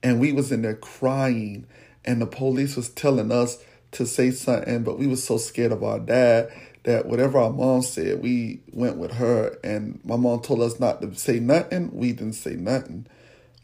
and 0.02 0.20
we 0.20 0.32
was 0.32 0.52
in 0.52 0.60
there 0.62 0.74
crying, 0.74 1.64
and 2.04 2.20
the 2.20 2.26
police 2.26 2.76
was 2.76 2.90
telling 2.90 3.32
us 3.32 3.58
to 3.92 4.06
say 4.06 4.30
something, 4.30 4.82
but 4.82 4.98
we 4.98 5.06
was 5.06 5.24
so 5.24 5.38
scared 5.38 5.72
of 5.72 5.82
our 5.82 5.98
dad 5.98 6.50
that 6.84 7.06
whatever 7.06 7.38
our 7.38 7.52
mom 7.52 7.82
said, 7.82 8.22
we 8.22 8.60
went 8.72 8.96
with 8.96 9.12
her. 9.12 9.58
And 9.64 10.00
my 10.04 10.16
mom 10.16 10.40
told 10.40 10.62
us 10.62 10.80
not 10.80 11.02
to 11.02 11.14
say 11.14 11.40
nothing. 11.40 11.90
We 11.92 12.12
didn't 12.12 12.34
say 12.34 12.54
nothing 12.54 13.06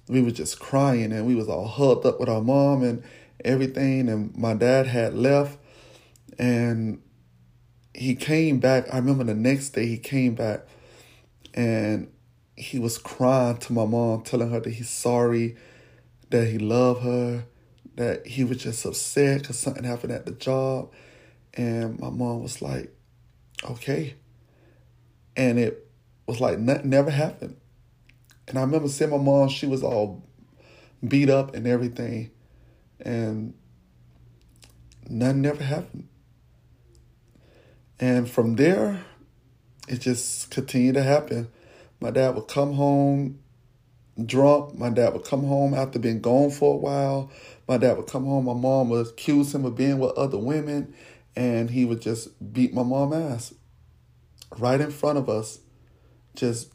we 0.09 0.21
was 0.21 0.35
just 0.35 0.61
crying 0.61 1.13
and 1.13 1.27
we 1.27 1.35
was 1.35 1.49
all 1.49 1.67
hugged 1.67 2.07
up 2.07 2.21
with 2.21 2.29
our 2.29 2.43
mom 2.43 2.83
and 2.83 3.03
everything 3.45 4.09
and 4.09 4.37
my 4.37 4.55
dad 4.55 4.87
had 4.87 5.15
left 5.15 5.59
and 6.39 7.01
he 7.95 8.15
came 8.15 8.59
back 8.59 8.93
i 8.93 8.97
remember 8.97 9.25
the 9.25 9.35
next 9.35 9.71
day 9.71 9.87
he 9.87 9.99
came 9.99 10.35
back 10.35 10.67
and 11.55 12.11
he 12.57 12.79
was 12.79 12.99
crying 12.99 13.57
to 13.57 13.73
my 13.73 13.85
mom 13.85 14.23
telling 14.23 14.51
her 14.51 14.61
that 14.61 14.71
he's 14.71 14.91
sorry 14.91 15.57
that 16.31 16.47
he 16.47 16.59
loved 16.59 17.03
her 17.03 17.45
that 17.97 18.27
he 18.27 18.45
was 18.45 18.59
just 18.59 18.85
upset 18.85 19.41
because 19.41 19.59
something 19.59 19.85
happened 19.85 20.13
at 20.13 20.27
the 20.27 20.33
job 20.33 20.91
and 21.55 21.99
my 21.99 22.11
mom 22.11 22.43
was 22.43 22.61
like 22.61 22.94
okay 23.65 24.15
and 25.37 25.59
it 25.59 25.87
was 26.27 26.41
like 26.41 26.59
nothing 26.59 26.91
never 26.91 27.11
happened 27.11 27.57
and 28.47 28.59
I 28.59 28.63
remember 28.63 28.89
seeing 28.89 29.11
my 29.11 29.17
mom, 29.17 29.49
she 29.49 29.67
was 29.67 29.83
all 29.83 30.23
beat 31.07 31.31
up 31.31 31.55
and 31.55 31.67
everything. 31.67 32.31
And 33.01 33.55
nothing 35.09 35.43
never 35.43 35.63
happened. 35.63 36.09
And 37.99 38.29
from 38.31 38.57
there, 38.57 39.05
it 39.89 40.01
just 40.01 40.51
continued 40.51 40.95
to 40.95 41.03
happen. 41.03 41.49
My 42.01 42.11
dad 42.11 42.35
would 42.35 42.49
come 42.49 42.75
home 42.75 43.39
drunk. 44.25 44.79
My 44.79 44.91
dad 44.91 45.13
would 45.13 45.25
come 45.25 45.45
home 45.45 45.75
after 45.75 45.99
being 45.99 46.21
gone 46.21 46.51
for 46.51 46.75
a 46.75 46.77
while. 46.77 47.31
My 47.67 47.79
dad 47.79 47.97
would 47.97 48.07
come 48.07 48.27
home. 48.27 48.45
My 48.45 48.55
mom 48.55 48.91
would 48.91 49.07
accuse 49.07 49.55
him 49.55 49.65
of 49.65 49.75
being 49.75 49.99
with 49.99 50.13
other 50.13 50.39
women. 50.39 50.95
And 51.37 51.71
he 51.71 51.85
would 51.85 52.01
just 52.01 52.53
beat 52.53 52.73
my 52.73 52.83
mom 52.83 53.13
ass 53.13 53.55
right 54.59 54.81
in 54.81 54.91
front 54.91 55.19
of 55.19 55.29
us. 55.29 55.61
Just 56.35 56.73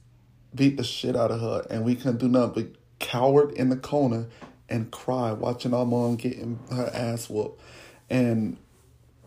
beat 0.53 0.77
the 0.77 0.83
shit 0.83 1.15
out 1.15 1.31
of 1.31 1.39
her, 1.41 1.65
and 1.69 1.83
we 1.85 1.95
couldn't 1.95 2.17
do 2.17 2.27
nothing 2.27 2.53
but 2.53 2.73
cowered 2.99 3.51
in 3.51 3.69
the 3.69 3.77
corner 3.77 4.27
and 4.67 4.91
cry 4.91 5.31
watching 5.31 5.73
our 5.73 5.85
mom 5.85 6.15
getting 6.15 6.59
her 6.71 6.89
ass 6.93 7.29
whooped. 7.29 7.61
And 8.09 8.57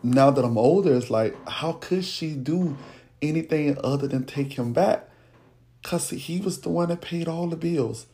now 0.01 0.31
that 0.31 0.43
I'm 0.43 0.57
older, 0.57 0.93
it's 0.93 1.09
like, 1.09 1.35
how 1.47 1.73
could 1.73 2.05
she 2.05 2.33
do 2.33 2.77
anything 3.21 3.77
other 3.83 4.07
than 4.07 4.25
take 4.25 4.53
him 4.53 4.73
back? 4.73 5.09
Because 5.81 6.09
he 6.09 6.39
was 6.39 6.61
the 6.61 6.69
one 6.69 6.89
that 6.89 7.01
paid 7.01 7.27
all 7.27 7.47
the 7.47 7.55
bills. 7.55 8.07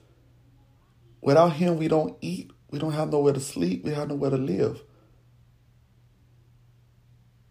Without 1.21 1.53
him, 1.53 1.77
we 1.77 1.87
don't 1.87 2.17
eat. 2.21 2.51
We 2.71 2.79
don't 2.79 2.93
have 2.93 3.11
nowhere 3.11 3.33
to 3.33 3.39
sleep. 3.39 3.83
We 3.83 3.91
have 3.91 4.09
nowhere 4.09 4.29
to 4.29 4.37
live. 4.37 4.83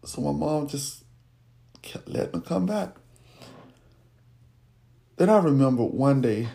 So 0.05 0.21
my 0.21 0.31
mom 0.31 0.67
just 0.67 1.03
kept 1.81 2.07
letting 2.07 2.33
him 2.35 2.41
come 2.41 2.65
back. 2.65 2.95
Then 5.17 5.29
I 5.29 5.37
remember 5.39 5.83
one 5.83 6.21
day 6.21 6.47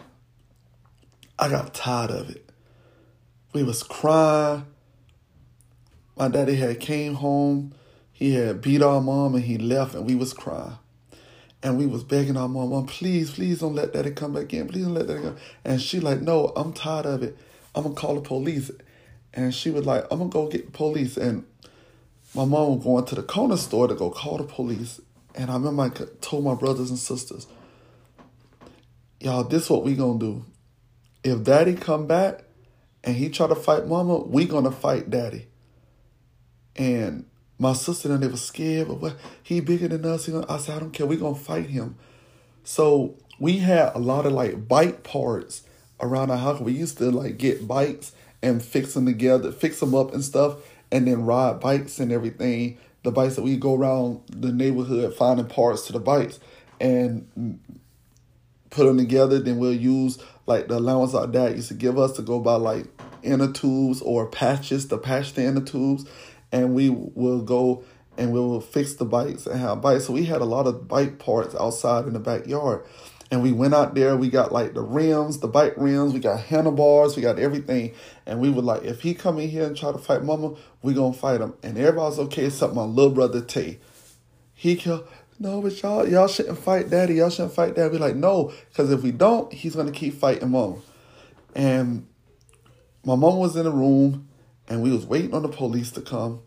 I 1.38 1.48
got 1.48 1.74
tired 1.74 2.10
of 2.10 2.30
it. 2.30 2.48
We 3.52 3.62
was 3.62 3.82
crying. 3.82 4.64
My 6.16 6.28
daddy 6.28 6.56
had 6.56 6.80
came 6.80 7.14
home. 7.14 7.74
He 8.12 8.34
had 8.34 8.60
beat 8.60 8.82
our 8.82 9.00
mom 9.00 9.34
and 9.34 9.44
he 9.44 9.58
left 9.58 9.94
and 9.94 10.06
we 10.06 10.14
was 10.14 10.32
crying. 10.32 10.78
And 11.62 11.78
we 11.78 11.86
was 11.86 12.04
begging 12.04 12.36
our 12.36 12.48
mom, 12.48 12.70
mom, 12.70 12.86
please, 12.86 13.30
please 13.32 13.60
don't 13.60 13.74
let 13.74 13.92
daddy 13.92 14.10
come 14.10 14.34
back 14.34 14.52
in. 14.52 14.68
Please 14.68 14.84
don't 14.84 14.94
let 14.94 15.06
daddy 15.06 15.22
come. 15.22 15.36
And 15.64 15.80
she 15.80 15.98
like, 15.98 16.20
no, 16.20 16.52
I'm 16.56 16.72
tired 16.72 17.06
of 17.06 17.22
it. 17.22 17.36
I'm 17.74 17.82
gonna 17.82 17.94
call 17.94 18.14
the 18.14 18.20
police. 18.20 18.70
And 19.32 19.54
she 19.54 19.70
was 19.70 19.84
like, 19.84 20.04
I'm 20.10 20.18
gonna 20.18 20.30
go 20.30 20.48
get 20.48 20.66
the 20.66 20.72
police. 20.72 21.16
And 21.16 21.44
my 22.34 22.44
mom 22.44 22.76
was 22.76 22.84
going 22.84 23.04
to 23.06 23.14
the 23.14 23.22
corner 23.22 23.56
store 23.56 23.88
to 23.88 23.94
go 23.94 24.10
call 24.10 24.38
the 24.38 24.44
police. 24.44 25.00
And 25.34 25.50
I 25.50 25.54
remember 25.54 25.82
I 25.82 25.90
told 26.20 26.44
my 26.44 26.54
brothers 26.54 26.90
and 26.90 26.98
sisters, 26.98 27.46
y'all, 29.20 29.44
this 29.44 29.70
what 29.70 29.84
we 29.84 29.94
gonna 29.94 30.18
do. 30.18 30.44
If 31.22 31.44
daddy 31.44 31.74
come 31.74 32.06
back 32.06 32.44
and 33.02 33.16
he 33.16 33.28
try 33.28 33.46
to 33.46 33.54
fight 33.54 33.86
mama, 33.86 34.18
we 34.18 34.46
gonna 34.46 34.72
fight 34.72 35.10
daddy. 35.10 35.46
And 36.76 37.26
my 37.58 37.72
sister 37.72 38.12
and 38.12 38.22
they 38.22 38.26
were 38.26 38.36
scared, 38.36 38.88
but 38.88 39.00
what 39.00 39.16
he 39.42 39.60
bigger 39.60 39.88
than 39.88 40.04
us. 40.04 40.28
Gonna, 40.28 40.46
I 40.48 40.58
said, 40.58 40.76
I 40.76 40.80
don't 40.80 40.90
care, 40.90 41.06
we 41.06 41.16
gonna 41.16 41.34
fight 41.34 41.66
him. 41.66 41.96
So 42.64 43.16
we 43.38 43.58
had 43.58 43.94
a 43.94 43.98
lot 43.98 44.26
of 44.26 44.32
like 44.32 44.66
bike 44.66 45.02
parts 45.04 45.62
around 46.00 46.30
our 46.30 46.38
house. 46.38 46.60
We 46.60 46.72
used 46.72 46.98
to 46.98 47.10
like 47.10 47.38
get 47.38 47.68
bikes 47.68 48.12
and 48.42 48.62
fix 48.62 48.94
them 48.94 49.06
together, 49.06 49.52
fix 49.52 49.80
them 49.80 49.94
up 49.94 50.12
and 50.12 50.22
stuff, 50.22 50.56
and 50.94 51.06
then 51.06 51.26
ride 51.26 51.60
bikes 51.60 51.98
and 51.98 52.10
everything. 52.10 52.78
The 53.02 53.10
bikes 53.10 53.34
that 53.34 53.42
we 53.42 53.58
go 53.58 53.74
around 53.74 54.22
the 54.30 54.50
neighborhood 54.50 55.14
finding 55.14 55.46
parts 55.46 55.86
to 55.88 55.92
the 55.92 56.00
bikes. 56.00 56.40
And 56.80 57.60
put 58.70 58.86
them 58.86 58.98
together. 58.98 59.38
Then 59.38 59.58
we'll 59.58 59.72
use 59.72 60.18
like 60.46 60.68
the 60.68 60.78
allowance 60.78 61.14
our 61.14 61.26
dad 61.26 61.56
used 61.56 61.68
to 61.68 61.74
give 61.74 61.98
us 61.98 62.12
to 62.12 62.22
go 62.22 62.40
buy 62.40 62.56
like 62.56 62.86
inner 63.22 63.50
tubes 63.50 64.02
or 64.02 64.26
patches 64.26 64.86
to 64.86 64.98
patch 64.98 65.32
the 65.32 65.44
inner 65.44 65.62
tubes, 65.62 66.04
and 66.52 66.74
we 66.74 66.90
will 66.90 67.40
go 67.40 67.84
and 68.18 68.32
we 68.32 68.38
will 68.38 68.60
fix 68.60 68.94
the 68.94 69.04
bikes 69.04 69.46
and 69.46 69.58
have 69.58 69.80
bikes. 69.80 70.06
So 70.06 70.12
we 70.12 70.24
had 70.24 70.40
a 70.40 70.44
lot 70.44 70.66
of 70.66 70.86
bike 70.86 71.18
parts 71.18 71.54
outside 71.54 72.06
in 72.06 72.12
the 72.12 72.20
backyard. 72.20 72.84
And 73.30 73.42
we 73.42 73.52
went 73.52 73.74
out 73.74 73.94
there, 73.94 74.16
we 74.16 74.28
got 74.28 74.52
like 74.52 74.74
the 74.74 74.82
rims, 74.82 75.38
the 75.38 75.48
bike 75.48 75.74
rims, 75.76 76.12
we 76.12 76.20
got 76.20 76.40
handlebars, 76.40 77.16
we 77.16 77.22
got 77.22 77.38
everything. 77.38 77.94
And 78.26 78.40
we 78.40 78.50
were 78.50 78.62
like, 78.62 78.84
if 78.84 79.00
he 79.00 79.14
come 79.14 79.38
in 79.38 79.48
here 79.48 79.66
and 79.66 79.76
try 79.76 79.90
to 79.90 79.98
fight 79.98 80.22
mama, 80.22 80.54
we 80.82 80.94
gonna 80.94 81.14
fight 81.14 81.40
him. 81.40 81.54
And 81.62 81.78
everybody's 81.78 82.18
okay 82.18 82.46
except 82.46 82.74
my 82.74 82.84
little 82.84 83.12
brother 83.12 83.40
Tay. 83.40 83.78
He 84.52 84.76
killed 84.76 85.08
no, 85.38 85.60
but 85.60 85.82
y'all 85.82 86.08
y'all 86.08 86.28
shouldn't 86.28 86.58
fight 86.58 86.90
daddy. 86.90 87.14
Y'all 87.14 87.30
shouldn't 87.30 87.54
fight 87.54 87.74
daddy. 87.74 87.90
Be 87.90 87.98
like, 87.98 88.16
no, 88.16 88.52
because 88.68 88.90
if 88.90 89.02
we 89.02 89.10
don't, 89.10 89.52
he's 89.52 89.74
gonna 89.74 89.90
keep 89.90 90.14
fighting 90.14 90.50
mom. 90.50 90.80
And 91.54 92.06
my 93.04 93.16
mom 93.16 93.38
was 93.38 93.56
in 93.56 93.64
the 93.64 93.72
room 93.72 94.28
and 94.68 94.82
we 94.82 94.90
was 94.90 95.06
waiting 95.06 95.34
on 95.34 95.42
the 95.42 95.48
police 95.48 95.90
to 95.92 96.00
come. 96.00 96.40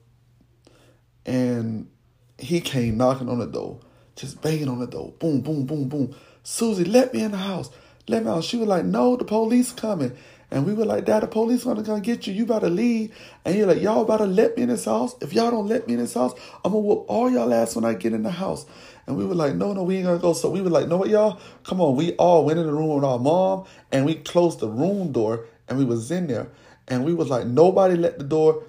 And 1.25 1.89
he 2.37 2.61
came 2.61 2.97
knocking 2.97 3.29
on 3.29 3.39
the 3.39 3.45
door, 3.45 3.79
just 4.15 4.41
banging 4.41 4.69
on 4.69 4.79
the 4.79 4.87
door. 4.87 5.13
Boom, 5.19 5.41
boom, 5.41 5.65
boom, 5.65 5.89
boom. 5.89 6.15
Susie, 6.49 6.85
let 6.85 7.13
me 7.13 7.23
in 7.23 7.31
the 7.31 7.37
house. 7.37 7.69
Let 8.07 8.23
me 8.23 8.31
out. 8.31 8.41
She 8.41 8.55
was 8.55 8.69
like, 8.69 8.85
no, 8.85 9.17
the 9.17 9.25
police 9.25 9.73
coming. 9.73 10.15
And 10.49 10.65
we 10.65 10.73
were 10.73 10.85
like, 10.85 11.03
Dad, 11.03 11.23
the 11.23 11.27
police 11.27 11.65
gonna 11.65 11.83
come 11.83 11.99
get 11.99 12.25
you. 12.25 12.33
You 12.33 12.45
better 12.45 12.69
leave. 12.69 13.13
And 13.43 13.53
you're 13.53 13.67
like, 13.67 13.81
y'all 13.81 14.05
better 14.05 14.25
let 14.25 14.55
me 14.55 14.63
in 14.63 14.69
this 14.69 14.85
house. 14.85 15.13
If 15.19 15.33
y'all 15.33 15.51
don't 15.51 15.67
let 15.67 15.87
me 15.89 15.95
in 15.95 15.99
this 15.99 16.13
house, 16.13 16.31
I'm 16.63 16.71
gonna 16.71 16.85
whoop 16.85 17.03
all 17.09 17.29
y'all 17.29 17.53
ass 17.53 17.75
when 17.75 17.83
I 17.83 17.95
get 17.95 18.13
in 18.13 18.23
the 18.23 18.31
house. 18.31 18.65
And 19.07 19.17
we 19.17 19.25
were 19.25 19.35
like, 19.35 19.55
no, 19.55 19.73
no, 19.73 19.83
we 19.83 19.97
ain't 19.97 20.05
gonna 20.05 20.19
go. 20.19 20.31
So 20.31 20.49
we 20.49 20.61
were 20.61 20.69
like, 20.69 20.87
know 20.87 20.95
what, 20.95 21.09
y'all? 21.09 21.37
Come 21.65 21.81
on. 21.81 21.97
We 21.97 22.13
all 22.13 22.45
went 22.45 22.59
in 22.59 22.65
the 22.65 22.71
room 22.71 22.95
with 22.95 23.03
our 23.03 23.19
mom 23.19 23.65
and 23.91 24.05
we 24.05 24.15
closed 24.15 24.61
the 24.61 24.69
room 24.69 25.11
door 25.11 25.47
and 25.67 25.77
we 25.77 25.83
was 25.83 26.09
in 26.11 26.27
there. 26.27 26.47
And 26.87 27.03
we 27.03 27.13
was 27.13 27.27
like, 27.27 27.45
nobody 27.45 27.95
let 27.97 28.19
the 28.19 28.23
door 28.23 28.63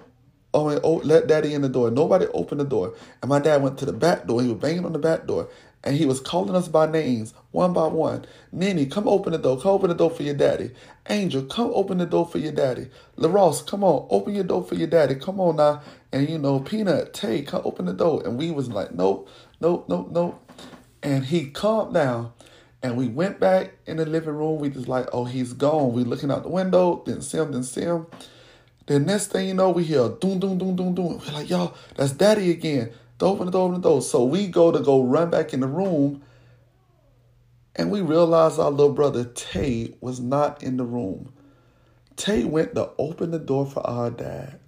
Oh, 0.51 0.67
oh, 0.83 0.95
let 1.03 1.27
daddy 1.27 1.53
in 1.53 1.61
the 1.61 1.69
door. 1.69 1.91
Nobody 1.91 2.25
opened 2.33 2.59
the 2.59 2.65
door. 2.65 2.95
And 3.21 3.29
my 3.29 3.37
dad 3.39 3.61
went 3.61 3.77
to 3.79 3.85
the 3.85 3.93
back 3.93 4.25
door. 4.25 4.41
He 4.41 4.47
was 4.47 4.57
banging 4.57 4.83
on 4.83 4.93
the 4.93 4.99
back 4.99 5.27
door 5.27 5.47
and 5.83 5.95
he 5.95 6.05
was 6.05 6.19
calling 6.19 6.55
us 6.55 6.67
by 6.67 6.85
names, 6.85 7.33
one 7.51 7.73
by 7.73 7.87
one. 7.87 8.25
Nini, 8.51 8.85
come 8.85 9.07
open 9.07 9.31
the 9.31 9.39
door. 9.39 9.59
Come 9.59 9.71
open 9.71 9.89
the 9.89 9.95
door 9.95 10.11
for 10.11 10.23
your 10.23 10.35
daddy. 10.35 10.71
Angel, 11.09 11.43
come 11.43 11.71
open 11.73 11.99
the 11.99 12.05
door 12.05 12.27
for 12.27 12.37
your 12.37 12.51
daddy. 12.51 12.89
LaRosse, 13.17 13.65
come 13.65 13.83
on, 13.83 14.07
open 14.09 14.35
your 14.35 14.43
door 14.43 14.63
for 14.63 14.75
your 14.75 14.87
daddy. 14.87 15.15
Come 15.15 15.39
on 15.39 15.55
now. 15.55 15.81
And 16.11 16.29
you 16.29 16.37
know, 16.37 16.59
Peanut, 16.59 17.13
Tay, 17.13 17.43
come 17.43 17.61
open 17.65 17.85
the 17.85 17.93
door. 17.93 18.21
And 18.25 18.37
we 18.37 18.51
was 18.51 18.69
like, 18.69 18.93
nope, 18.93 19.29
nope, 19.61 19.85
nope, 19.89 20.09
nope. 20.11 20.51
And 21.01 21.25
he 21.25 21.49
calmed 21.49 21.93
down. 21.93 22.33
And 22.83 22.97
we 22.97 23.07
went 23.07 23.39
back 23.39 23.73
in 23.87 23.97
the 23.97 24.05
living 24.05 24.35
room. 24.35 24.59
We 24.59 24.69
just 24.69 24.87
like, 24.87 25.07
oh, 25.13 25.25
he's 25.25 25.53
gone. 25.53 25.93
We 25.93 26.03
looking 26.03 26.31
out 26.31 26.43
the 26.43 26.49
window, 26.49 27.03
didn't 27.05 27.23
see 27.23 27.37
him, 27.39 27.51
didn't 27.51 27.65
see 27.65 27.81
him. 27.81 28.07
The 28.87 28.99
next 28.99 29.27
thing 29.27 29.47
you 29.47 29.53
know, 29.53 29.69
we 29.69 29.83
hear 29.85 30.09
doom, 30.09 30.39
doom, 30.39 30.57
doom, 30.57 30.75
doom, 30.75 30.95
doom. 30.95 31.21
We're 31.25 31.33
like, 31.33 31.49
y'all, 31.49 31.75
that's 31.95 32.11
daddy 32.11 32.51
again. 32.51 32.91
Open 33.21 33.45
the 33.45 33.51
door, 33.51 33.71
the 33.71 33.79
door. 33.79 34.01
So 34.01 34.23
we 34.23 34.47
go 34.47 34.71
to 34.71 34.79
go 34.79 35.03
run 35.03 35.29
back 35.29 35.53
in 35.53 35.59
the 35.59 35.67
room, 35.67 36.21
and 37.75 37.91
we 37.91 38.01
realize 38.01 38.57
our 38.57 38.71
little 38.71 38.93
brother 38.93 39.25
Tay 39.25 39.95
was 40.01 40.19
not 40.19 40.63
in 40.63 40.77
the 40.77 40.85
room. 40.85 41.33
Tay 42.15 42.43
went 42.43 42.75
to 42.75 42.91
open 42.97 43.31
the 43.31 43.39
door 43.39 43.65
for 43.65 43.85
our 43.85 44.09
dad. 44.09 44.59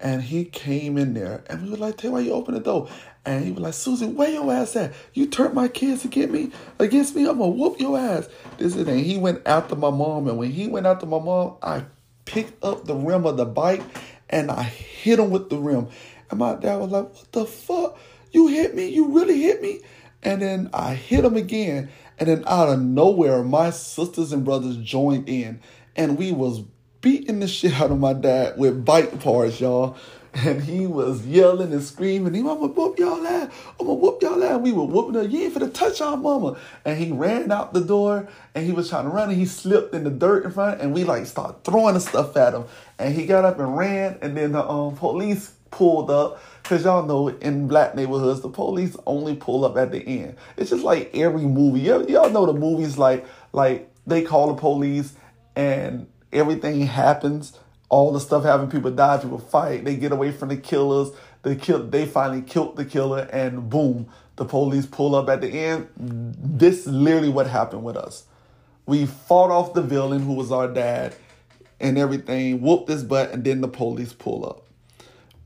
And 0.00 0.22
he 0.22 0.44
came 0.44 0.96
in 0.96 1.14
there, 1.14 1.42
and 1.48 1.62
we 1.62 1.70
were 1.70 1.76
like, 1.76 1.96
Tay, 1.96 2.08
why 2.08 2.20
you 2.20 2.32
open 2.32 2.54
the 2.54 2.60
door? 2.60 2.88
And 3.24 3.44
he 3.44 3.50
was 3.50 3.60
like, 3.60 3.74
Susie, 3.74 4.06
where 4.06 4.30
your 4.30 4.52
ass 4.52 4.76
at? 4.76 4.94
You 5.12 5.26
turned 5.26 5.54
my 5.54 5.68
kids 5.68 6.02
to 6.02 6.08
get 6.08 6.30
me 6.30 6.52
against 6.78 7.16
me. 7.16 7.28
I'm 7.28 7.38
gonna 7.38 7.48
whoop 7.48 7.80
your 7.80 7.98
ass. 7.98 8.28
This 8.58 8.76
is 8.76 8.86
and 8.86 9.00
he 9.00 9.16
went 9.16 9.42
after 9.46 9.74
my 9.74 9.90
mom, 9.90 10.28
and 10.28 10.38
when 10.38 10.52
he 10.52 10.68
went 10.68 10.86
after 10.86 11.04
my 11.04 11.18
mom, 11.18 11.56
I 11.62 11.84
picked 12.28 12.62
up 12.62 12.84
the 12.84 12.94
rim 12.94 13.24
of 13.26 13.38
the 13.38 13.46
bike 13.46 13.82
and 14.28 14.50
I 14.50 14.62
hit 14.62 15.18
him 15.18 15.30
with 15.30 15.48
the 15.48 15.56
rim. 15.56 15.88
And 16.30 16.38
my 16.38 16.54
dad 16.54 16.76
was 16.76 16.90
like, 16.90 17.12
What 17.14 17.32
the 17.32 17.44
fuck? 17.44 17.98
You 18.32 18.48
hit 18.48 18.74
me? 18.74 18.88
You 18.88 19.08
really 19.08 19.40
hit 19.40 19.62
me? 19.62 19.80
And 20.22 20.42
then 20.42 20.70
I 20.72 20.94
hit 20.94 21.24
him 21.24 21.36
again. 21.36 21.90
And 22.18 22.28
then 22.28 22.44
out 22.46 22.68
of 22.68 22.80
nowhere, 22.80 23.42
my 23.42 23.70
sisters 23.70 24.32
and 24.32 24.44
brothers 24.44 24.76
joined 24.76 25.28
in. 25.28 25.60
And 25.96 26.18
we 26.18 26.32
was 26.32 26.62
beating 27.00 27.40
the 27.40 27.48
shit 27.48 27.80
out 27.80 27.90
of 27.90 27.98
my 27.98 28.12
dad 28.12 28.58
with 28.58 28.84
bike 28.84 29.20
parts, 29.20 29.60
y'all. 29.60 29.96
And 30.34 30.62
he 30.62 30.86
was 30.86 31.26
yelling 31.26 31.72
and 31.72 31.82
screaming, 31.82 32.36
I'm 32.36 32.44
gonna 32.44 32.66
whoop 32.66 32.98
y'all 32.98 33.26
ass. 33.26 33.50
I'm 33.80 33.86
gonna 33.86 33.98
whoop 33.98 34.22
y'all 34.22 34.44
ass. 34.44 34.60
We 34.60 34.72
were 34.72 34.84
whooping 34.84 35.14
her. 35.14 35.22
You 35.22 35.44
ain't 35.44 35.54
finna 35.54 35.72
touch 35.72 36.00
our 36.00 36.16
mama. 36.16 36.58
And 36.84 36.98
he 36.98 37.10
ran 37.10 37.50
out 37.50 37.72
the 37.72 37.80
door 37.80 38.28
and 38.54 38.64
he 38.64 38.72
was 38.72 38.90
trying 38.90 39.04
to 39.04 39.10
run 39.10 39.30
and 39.30 39.38
he 39.38 39.46
slipped 39.46 39.94
in 39.94 40.04
the 40.04 40.10
dirt 40.10 40.44
in 40.44 40.52
front 40.52 40.80
and 40.80 40.92
we 40.92 41.04
like 41.04 41.26
started 41.26 41.64
throwing 41.64 41.94
the 41.94 42.00
stuff 42.00 42.36
at 42.36 42.54
him. 42.54 42.64
And 42.98 43.14
he 43.14 43.26
got 43.26 43.46
up 43.46 43.58
and 43.58 43.76
ran 43.76 44.18
and 44.20 44.36
then 44.36 44.52
the 44.52 44.62
um, 44.68 44.96
police 44.96 45.54
pulled 45.70 46.10
up 46.10 46.42
because 46.62 46.84
y'all 46.84 47.06
know 47.06 47.28
in 47.28 47.66
black 47.66 47.94
neighborhoods 47.94 48.40
the 48.40 48.48
police 48.48 48.96
only 49.06 49.34
pull 49.34 49.64
up 49.64 49.76
at 49.76 49.90
the 49.90 50.00
end. 50.00 50.36
It's 50.56 50.70
just 50.70 50.84
like 50.84 51.10
every 51.14 51.42
movie. 51.42 51.80
Y'all 51.80 52.30
know 52.30 52.46
the 52.46 52.52
movies 52.52 52.98
like 52.98 53.24
like 53.52 53.90
they 54.06 54.22
call 54.22 54.48
the 54.48 54.60
police 54.60 55.14
and 55.56 56.06
everything 56.32 56.82
happens. 56.82 57.58
All 57.88 58.12
the 58.12 58.20
stuff 58.20 58.44
happens 58.44 58.72
people 58.72 58.90
die 58.90 59.18
people 59.18 59.38
fight 59.38 59.84
they 59.84 59.96
get 59.96 60.12
away 60.12 60.30
from 60.32 60.50
the 60.50 60.56
killers. 60.56 61.10
They 61.42 61.56
kill 61.56 61.84
they 61.84 62.06
finally 62.06 62.42
killed 62.42 62.76
the 62.76 62.84
killer 62.84 63.28
and 63.32 63.70
boom 63.70 64.08
the 64.36 64.44
police 64.44 64.86
pull 64.86 65.14
up 65.14 65.28
at 65.28 65.40
the 65.40 65.48
end. 65.48 65.88
This 65.96 66.86
is 66.86 66.92
literally 66.92 67.28
what 67.30 67.46
happened 67.46 67.82
with 67.82 67.96
us. 67.96 68.24
We 68.86 69.06
fought 69.06 69.50
off 69.50 69.74
the 69.74 69.82
villain 69.82 70.22
who 70.22 70.34
was 70.34 70.52
our 70.52 70.68
dad 70.68 71.14
and 71.80 71.98
everything 71.98 72.60
whooped 72.60 72.88
his 72.88 73.04
butt 73.04 73.32
and 73.32 73.44
then 73.44 73.60
the 73.60 73.68
police 73.68 74.12
pull 74.12 74.46
up 74.46 74.67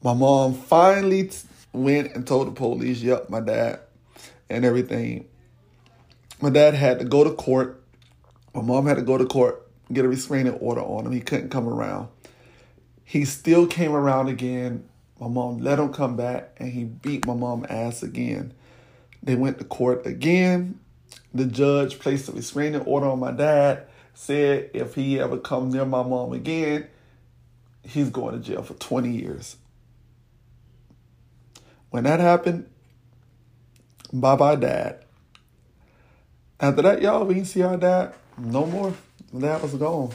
my 0.02 0.14
mom 0.14 0.54
finally 0.54 1.30
went 1.72 2.14
and 2.14 2.26
told 2.26 2.48
the 2.48 2.52
police, 2.52 3.00
yep, 3.02 3.30
my 3.30 3.40
dad 3.40 3.80
and 4.50 4.64
everything. 4.64 5.26
My 6.40 6.50
dad 6.50 6.74
had 6.74 6.98
to 6.98 7.04
go 7.04 7.24
to 7.24 7.30
court. 7.30 7.82
My 8.54 8.62
mom 8.62 8.86
had 8.86 8.96
to 8.96 9.02
go 9.02 9.16
to 9.16 9.24
court, 9.24 9.66
get 9.92 10.04
a 10.04 10.08
restraining 10.08 10.54
order 10.54 10.80
on 10.80 11.06
him. 11.06 11.12
He 11.12 11.20
couldn't 11.20 11.50
come 11.50 11.68
around. 11.68 12.08
He 13.04 13.24
still 13.24 13.66
came 13.66 13.92
around 13.92 14.28
again. 14.28 14.88
My 15.20 15.28
mom 15.28 15.58
let 15.58 15.78
him 15.78 15.92
come 15.92 16.16
back 16.16 16.56
and 16.58 16.72
he 16.72 16.84
beat 16.84 17.26
my 17.26 17.34
mom 17.34 17.64
ass 17.68 18.02
again. 18.02 18.52
They 19.22 19.36
went 19.36 19.58
to 19.58 19.64
court 19.64 20.04
again. 20.04 20.80
The 21.32 21.46
judge 21.46 21.98
placed 21.98 22.28
a 22.28 22.32
restraining 22.32 22.80
order 22.82 23.06
on 23.06 23.20
my 23.20 23.30
dad, 23.30 23.86
said 24.14 24.70
if 24.74 24.94
he 24.96 25.20
ever 25.20 25.38
come 25.38 25.70
near 25.70 25.84
my 25.84 26.02
mom 26.02 26.32
again, 26.32 26.88
he's 27.84 28.10
going 28.10 28.34
to 28.34 28.40
jail 28.40 28.62
for 28.62 28.74
20 28.74 29.10
years. 29.10 29.56
When 31.92 32.04
that 32.04 32.20
happened, 32.20 32.70
bye 34.14 34.34
bye, 34.34 34.56
dad. 34.56 35.04
After 36.58 36.80
that, 36.80 37.02
y'all, 37.02 37.26
we 37.26 37.34
didn't 37.34 37.48
see 37.48 37.60
our 37.60 37.76
dad 37.76 38.14
no 38.38 38.64
more. 38.64 38.94
Dad 39.38 39.60
was 39.60 39.74
gone. 39.74 40.10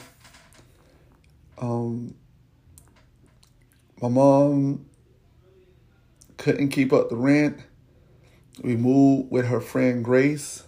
Um, 1.56 2.16
my 4.02 4.08
mom 4.08 4.86
couldn't 6.36 6.70
keep 6.70 6.92
up 6.92 7.10
the 7.10 7.16
rent. 7.16 7.60
We 8.60 8.74
moved 8.74 9.30
with 9.30 9.46
her 9.46 9.60
friend 9.60 10.04
Grace. 10.04 10.64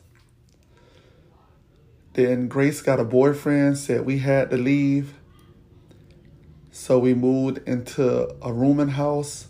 Then 2.13 2.47
Grace 2.47 2.83
got 2.83 3.01
a 3.01 3.05
boyfriend, 3.05 3.79
said 3.79 4.07
we 4.07 4.19
had 4.19 4.49
to 4.51 4.57
leave. 4.57 5.15
So 6.71 7.01
we 7.01 7.15
moved 7.15 7.67
into 7.67 8.33
a 8.41 8.53
rooming 8.53 8.91
house 8.91 9.49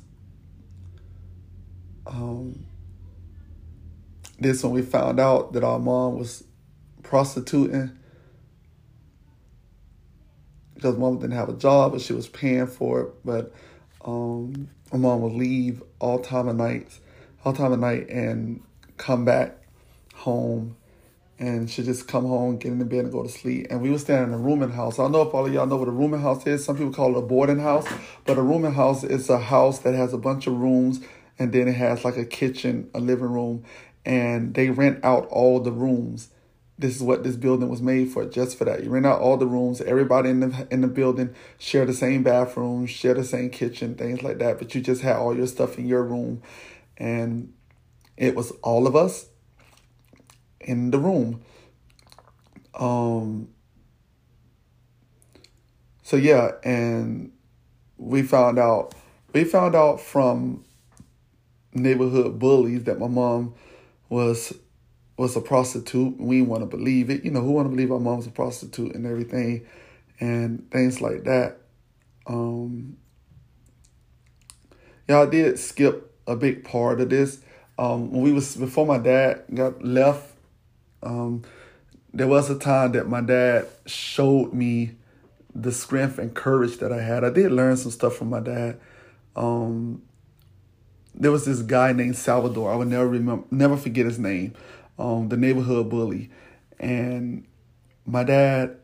um, 2.10 2.66
this 4.38 4.62
when 4.62 4.72
we 4.72 4.82
found 4.82 5.20
out 5.20 5.52
that 5.52 5.64
our 5.64 5.78
mom 5.78 6.18
was 6.18 6.44
prostituting 7.02 7.96
because 10.74 10.96
mom 10.96 11.18
didn't 11.18 11.36
have 11.36 11.50
a 11.50 11.54
job, 11.54 11.92
but 11.92 12.00
she 12.00 12.14
was 12.14 12.26
paying 12.26 12.66
for 12.66 13.02
it. 13.02 13.08
But 13.24 13.52
um, 14.04 14.70
my 14.92 14.98
mom 14.98 15.20
would 15.20 15.34
leave 15.34 15.82
all 15.98 16.18
time 16.18 16.48
of 16.48 16.56
nights, 16.56 17.00
all 17.44 17.52
time 17.52 17.72
of 17.72 17.78
night, 17.78 18.08
and 18.08 18.62
come 18.96 19.26
back 19.26 19.58
home, 20.14 20.76
and 21.38 21.70
she 21.70 21.82
just 21.82 22.08
come 22.08 22.24
home, 22.24 22.56
get 22.56 22.72
in 22.72 22.78
the 22.78 22.86
bed, 22.86 23.00
and 23.00 23.12
go 23.12 23.22
to 23.22 23.28
sleep. 23.28 23.66
And 23.68 23.82
we 23.82 23.90
were 23.90 23.98
staying 23.98 24.24
in 24.24 24.32
a 24.32 24.38
rooming 24.38 24.70
house. 24.70 24.98
I 24.98 25.02
don't 25.02 25.12
know 25.12 25.22
if 25.22 25.34
all 25.34 25.46
of 25.46 25.52
y'all 25.52 25.66
know 25.66 25.76
what 25.76 25.88
a 25.88 25.92
rooming 25.92 26.22
house 26.22 26.46
is. 26.46 26.64
Some 26.64 26.78
people 26.78 26.94
call 26.94 27.14
it 27.14 27.18
a 27.18 27.22
boarding 27.22 27.60
house, 27.60 27.86
but 28.24 28.38
a 28.38 28.42
rooming 28.42 28.72
house 28.72 29.04
is 29.04 29.28
a 29.28 29.38
house 29.38 29.80
that 29.80 29.94
has 29.94 30.14
a 30.14 30.18
bunch 30.18 30.46
of 30.46 30.54
rooms 30.54 31.00
and 31.40 31.52
then 31.52 31.66
it 31.66 31.74
has 31.74 32.04
like 32.04 32.18
a 32.18 32.24
kitchen, 32.24 32.90
a 32.94 33.00
living 33.00 33.32
room, 33.32 33.64
and 34.04 34.52
they 34.54 34.68
rent 34.68 35.02
out 35.02 35.26
all 35.28 35.58
the 35.58 35.72
rooms. 35.72 36.28
This 36.78 36.94
is 36.94 37.02
what 37.02 37.24
this 37.24 37.36
building 37.36 37.70
was 37.70 37.80
made 37.80 38.10
for, 38.10 38.26
just 38.26 38.56
for 38.58 38.66
that. 38.66 38.84
You 38.84 38.90
rent 38.90 39.06
out 39.06 39.20
all 39.20 39.38
the 39.38 39.46
rooms. 39.46 39.80
Everybody 39.80 40.28
in 40.28 40.40
the 40.40 40.68
in 40.70 40.82
the 40.82 40.86
building 40.86 41.34
share 41.58 41.86
the 41.86 41.94
same 41.94 42.22
bathroom, 42.22 42.86
share 42.86 43.14
the 43.14 43.24
same 43.24 43.48
kitchen, 43.48 43.94
things 43.94 44.22
like 44.22 44.38
that. 44.38 44.58
But 44.58 44.74
you 44.74 44.82
just 44.82 45.00
had 45.00 45.16
all 45.16 45.34
your 45.34 45.46
stuff 45.46 45.78
in 45.78 45.88
your 45.88 46.04
room, 46.04 46.42
and 46.98 47.54
it 48.18 48.36
was 48.36 48.50
all 48.62 48.86
of 48.86 48.94
us 48.94 49.26
in 50.60 50.90
the 50.90 50.98
room. 50.98 51.42
Um, 52.74 53.48
so 56.02 56.16
yeah, 56.16 56.52
and 56.64 57.32
we 57.96 58.22
found 58.22 58.58
out 58.58 58.94
we 59.32 59.44
found 59.44 59.74
out 59.74 60.00
from 60.00 60.64
neighborhood 61.74 62.38
bullies 62.38 62.84
that 62.84 62.98
my 62.98 63.08
mom 63.08 63.54
was 64.08 64.52
was 65.16 65.36
a 65.36 65.40
prostitute. 65.40 66.18
We 66.18 66.42
want 66.42 66.62
to 66.62 66.66
believe 66.66 67.10
it. 67.10 67.24
You 67.24 67.30
know, 67.30 67.42
who 67.42 67.52
want 67.52 67.66
to 67.66 67.70
believe 67.70 67.92
our 67.92 68.00
mom 68.00 68.18
was 68.18 68.26
a 68.26 68.30
prostitute 68.30 68.94
and 68.94 69.06
everything 69.06 69.66
and 70.18 70.70
things 70.70 71.00
like 71.00 71.24
that. 71.24 71.58
Um, 72.26 72.96
y'all 75.08 75.26
did 75.26 75.58
skip 75.58 76.14
a 76.26 76.36
big 76.36 76.64
part 76.64 77.00
of 77.00 77.10
this. 77.10 77.40
Um, 77.78 78.10
we 78.12 78.32
was 78.32 78.56
before 78.56 78.86
my 78.86 78.98
dad 78.98 79.44
got 79.54 79.84
left, 79.84 80.34
um, 81.02 81.42
there 82.12 82.26
was 82.26 82.50
a 82.50 82.58
time 82.58 82.92
that 82.92 83.08
my 83.08 83.20
dad 83.20 83.66
showed 83.86 84.52
me 84.52 84.92
the 85.54 85.72
strength 85.72 86.18
and 86.18 86.34
courage 86.34 86.78
that 86.78 86.92
I 86.92 87.00
had. 87.00 87.24
I 87.24 87.30
did 87.30 87.52
learn 87.52 87.76
some 87.76 87.90
stuff 87.90 88.16
from 88.16 88.30
my 88.30 88.40
dad. 88.40 88.80
Um, 89.36 90.02
there 91.20 91.30
was 91.30 91.44
this 91.44 91.62
guy 91.62 91.92
named 91.92 92.16
Salvador. 92.16 92.72
I 92.72 92.76
would 92.76 92.88
never 92.88 93.06
remember, 93.06 93.44
never 93.50 93.76
forget 93.76 94.06
his 94.06 94.18
name 94.18 94.54
um, 95.00 95.28
the 95.28 95.36
neighborhood 95.36 95.88
bully. 95.88 96.30
And 96.78 97.46
my 98.06 98.22
dad 98.22 98.76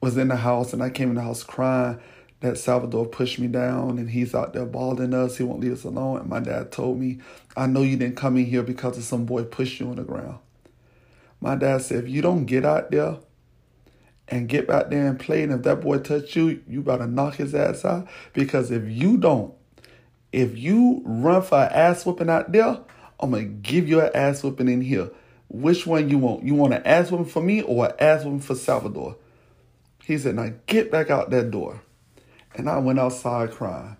was 0.00 0.16
in 0.16 0.28
the 0.28 0.36
house, 0.36 0.72
and 0.72 0.82
I 0.82 0.90
came 0.90 1.10
in 1.10 1.14
the 1.16 1.22
house 1.22 1.42
crying 1.42 2.00
that 2.40 2.58
Salvador 2.58 3.06
pushed 3.06 3.38
me 3.38 3.46
down 3.46 3.98
and 3.98 4.10
he's 4.10 4.34
out 4.34 4.52
there 4.52 4.66
balding 4.66 5.14
us. 5.14 5.36
He 5.36 5.44
won't 5.44 5.60
leave 5.60 5.74
us 5.74 5.84
alone. 5.84 6.18
And 6.18 6.28
my 6.28 6.40
dad 6.40 6.72
told 6.72 6.98
me, 6.98 7.20
I 7.56 7.66
know 7.66 7.82
you 7.82 7.96
didn't 7.96 8.16
come 8.16 8.36
in 8.36 8.46
here 8.46 8.64
because 8.64 8.98
of 8.98 9.04
some 9.04 9.24
boy 9.24 9.44
pushed 9.44 9.78
you 9.78 9.88
on 9.88 9.96
the 9.96 10.02
ground. 10.02 10.40
My 11.40 11.54
dad 11.54 11.82
said, 11.82 12.02
if 12.02 12.10
you 12.10 12.20
don't 12.20 12.46
get 12.46 12.64
out 12.64 12.90
there 12.90 13.18
and 14.26 14.48
get 14.48 14.66
back 14.66 14.90
there 14.90 15.06
and 15.06 15.20
play, 15.20 15.44
and 15.44 15.52
if 15.52 15.62
that 15.62 15.82
boy 15.82 15.98
touch 15.98 16.34
you, 16.34 16.60
you 16.66 16.82
better 16.82 17.06
knock 17.06 17.36
his 17.36 17.54
ass 17.54 17.84
out. 17.84 18.08
Because 18.32 18.72
if 18.72 18.88
you 18.88 19.18
don't, 19.18 19.54
if 20.32 20.56
you 20.58 21.02
run 21.04 21.42
for 21.42 21.58
an 21.58 21.72
ass 21.72 22.04
whooping 22.04 22.30
out 22.30 22.50
there, 22.50 22.78
I'm 23.20 23.30
gonna 23.30 23.44
give 23.44 23.88
you 23.88 24.00
an 24.00 24.10
ass 24.14 24.42
whooping 24.42 24.68
in 24.68 24.80
here. 24.80 25.10
Which 25.48 25.86
one 25.86 26.08
you 26.08 26.18
want? 26.18 26.44
You 26.44 26.54
want 26.54 26.72
an 26.72 26.82
ass 26.84 27.10
whooping 27.10 27.26
for 27.26 27.42
me 27.42 27.62
or 27.62 27.86
an 27.86 27.92
ass 28.00 28.24
whooping 28.24 28.40
for 28.40 28.54
Salvador? 28.54 29.16
He 30.02 30.18
said, 30.18 30.34
now 30.34 30.52
get 30.66 30.90
back 30.90 31.10
out 31.10 31.30
that 31.30 31.50
door. 31.50 31.82
And 32.54 32.68
I 32.68 32.78
went 32.78 32.98
outside 32.98 33.52
crying. 33.52 33.96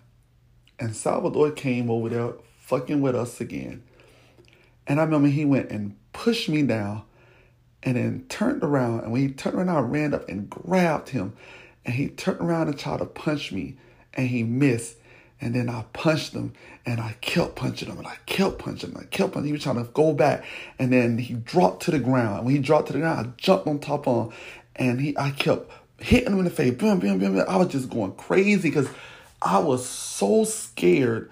And 0.79 0.95
Salvador 0.95 1.51
came 1.51 1.89
over 1.89 2.09
there 2.09 2.33
fucking 2.57 3.01
with 3.01 3.15
us 3.15 3.39
again. 3.39 3.83
And 4.87 4.99
I 4.99 5.03
remember 5.03 5.29
he 5.29 5.45
went 5.45 5.69
and 5.69 5.95
pushed 6.11 6.49
me 6.49 6.63
down 6.63 7.03
and 7.83 7.95
then 7.95 8.25
turned 8.27 8.63
around. 8.63 9.01
And 9.01 9.11
when 9.11 9.21
he 9.21 9.29
turned 9.29 9.55
around, 9.55 9.69
I 9.69 9.79
ran 9.79 10.13
up 10.13 10.27
and 10.27 10.49
grabbed 10.49 11.09
him. 11.09 11.33
And 11.85 11.93
he 11.95 12.09
turned 12.09 12.41
around 12.41 12.67
and 12.67 12.77
tried 12.77 12.99
to 12.99 13.05
punch 13.05 13.51
me. 13.51 13.77
And 14.13 14.27
he 14.27 14.43
missed. 14.43 14.97
And 15.43 15.53
then 15.53 15.69
I 15.69 15.83
punched 15.91 16.31
him 16.31 16.53
and 16.85 17.01
I 17.01 17.17
kept 17.19 17.57
punching 17.57 17.89
him 17.89 17.97
and 17.97 18.07
I 18.07 18.15
kept 18.25 18.59
punching 18.59 18.91
him. 18.91 18.97
I 18.97 19.03
kept 19.03 19.33
punching 19.33 19.41
him. 19.41 19.45
He 19.47 19.51
was 19.51 19.63
trying 19.63 19.75
to 19.75 19.91
go 19.91 20.13
back. 20.13 20.45
And 20.79 20.93
then 20.93 21.17
he 21.17 21.33
dropped 21.33 21.83
to 21.83 21.91
the 21.91 21.99
ground. 21.99 22.37
And 22.37 22.45
when 22.45 22.55
he 22.55 22.61
dropped 22.61 22.87
to 22.87 22.93
the 22.93 22.99
ground, 22.99 23.27
I 23.27 23.29
jumped 23.35 23.67
on 23.67 23.79
top 23.79 24.07
of 24.07 24.27
him 24.27 24.39
and 24.77 25.01
he 25.01 25.17
I 25.17 25.31
kept 25.31 25.69
hitting 25.99 26.31
him 26.31 26.39
in 26.39 26.45
the 26.45 26.49
face. 26.49 26.73
Boom, 26.75 26.99
boom, 26.99 27.19
boom, 27.19 27.35
boom. 27.35 27.45
I 27.45 27.57
was 27.57 27.67
just 27.67 27.89
going 27.89 28.13
crazy 28.13 28.69
because 28.69 28.87
I 29.41 29.59
was 29.59 29.85
so 29.85 30.45
scared 30.45 31.29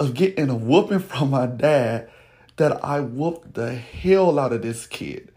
of 0.00 0.14
getting 0.14 0.50
a 0.50 0.56
whooping 0.56 0.98
from 1.10 1.30
my 1.30 1.46
dad 1.46 2.10
that 2.56 2.84
I 2.84 2.98
whooped 2.98 3.54
the 3.54 3.76
hell 3.76 4.40
out 4.40 4.52
of 4.52 4.62
this 4.62 4.88
kid. 4.88 5.30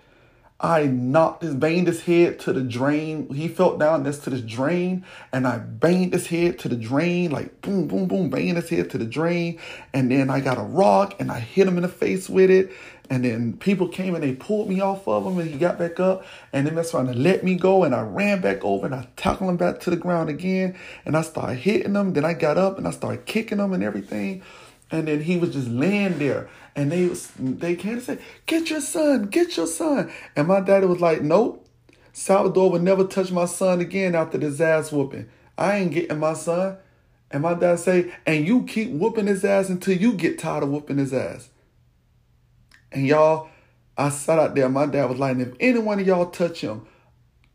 I 0.62 0.84
knocked 0.84 1.44
his, 1.44 1.56
banged 1.56 1.88
his 1.88 2.02
head 2.02 2.38
to 2.42 2.52
the 2.52 2.62
drain. 2.62 3.34
He 3.34 3.48
fell 3.48 3.78
down 3.78 4.04
next 4.04 4.20
to 4.20 4.30
the 4.30 4.42
drain, 4.42 5.06
and 5.32 5.48
I 5.48 5.58
banged 5.58 6.12
his 6.12 6.28
head 6.28 6.60
to 6.60 6.68
the 6.68 6.76
drain, 6.76 7.32
like 7.32 7.62
boom, 7.62 7.88
boom, 7.88 8.08
boom, 8.08 8.30
banging 8.30 8.56
his 8.56 8.70
head 8.70 8.90
to 8.90 8.98
the 8.98 9.06
drain. 9.06 9.58
And 9.94 10.12
then 10.12 10.30
I 10.30 10.42
got 10.42 10.58
a 10.58 10.64
rock 10.64 11.16
and 11.20 11.32
I 11.32 11.40
hit 11.40 11.68
him 11.68 11.78
in 11.78 11.84
the 11.84 11.90
face 11.90 12.30
with 12.30 12.50
it. 12.50 12.72
And 13.10 13.24
then 13.26 13.54
people 13.54 13.88
came 13.88 14.14
and 14.14 14.24
they 14.24 14.36
pulled 14.36 14.70
me 14.70 14.82
off 14.82 15.08
of 15.08 15.26
him, 15.26 15.40
and 15.40 15.50
he 15.50 15.58
got 15.58 15.80
back 15.80 16.00
up, 16.00 16.26
and 16.54 16.68
then 16.68 16.76
that's 16.76 16.92
trying 16.92 17.08
to 17.08 17.14
let 17.14 17.44
me 17.44 17.56
go. 17.56 17.84
And 17.84 17.96
I 17.96 18.02
ran 18.02 18.42
back 18.42 18.64
over 18.64 18.86
and 18.86 18.94
I 18.94 19.08
tackled 19.16 19.50
him 19.50 19.58
back 19.58 19.80
to 19.82 19.90
the 19.90 19.96
ground 19.96 20.30
again, 20.30 20.76
and 21.06 21.16
I 21.16 21.22
started 21.22 21.56
hitting 21.56 21.96
him. 21.96 22.14
Then 22.14 22.26
I 22.26 22.34
got 22.34 22.58
up 22.58 22.78
and 22.78 22.88
I 22.88 22.92
started 22.92 23.26
kicking 23.26 23.60
him 23.60 23.74
and 23.74 23.82
everything. 23.82 24.44
And 24.92 25.08
then 25.08 25.22
he 25.22 25.38
was 25.38 25.54
just 25.54 25.68
laying 25.68 26.18
there. 26.18 26.50
And 26.76 26.92
they 26.92 27.08
was, 27.08 27.32
they 27.38 27.76
came 27.76 27.94
and 27.94 28.02
said, 28.02 28.22
Get 28.46 28.70
your 28.70 28.82
son, 28.82 29.26
get 29.26 29.58
your 29.58 29.68
son. 29.68 30.12
And 30.36 30.48
my 30.48 30.62
daddy 30.62 30.86
was 30.86 31.02
like, 31.02 31.22
Nope. 31.22 31.66
Salvador 32.12 32.72
would 32.72 32.82
never 32.84 33.06
touch 33.06 33.32
my 33.32 33.46
son 33.46 33.80
again 33.80 34.16
after 34.16 34.38
this 34.38 34.60
ass 34.60 34.92
whooping. 34.92 35.30
I 35.58 35.78
ain't 35.78 35.92
getting 35.92 36.20
my 36.20 36.34
son. 36.34 36.78
And 37.32 37.44
my 37.44 37.54
dad 37.54 37.80
say, 37.80 38.12
and 38.26 38.48
you 38.48 38.64
keep 38.64 38.92
whooping 38.92 39.28
his 39.28 39.46
ass 39.46 39.70
until 39.70 39.96
you 39.96 40.14
get 40.14 40.40
tired 40.40 40.64
of 40.64 40.70
whooping 40.70 40.98
his 40.98 41.14
ass. 41.14 41.50
And 42.92 43.06
y'all, 43.06 43.50
I 43.98 44.10
sat 44.10 44.40
out 44.40 44.56
there. 44.56 44.68
My 44.70 44.88
dad 44.88 45.10
was 45.10 45.20
like, 45.20 45.38
if 45.38 45.54
any 45.60 45.80
one 45.80 46.00
of 46.00 46.08
y'all 46.08 46.32
touch 46.32 46.62
him, 46.62 46.88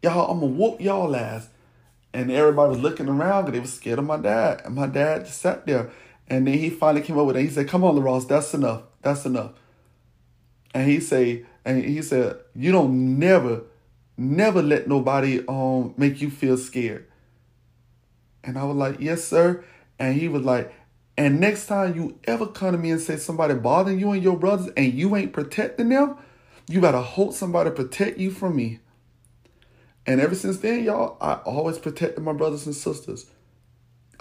y'all, 0.03 0.31
I'm 0.31 0.41
gonna 0.41 0.53
whoop 0.53 0.81
y'all 0.81 1.17
ass. 1.17 1.49
And 2.13 2.31
everybody 2.31 2.71
was 2.71 2.79
looking 2.79 3.09
around 3.09 3.47
because 3.47 3.55
they 3.55 3.61
was 3.61 3.73
scared 3.73 3.99
of 3.99 4.05
my 4.05 4.19
dad. 4.19 4.63
And 4.65 4.77
my 4.77 4.87
dad 4.87 5.25
just 5.25 5.41
sat 5.41 5.67
there. 5.67 5.91
And 6.29 6.47
then 6.47 6.59
he 6.59 6.71
finally 6.71 7.03
came 7.03 7.19
up 7.19 7.27
with 7.27 7.37
it. 7.37 7.43
He 7.43 7.51
said, 7.51 7.69
Come 7.69 7.85
on, 7.85 7.97
LaRoss, 7.97 8.27
that's 8.27 8.55
enough. 8.55 8.83
That's 9.03 9.25
enough. 9.25 9.53
And 10.73 10.89
he 10.89 11.01
say, 11.01 11.45
and 11.65 11.85
he 11.85 12.03
said, 12.03 12.39
You 12.55 12.73
don't 12.73 13.19
never, 13.19 13.63
never 14.17 14.63
let 14.63 14.89
nobody 14.89 15.45
um 15.47 15.95
make 15.97 16.21
you 16.21 16.31
feel 16.31 16.57
scared. 16.57 17.07
And 18.43 18.59
I 18.59 18.65
was 18.65 18.77
like, 18.77 19.01
Yes, 19.01 19.25
sir. 19.25 19.65
And 19.99 20.15
he 20.15 20.29
was 20.29 20.43
like, 20.43 20.73
and 21.17 21.39
next 21.39 21.67
time 21.67 21.95
you 21.95 22.19
ever 22.25 22.47
come 22.47 22.73
to 22.73 22.79
me 22.79 22.91
and 22.91 23.01
say 23.01 23.17
somebody 23.17 23.55
bothering 23.55 24.01
you 24.01 24.11
and 24.11 24.23
your 24.23 24.37
brothers 24.37 24.73
and 24.77 24.93
you 24.93 25.15
ain't 25.15 25.33
protecting 25.33 25.89
them, 25.89 26.17
you 26.69 26.81
better 26.81 27.01
hope 27.01 27.33
somebody 27.33 27.71
protect 27.71 28.19
you 28.19 28.31
from 28.31 28.57
me. 28.57 28.81
And 30.07 30.21
ever 30.21 30.35
since 30.35 30.59
then, 30.59 30.85
y'all, 30.85 31.17
I 31.21 31.35
always 31.45 31.79
protected 31.79 32.23
my 32.23 32.33
brothers 32.33 32.67
and 32.67 32.75
sisters. 32.75 33.27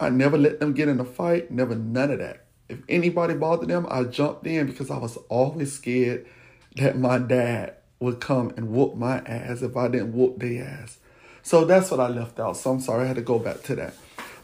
I 0.03 0.09
never 0.09 0.37
let 0.37 0.59
them 0.59 0.73
get 0.73 0.87
in 0.89 0.99
a 0.99 1.05
fight, 1.05 1.49
never 1.49 1.75
none 1.75 2.11
of 2.11 2.19
that. 2.19 2.45
If 2.69 2.79
anybody 2.89 3.33
bothered 3.33 3.69
them, 3.69 3.87
I 3.89 4.03
jumped 4.03 4.45
in 4.47 4.67
because 4.67 4.91
I 4.91 4.97
was 4.97 5.17
always 5.29 5.73
scared 5.73 6.25
that 6.75 6.97
my 6.97 7.17
dad 7.17 7.75
would 7.99 8.19
come 8.19 8.51
and 8.57 8.69
whoop 8.69 8.95
my 8.95 9.19
ass 9.19 9.61
if 9.61 9.77
I 9.77 9.87
didn't 9.87 10.13
whoop 10.13 10.39
their 10.39 10.65
ass. 10.65 10.97
So 11.41 11.65
that's 11.65 11.91
what 11.91 11.99
I 11.99 12.07
left 12.07 12.39
out. 12.39 12.57
So 12.57 12.71
I'm 12.71 12.79
sorry 12.79 13.05
I 13.05 13.07
had 13.07 13.15
to 13.15 13.21
go 13.21 13.39
back 13.39 13.63
to 13.63 13.75
that. 13.75 13.93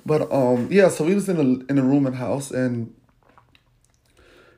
But 0.05 0.31
um 0.31 0.69
yeah, 0.71 0.89
so 0.89 1.03
we 1.03 1.15
was 1.15 1.27
in 1.29 1.37
a 1.37 1.71
in 1.71 1.77
a 1.77 1.83
rooming 1.83 2.13
house 2.13 2.51
and 2.51 2.93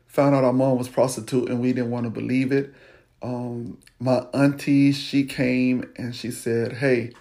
found 0.08 0.36
out 0.36 0.44
our 0.44 0.54
mom 0.54 0.78
was 0.78 0.90
prostitute 0.90 1.50
and 1.50 1.62
we 1.62 1.74
didn't 1.74 1.92
want 1.92 2.06
to 2.06 2.10
believe 2.10 2.52
it. 2.52 2.74
Um 3.22 3.80
my 4.00 4.26
auntie, 4.34 4.92
she 4.92 5.24
came 5.24 5.92
and 5.98 6.16
she 6.16 6.32
said, 6.32 6.74
Hey, 6.74 7.14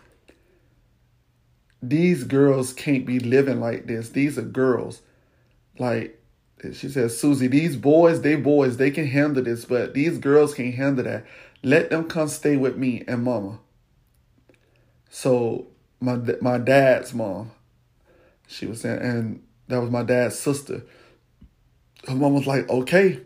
these 1.82 2.24
girls 2.24 2.72
can't 2.72 3.06
be 3.06 3.18
living 3.18 3.60
like 3.60 3.86
this. 3.86 4.10
These 4.10 4.38
are 4.38 4.42
girls. 4.42 5.02
Like 5.78 6.20
she 6.72 6.88
says, 6.88 7.18
Susie, 7.18 7.46
these 7.46 7.76
boys, 7.76 8.20
they 8.20 8.36
boys, 8.36 8.76
they 8.76 8.90
can 8.90 9.06
handle 9.06 9.42
this, 9.42 9.64
but 9.64 9.94
these 9.94 10.18
girls 10.18 10.54
can't 10.54 10.74
handle 10.74 11.04
that. 11.04 11.24
Let 11.62 11.90
them 11.90 12.04
come 12.04 12.28
stay 12.28 12.56
with 12.56 12.76
me 12.76 13.02
and 13.08 13.24
mama. 13.24 13.58
So 15.08 15.68
my 16.00 16.16
my 16.40 16.58
dad's 16.58 17.14
mom, 17.14 17.52
she 18.46 18.66
was 18.66 18.82
saying, 18.82 19.00
and 19.00 19.42
that 19.68 19.80
was 19.80 19.90
my 19.90 20.02
dad's 20.02 20.38
sister. 20.38 20.82
Her 22.06 22.14
mom 22.14 22.34
was 22.34 22.46
like, 22.46 22.68
okay. 22.68 23.20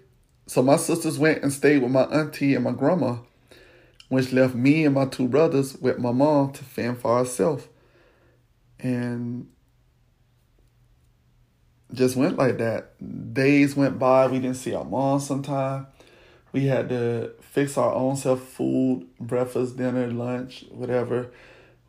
So 0.46 0.62
my 0.62 0.76
sisters 0.76 1.18
went 1.18 1.42
and 1.42 1.52
stayed 1.52 1.82
with 1.82 1.90
my 1.90 2.04
auntie 2.04 2.54
and 2.54 2.64
my 2.64 2.72
grandma, 2.72 3.16
which 4.08 4.32
left 4.32 4.54
me 4.54 4.84
and 4.84 4.94
my 4.94 5.06
two 5.06 5.26
brothers 5.26 5.76
with 5.78 5.98
my 5.98 6.12
mom 6.12 6.52
to 6.52 6.64
fend 6.64 6.98
for 6.98 7.12
ourselves. 7.18 7.66
And 8.84 9.48
just 11.94 12.16
went 12.16 12.36
like 12.36 12.58
that. 12.58 12.92
Days 13.32 13.74
went 13.74 13.98
by, 13.98 14.26
we 14.26 14.38
didn't 14.38 14.56
see 14.56 14.74
our 14.74 14.84
mom 14.84 15.20
sometime. 15.20 15.86
We 16.52 16.66
had 16.66 16.90
to 16.90 17.32
fix 17.40 17.78
our 17.78 17.94
own 17.94 18.16
self 18.16 18.42
food, 18.42 19.06
breakfast, 19.18 19.78
dinner, 19.78 20.06
lunch, 20.08 20.66
whatever. 20.70 21.30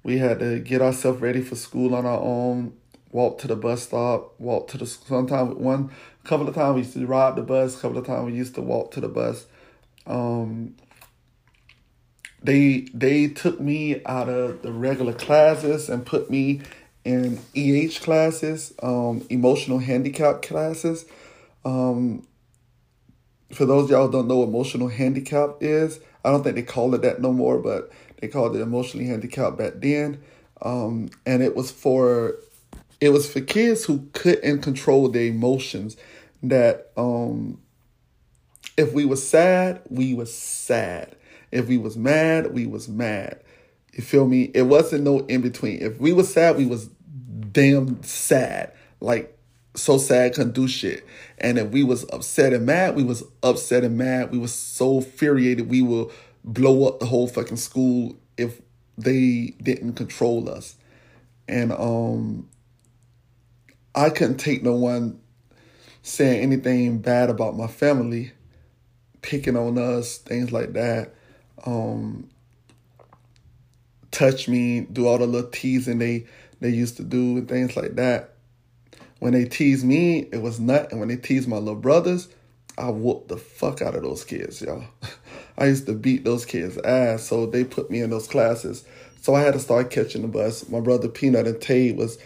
We 0.04 0.20
had 0.20 0.39
to 0.39 0.60
get 0.60 0.82
ourselves 0.82 1.22
ready 1.22 1.41
for 1.41 1.56
school 1.56 1.93
on 1.93 2.06
our 2.06 2.20
own 2.20 2.74
walk 3.12 3.39
to 3.39 3.48
the 3.48 3.56
bus 3.58 3.84
stop, 3.84 4.39
walk 4.39 4.70
to 4.70 4.78
the 4.78 4.86
sometimes 4.86 5.56
one 5.56 5.91
couple 6.24 6.48
of 6.48 6.56
times 6.56 6.76
we 6.76 6.82
used 6.82 6.93
to 6.93 7.06
ride 7.06 7.36
the 7.36 7.41
bus, 7.41 7.80
couple 7.80 7.98
of 7.98 8.08
times 8.08 8.26
we 8.26 8.38
used 8.38 8.56
to 8.56 8.62
walk 8.62 8.91
to 8.91 9.02
the 9.02 9.10
bus. 9.10 9.46
Um, 10.08 10.76
they 12.41 12.88
they 12.93 13.28
took 13.28 13.60
me 13.60 14.02
out 14.06 14.30
of 14.30 14.62
the 14.62 14.72
regular 14.72 15.14
classes 15.14 15.89
and 15.89 16.06
put 16.06 16.30
me 16.30 16.62
in 17.06 17.39
EH 17.56 17.99
classes, 18.01 18.74
um, 18.84 19.26
emotional 19.30 19.78
handicap 19.78 20.41
classes. 20.41 21.06
Um, 21.64 22.28
for 23.53 23.66
those 23.66 23.89
y'all 23.89 24.10
don't 24.10 24.28
know 24.28 24.39
what 24.39 24.49
emotional 24.49 24.89
handicap 24.89 25.58
is, 25.62 25.99
I 26.26 26.32
don't 26.32 26.43
think 26.43 26.56
they 26.56 26.64
call 26.64 26.93
it 26.95 27.03
that 27.03 27.22
no 27.22 27.32
more, 27.32 27.60
but 27.60 27.91
they 28.20 28.28
called 28.28 28.56
it 28.56 28.62
emotionally 28.62 29.06
handicapped 29.06 29.58
back 29.58 29.74
then. 29.76 30.22
Um, 30.62 31.10
and 31.26 31.43
it 31.43 31.56
was 31.56 31.72
for 31.72 32.36
it 32.99 33.10
was 33.10 33.32
for 33.32 33.41
kids 33.41 33.86
who 33.86 34.10
couldn't 34.14 34.62
control 34.62 35.08
their 35.08 35.28
emotions. 35.28 35.95
That 36.41 36.91
um, 36.97 37.62
if 38.78 38.93
we 38.93 39.06
was 39.06 39.28
sad, 39.28 39.82
we 39.89 40.14
was 40.16 40.34
sad. 40.34 41.16
If 41.51 41.68
we 41.68 41.78
was 41.78 41.95
mad, 41.95 42.53
we 42.53 42.66
was 42.66 42.89
mad. 42.89 43.41
You 43.93 44.03
feel 44.03 44.28
me? 44.28 44.51
It 44.53 44.64
wasn't 44.64 45.03
no 45.03 45.20
in 45.28 45.41
between. 45.41 45.82
If 45.82 45.99
we 45.99 46.12
was 46.12 46.34
sad, 46.34 46.58
we 46.58 46.66
was 46.66 46.89
damn 47.56 48.03
sad. 48.03 48.74
Like 48.99 49.36
so 49.76 49.97
sad 49.97 50.36
couldn't 50.36 50.53
do 50.53 50.68
shit. 50.68 51.03
And 51.39 51.58
if 51.58 51.72
we 51.72 51.84
was 51.84 52.06
upset 52.12 52.53
and 52.53 52.66
mad, 52.68 52.95
we 52.95 53.03
was 53.03 53.24
upset 53.41 53.84
and 53.84 53.97
mad. 53.97 54.32
We 54.32 54.38
was 54.38 54.53
so 54.53 54.97
infuriated 54.97 55.70
we 55.70 55.82
will 55.82 56.12
blow 56.43 56.88
up 56.88 56.99
the 56.99 57.08
whole 57.08 57.28
fucking 57.28 57.58
school 57.58 58.18
if 58.38 58.62
they 58.97 59.56
didn't 59.64 59.93
control 59.93 60.47
us. 60.49 60.76
And 61.47 61.72
um 61.72 62.49
I 63.95 64.10
couldn't 64.10 64.38
take 64.38 64.62
no 64.62 64.76
one 64.76 65.22
saying 66.03 66.41
anything 66.41 66.99
bad 66.99 67.30
about 67.30 67.56
my 67.56 67.68
family, 67.68 68.34
picking 69.22 69.56
on 69.56 69.78
us, 69.78 70.18
things 70.18 70.51
like 70.51 70.74
that. 70.74 71.16
Um 71.66 72.30
touch 74.12 74.47
me, 74.47 74.82
do 74.82 75.08
all 75.08 75.18
the 75.18 75.26
little 75.26 75.49
teasing 75.49 75.99
they 75.99 76.26
they 76.66 76.72
used 76.72 76.97
to 76.97 77.03
do 77.03 77.38
and 77.38 77.47
things 77.47 77.78
like 77.78 77.95
that. 77.95 78.32
When 79.20 79.34
they 79.34 79.45
teased 79.45 79.86
me, 79.86 80.22
it 80.32 80.41
was 80.41 80.59
nut. 80.59 80.89
And 80.89 80.99
when 80.99 81.09
they 81.09 81.16
teased 81.16 81.47
my 81.47 81.57
little 81.57 81.76
brothers, 81.76 82.28
I 82.76 82.89
whooped 82.89 83.28
the 83.28 83.38
fuck 83.38 83.84
out 83.84 83.93
of 83.93 84.01
those 84.01 84.26
kids, 84.26 84.63
y'all. 84.63 84.84
I 85.59 85.68
used 85.68 85.86
to 85.86 85.93
beat 85.93 86.26
those 86.26 86.43
kids' 86.43 86.80
ass. 86.80 87.24
So 87.24 87.45
they 87.45 87.63
put 87.63 87.91
me 87.91 88.01
in 88.01 88.09
those 88.09 88.28
classes. 88.28 88.84
So 89.22 89.36
I 89.36 89.41
had 89.41 89.53
to 89.53 89.59
start 89.59 89.91
catching 89.91 90.24
the 90.24 90.28
bus. 90.28 90.68
My 90.68 90.80
brother 90.80 91.07
Peanut 91.07 91.45
and 91.45 91.61
Tay 91.61 91.91
was 91.91 92.18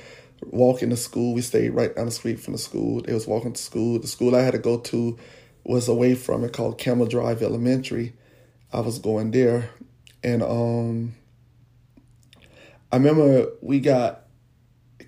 walking 0.41 0.89
to 0.91 0.97
school. 0.97 1.33
We 1.33 1.41
stayed 1.41 1.71
right 1.71 1.93
down 1.93 2.05
the 2.05 2.11
street 2.11 2.39
from 2.39 2.53
the 2.53 2.59
school. 2.59 3.01
They 3.01 3.13
was 3.13 3.27
walking 3.27 3.51
to 3.51 3.61
school. 3.61 3.99
The 3.99 4.07
school 4.07 4.37
I 4.37 4.41
had 4.41 4.53
to 4.53 4.59
go 4.59 4.79
to 4.79 5.17
was 5.65 5.89
away 5.89 6.15
from 6.15 6.45
it 6.45 6.53
called 6.53 6.77
Campbell 6.77 7.07
Drive 7.07 7.41
Elementary. 7.41 8.13
I 8.71 8.79
was 8.79 8.99
going 8.99 9.31
there. 9.31 9.69
And 10.23 10.41
um 10.41 11.15
I 12.91 12.97
remember 12.97 13.47
we 13.61 13.79
got 13.79 14.25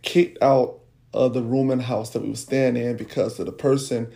kicked 0.02 0.42
out 0.42 0.80
of 1.14 1.34
the 1.34 1.42
room 1.42 1.70
and 1.70 1.82
house 1.82 2.12
that 2.12 2.22
we 2.22 2.30
were 2.30 2.36
staying 2.36 2.78
in 2.78 2.98
because 2.98 3.40
of 3.40 3.46
the 3.46 3.52
person 3.52 4.12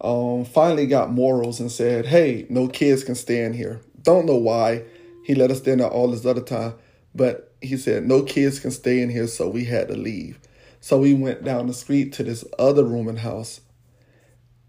um, 0.00 0.44
finally 0.44 0.86
got 0.86 1.10
morals 1.10 1.60
and 1.60 1.70
said, 1.70 2.06
hey, 2.06 2.46
no 2.48 2.68
kids 2.68 3.04
can 3.04 3.14
stay 3.14 3.44
in 3.44 3.52
here. 3.52 3.80
Don't 4.02 4.26
know 4.26 4.36
why. 4.36 4.84
He 5.24 5.34
let 5.34 5.50
us 5.50 5.58
stay 5.58 5.72
in 5.72 5.78
there 5.78 5.88
all 5.88 6.10
this 6.10 6.24
other 6.24 6.40
time. 6.40 6.74
But 7.14 7.52
he 7.60 7.76
said, 7.76 8.06
no 8.06 8.22
kids 8.22 8.60
can 8.60 8.70
stay 8.70 9.02
in 9.02 9.10
here, 9.10 9.26
so 9.26 9.48
we 9.48 9.64
had 9.64 9.88
to 9.88 9.94
leave. 9.94 10.40
So 10.80 10.98
we 10.98 11.12
went 11.12 11.44
down 11.44 11.66
the 11.66 11.74
street 11.74 12.12
to 12.14 12.22
this 12.22 12.44
other 12.58 12.84
room 12.84 13.08
and 13.08 13.18
house. 13.18 13.60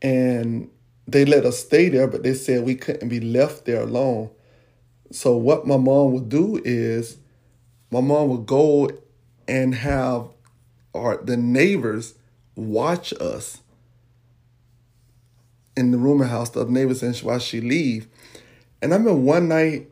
And 0.02 0.70
they 1.08 1.24
let 1.24 1.46
us 1.46 1.60
stay 1.60 1.88
there, 1.88 2.08
but 2.08 2.24
they 2.24 2.34
said 2.34 2.66
we 2.66 2.76
couldn't 2.76 3.10
be 3.10 3.22
left 3.22 3.66
there 3.66 3.82
alone. 3.82 4.32
So 5.12 5.38
what 5.38 5.66
my 5.66 5.78
mom 5.78 6.12
would 6.14 6.30
do 6.30 6.62
is 6.64 7.18
my 7.90 8.02
mom 8.02 8.30
would 8.30 8.46
go 8.46 8.90
and 9.48 9.76
have 9.76 10.28
our 10.94 11.18
the 11.18 11.38
neighbors 11.38 12.16
watch 12.56 13.14
us 13.14 13.62
in 15.78 15.92
the 15.92 15.98
rooming 15.98 16.28
house, 16.28 16.50
the 16.50 16.66
neighbors 16.66 17.02
and 17.02 17.16
while 17.20 17.39
she 17.39 17.62
leave. 17.62 18.08
And 18.82 18.94
I 18.94 18.98
remember 18.98 19.20
one 19.20 19.48
night 19.48 19.89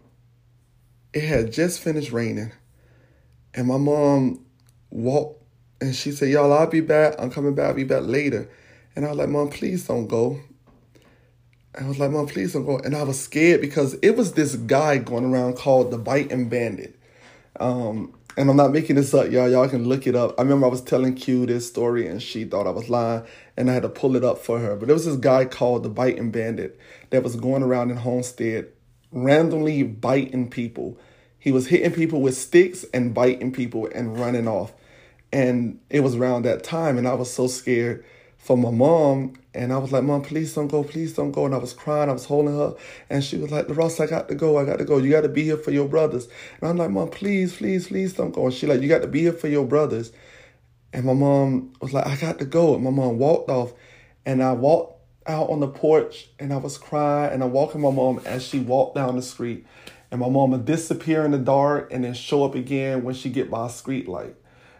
it 1.13 1.23
had 1.23 1.51
just 1.51 1.79
finished 1.79 2.11
raining. 2.11 2.51
And 3.53 3.67
my 3.67 3.77
mom 3.77 4.45
walked 4.89 5.43
and 5.81 5.95
she 5.95 6.11
said, 6.11 6.29
Y'all, 6.29 6.51
I'll 6.51 6.67
be 6.67 6.81
back. 6.81 7.15
I'm 7.17 7.31
coming 7.31 7.55
back, 7.55 7.69
I'll 7.69 7.73
be 7.73 7.83
back 7.83 8.03
later. 8.03 8.49
And 8.95 9.05
I 9.05 9.09
was 9.09 9.17
like, 9.17 9.29
Mom, 9.29 9.49
please 9.49 9.87
don't 9.87 10.07
go. 10.07 10.39
I 11.79 11.87
was 11.87 11.99
like, 11.99 12.11
Mom, 12.11 12.27
please 12.27 12.53
don't 12.53 12.65
go. 12.65 12.77
And 12.79 12.95
I 12.95 13.03
was 13.03 13.19
scared 13.19 13.61
because 13.61 13.93
it 14.01 14.17
was 14.17 14.33
this 14.33 14.55
guy 14.55 14.97
going 14.97 15.25
around 15.25 15.55
called 15.55 15.91
the 15.91 15.97
Biting 15.97 16.49
Bandit. 16.49 16.99
Um, 17.59 18.13
and 18.39 18.49
I'm 18.49 18.55
not 18.55 18.71
making 18.71 18.95
this 18.95 19.13
up, 19.13 19.29
y'all. 19.29 19.49
Y'all 19.49 19.67
can 19.67 19.83
look 19.83 20.07
it 20.07 20.15
up. 20.15 20.39
I 20.39 20.43
remember 20.43 20.65
I 20.65 20.69
was 20.69 20.79
telling 20.79 21.13
Q 21.13 21.45
this 21.45 21.67
story 21.67 22.07
and 22.07 22.23
she 22.23 22.45
thought 22.45 22.67
I 22.67 22.69
was 22.69 22.89
lying 22.89 23.23
and 23.57 23.69
I 23.69 23.73
had 23.73 23.83
to 23.83 23.89
pull 23.89 24.15
it 24.15 24.23
up 24.23 24.37
for 24.37 24.59
her. 24.59 24.77
But 24.77 24.85
there 24.85 24.95
was 24.95 25.03
this 25.03 25.17
guy 25.17 25.43
called 25.43 25.83
the 25.83 25.89
Biting 25.89 26.31
Bandit 26.31 26.79
that 27.09 27.21
was 27.21 27.35
going 27.35 27.63
around 27.63 27.91
in 27.91 27.97
Homestead 27.97 28.69
randomly 29.11 29.83
biting 29.83 30.49
people. 30.49 30.97
He 31.37 31.51
was 31.51 31.67
hitting 31.67 31.91
people 31.91 32.21
with 32.21 32.37
sticks 32.37 32.85
and 32.93 33.13
biting 33.13 33.51
people 33.51 33.89
and 33.93 34.17
running 34.17 34.47
off. 34.47 34.71
And 35.33 35.81
it 35.89 35.99
was 35.99 36.15
around 36.15 36.45
that 36.45 36.63
time 36.63 36.97
and 36.97 37.09
I 37.09 37.15
was 37.15 37.29
so 37.29 37.47
scared 37.47 38.05
for 38.37 38.55
my 38.55 38.71
mom. 38.71 39.33
And 39.59 39.73
I 39.73 39.77
was 39.77 39.91
like, 39.91 40.05
Mom, 40.05 40.21
please 40.21 40.53
don't 40.53 40.69
go, 40.69 40.85
please 40.85 41.15
don't 41.15 41.33
go. 41.33 41.45
And 41.45 41.53
I 41.53 41.57
was 41.57 41.73
crying, 41.73 42.09
I 42.09 42.13
was 42.13 42.23
holding 42.23 42.55
her. 42.55 42.75
And 43.09 43.21
she 43.21 43.35
was 43.35 43.51
like, 43.51 43.65
Ross, 43.67 43.99
I 43.99 44.07
got 44.07 44.29
to 44.29 44.35
go, 44.35 44.57
I 44.57 44.63
got 44.63 44.77
to 44.77 44.85
go. 44.85 44.99
You 44.99 45.11
got 45.11 45.23
to 45.23 45.27
be 45.27 45.43
here 45.43 45.57
for 45.57 45.71
your 45.71 45.89
brothers. 45.89 46.29
And 46.61 46.69
I'm 46.69 46.77
like, 46.77 46.91
Mom, 46.91 47.09
please, 47.09 47.57
please, 47.57 47.89
please 47.89 48.13
don't 48.13 48.31
go. 48.31 48.45
And 48.45 48.53
she 48.53 48.67
like, 48.67 48.79
You 48.79 48.87
got 48.87 49.01
to 49.01 49.07
be 49.09 49.19
here 49.19 49.33
for 49.33 49.49
your 49.49 49.65
brothers. 49.65 50.13
And 50.93 51.03
my 51.03 51.11
mom 51.11 51.73
was 51.81 51.91
like, 51.91 52.07
I 52.07 52.15
got 52.15 52.39
to 52.39 52.45
go. 52.45 52.73
And 52.73 52.85
my 52.85 52.89
mom 52.89 53.17
walked 53.17 53.49
off. 53.49 53.73
And 54.25 54.41
I 54.41 54.53
walked 54.53 54.97
out 55.27 55.49
on 55.49 55.59
the 55.59 55.67
porch 55.67 56.29
and 56.39 56.53
I 56.53 56.57
was 56.57 56.77
crying. 56.77 57.33
And 57.33 57.43
I'm 57.43 57.51
walking 57.51 57.81
my 57.81 57.91
mom 57.91 58.21
as 58.25 58.47
she 58.47 58.59
walked 58.61 58.95
down 58.95 59.17
the 59.17 59.21
street. 59.21 59.67
And 60.09 60.21
my 60.21 60.29
mom 60.29 60.51
would 60.51 60.63
disappear 60.63 61.25
in 61.25 61.31
the 61.31 61.37
dark 61.37 61.91
and 61.91 62.05
then 62.05 62.13
show 62.13 62.45
up 62.45 62.55
again 62.55 63.03
when 63.03 63.13
she 63.13 63.29
get 63.29 63.51
by 63.51 63.67
a 63.67 63.69
street 63.69 64.07
light 64.07 64.37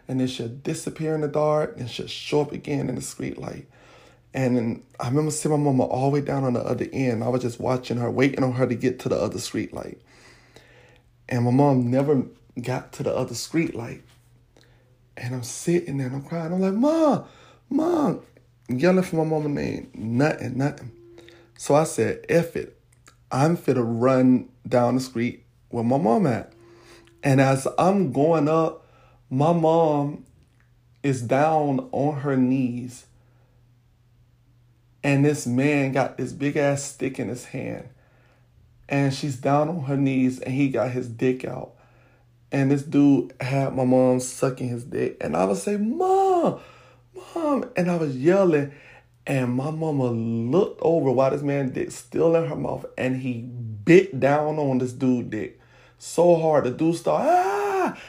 and 0.08 0.18
then 0.18 0.26
she'll 0.26 0.48
disappear 0.48 1.14
in 1.14 1.20
the 1.20 1.28
dark 1.28 1.76
and 1.78 1.88
she'll 1.88 2.08
show 2.08 2.40
up 2.40 2.50
again 2.50 2.88
in 2.88 2.96
the 2.96 3.00
street 3.00 3.38
light. 3.38 3.68
And 4.32 4.84
I 5.00 5.08
remember 5.08 5.30
seeing 5.30 5.52
my 5.52 5.62
mama 5.62 5.84
all 5.84 6.10
the 6.10 6.14
way 6.14 6.20
down 6.20 6.44
on 6.44 6.52
the 6.52 6.60
other 6.60 6.86
end. 6.92 7.24
I 7.24 7.28
was 7.28 7.42
just 7.42 7.58
watching 7.58 7.96
her, 7.96 8.10
waiting 8.10 8.44
on 8.44 8.52
her 8.52 8.66
to 8.66 8.74
get 8.74 9.00
to 9.00 9.08
the 9.08 9.16
other 9.16 9.38
street 9.38 9.72
light. 9.72 10.00
And 11.28 11.44
my 11.44 11.50
mom 11.50 11.90
never 11.90 12.24
got 12.60 12.92
to 12.94 13.02
the 13.02 13.14
other 13.14 13.34
street 13.34 13.74
light. 13.74 14.02
And 15.16 15.34
I'm 15.34 15.42
sitting 15.42 15.98
there 15.98 16.06
and 16.06 16.16
I'm 16.16 16.22
crying. 16.22 16.52
I'm 16.52 16.60
like, 16.60 16.74
Mom, 16.74 17.24
Mom, 17.68 18.22
yelling 18.68 19.02
for 19.02 19.16
my 19.16 19.24
mama 19.24 19.48
name. 19.48 19.90
Nothing, 19.94 20.58
nothing. 20.58 20.92
So 21.56 21.74
I 21.74 21.84
said, 21.84 22.24
F 22.28 22.56
it. 22.56 22.76
I'm 23.32 23.56
fit 23.56 23.74
to 23.74 23.82
run 23.82 24.48
down 24.66 24.96
the 24.96 25.00
street 25.00 25.44
where 25.68 25.84
my 25.84 25.98
mom 25.98 26.26
at. 26.26 26.52
And 27.22 27.40
as 27.40 27.68
I'm 27.78 28.12
going 28.12 28.48
up, 28.48 28.86
my 29.28 29.52
mom 29.52 30.24
is 31.02 31.22
down 31.22 31.88
on 31.92 32.20
her 32.20 32.36
knees 32.36 33.06
and 35.02 35.24
this 35.24 35.46
man 35.46 35.92
got 35.92 36.18
this 36.18 36.32
big 36.32 36.56
ass 36.56 36.82
stick 36.82 37.18
in 37.18 37.28
his 37.28 37.46
hand. 37.46 37.88
And 38.88 39.14
she's 39.14 39.36
down 39.36 39.68
on 39.68 39.84
her 39.84 39.96
knees 39.96 40.40
and 40.40 40.54
he 40.54 40.68
got 40.68 40.90
his 40.90 41.08
dick 41.08 41.44
out. 41.44 41.72
And 42.52 42.70
this 42.70 42.82
dude 42.82 43.32
had 43.40 43.74
my 43.74 43.84
mom 43.84 44.20
sucking 44.20 44.68
his 44.68 44.84
dick. 44.84 45.16
And 45.20 45.36
i 45.36 45.44
would 45.44 45.56
say 45.56 45.76
mom 45.76 46.60
mom 47.34 47.70
and 47.76 47.90
i 47.90 47.96
was 47.96 48.16
yelling. 48.16 48.72
And 49.26 49.52
my 49.54 49.70
mama 49.70 50.10
looked 50.10 50.80
over 50.82 51.12
while 51.12 51.30
this 51.30 51.42
man 51.42 51.70
dick 51.70 51.92
still 51.92 52.34
in 52.34 52.48
her 52.48 52.56
mouth 52.56 52.84
and 52.98 53.20
he 53.22 53.42
bit 53.42 54.18
down 54.18 54.58
on 54.58 54.78
this 54.78 54.92
dude 54.92 55.30
dick 55.30 55.60
so 55.98 56.36
hard. 56.36 56.64
The 56.64 56.70
dude 56.70 56.96
started 56.96 57.28
ah! 57.28 57.59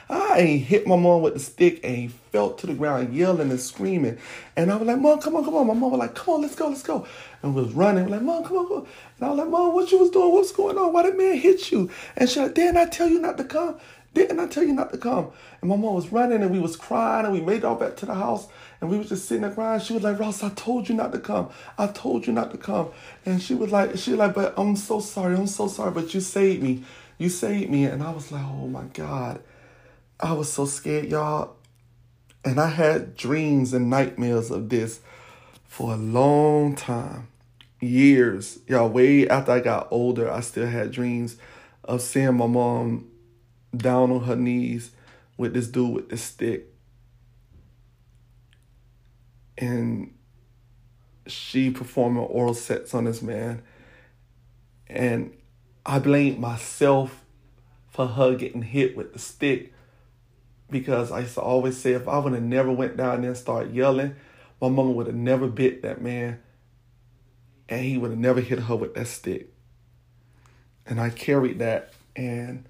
Ah, 0.10 0.34
And 0.36 0.48
he 0.48 0.58
hit 0.58 0.88
my 0.88 0.96
mom 0.96 1.22
with 1.22 1.34
the 1.34 1.40
stick 1.40 1.80
and 1.84 1.96
he 1.96 2.08
fell 2.08 2.54
to 2.54 2.68
the 2.68 2.74
ground 2.74 3.14
yelling 3.14 3.50
and 3.50 3.60
screaming. 3.60 4.18
And 4.56 4.72
I 4.72 4.76
was 4.76 4.88
like, 4.88 5.00
Mom, 5.00 5.20
come 5.20 5.36
on, 5.36 5.44
come 5.44 5.56
on. 5.56 5.68
My 5.68 5.74
mom 5.74 5.92
was 5.92 6.00
like, 6.00 6.16
come 6.16 6.36
on, 6.36 6.42
let's 6.42 6.56
go, 6.56 6.70
let's 6.70 6.84
go. 6.84 7.06
And 7.42 7.56
we 7.56 7.64
was 7.64 7.74
running, 7.74 8.08
like, 8.10 8.22
Mom, 8.22 8.44
come 8.44 8.58
on, 8.58 8.68
come 8.68 8.78
on. 8.78 8.88
And 9.18 9.28
I 9.28 9.30
was 9.30 9.40
like, 9.40 9.50
Mom, 9.50 9.74
what 9.74 9.92
you 9.92 10.00
was 10.00 10.10
doing? 10.10 10.32
What's 10.32 10.52
going 10.52 10.78
on? 10.78 10.94
Why 10.94 11.04
did 11.04 11.18
man 11.18 11.38
hit 11.38 11.72
you? 11.72 11.90
And 12.18 12.30
she 12.30 12.40
like, 12.40 12.54
didn't 12.54 12.78
I 12.78 12.86
tell 12.86 13.08
you 13.08 13.20
not 13.20 13.38
to 13.38 13.44
come? 13.44 13.80
Didn't 14.14 14.40
I 14.40 14.48
tell 14.48 14.64
you 14.64 14.74
not 14.74 14.92
to 14.92 14.98
come? 14.98 15.32
And 15.62 15.70
my 15.70 15.78
mom 15.78 15.96
was 15.96 16.12
running 16.12 16.42
and 16.42 16.52
we 16.52 16.60
was 16.60 16.76
crying 16.76 17.26
and 17.26 17.34
we 17.34 17.40
made 17.40 17.60
it 17.60 17.64
all 17.64 17.76
back 17.76 17.96
to 17.98 18.06
the 18.06 18.14
house 18.14 18.48
and 18.82 18.90
we 18.90 18.98
was 18.98 19.08
just 19.08 19.26
sitting 19.26 19.44
there 19.44 19.52
crying. 19.52 19.80
She 19.80 19.94
was 19.94 20.04
like, 20.04 20.20
Ross, 20.20 20.44
I 20.44 20.50
told 20.50 20.90
you 20.90 20.96
not 20.96 21.14
to 21.14 21.20
come. 21.20 21.50
I 21.78 21.88
told 21.88 22.28
you 22.28 22.34
not 22.34 22.52
to 22.52 22.58
come. 22.58 22.90
And 23.26 23.42
she 23.42 23.54
was 23.56 23.72
like, 23.72 23.98
she 23.98 24.12
was 24.12 24.20
like, 24.20 24.34
but 24.34 24.54
I'm 24.58 24.76
so 24.76 25.00
sorry. 25.00 25.36
I'm 25.36 25.48
so 25.48 25.68
sorry. 25.68 25.92
But 25.92 26.14
you 26.14 26.20
saved 26.20 26.62
me. 26.62 26.84
You 27.18 27.30
saved 27.30 27.70
me. 27.70 27.86
And 27.86 28.04
I 28.04 28.12
was 28.12 28.32
like, 28.32 28.44
oh 28.44 28.68
my 28.68 28.84
God. 28.94 29.42
I 30.22 30.34
was 30.34 30.52
so 30.52 30.66
scared, 30.66 31.06
y'all. 31.06 31.56
And 32.46 32.60
I 32.60 32.68
had 32.68 33.16
dreams 33.16 33.74
and 33.74 33.90
nightmares 33.90 34.52
of 34.52 34.70
this 34.70 35.00
for 35.64 35.94
a 35.94 35.98
long 35.98 36.76
time. 36.76 37.28
Years. 37.80 38.60
Y'all, 38.68 38.90
way 38.90 39.28
after 39.28 39.54
I 39.54 39.60
got 39.60 39.88
older, 39.90 40.30
I 40.32 40.42
still 40.42 40.68
had 40.68 40.92
dreams 40.92 41.38
of 41.84 42.02
seeing 42.02 42.36
my 42.36 42.46
mom 42.46 43.10
down 43.76 44.12
on 44.12 44.26
her 44.26 44.36
knees 44.36 44.92
with 45.38 45.56
this 45.56 45.68
dude 45.68 45.96
with 45.96 46.10
the 46.10 46.18
stick. 46.18 46.68
And 49.58 50.14
she 51.26 51.72
performing 51.72 52.24
oral 52.24 52.54
sex 52.54 52.94
on 52.94 53.06
this 53.06 53.24
man. 53.24 53.64
And 54.86 55.34
I 55.84 55.98
blamed 55.98 56.38
myself 56.38 57.26
for 57.90 58.06
her 58.06 58.36
getting 58.36 58.62
hit 58.62 58.96
with 58.96 59.14
the 59.14 59.20
stick 59.20 59.74
because 60.72 61.12
I 61.12 61.20
used 61.20 61.36
to 61.36 61.42
always 61.42 61.78
say 61.78 61.92
if 61.92 62.08
I 62.08 62.18
would 62.18 62.34
have 62.34 62.42
never 62.42 62.72
went 62.72 62.98
down 62.98 63.22
there 63.22 63.32
and 63.32 63.38
started 63.38 63.76
yelling, 63.76 64.16
my 64.62 64.70
mama 64.70 64.92
would 64.92 65.08
have 65.08 65.16
never 65.16 65.48
bit 65.48 65.82
that 65.82 66.02
man 66.02 66.40
and 67.70 67.86
he 67.86 67.98
would 67.98 68.12
have 68.12 68.20
never 68.20 68.42
hit 68.42 68.60
her 68.60 68.76
with 68.76 68.96
that 68.96 69.08
stick. 69.08 69.54
And 70.86 71.00
I 71.00 71.10
carried 71.10 71.60
that 71.60 71.94
and 72.16 72.66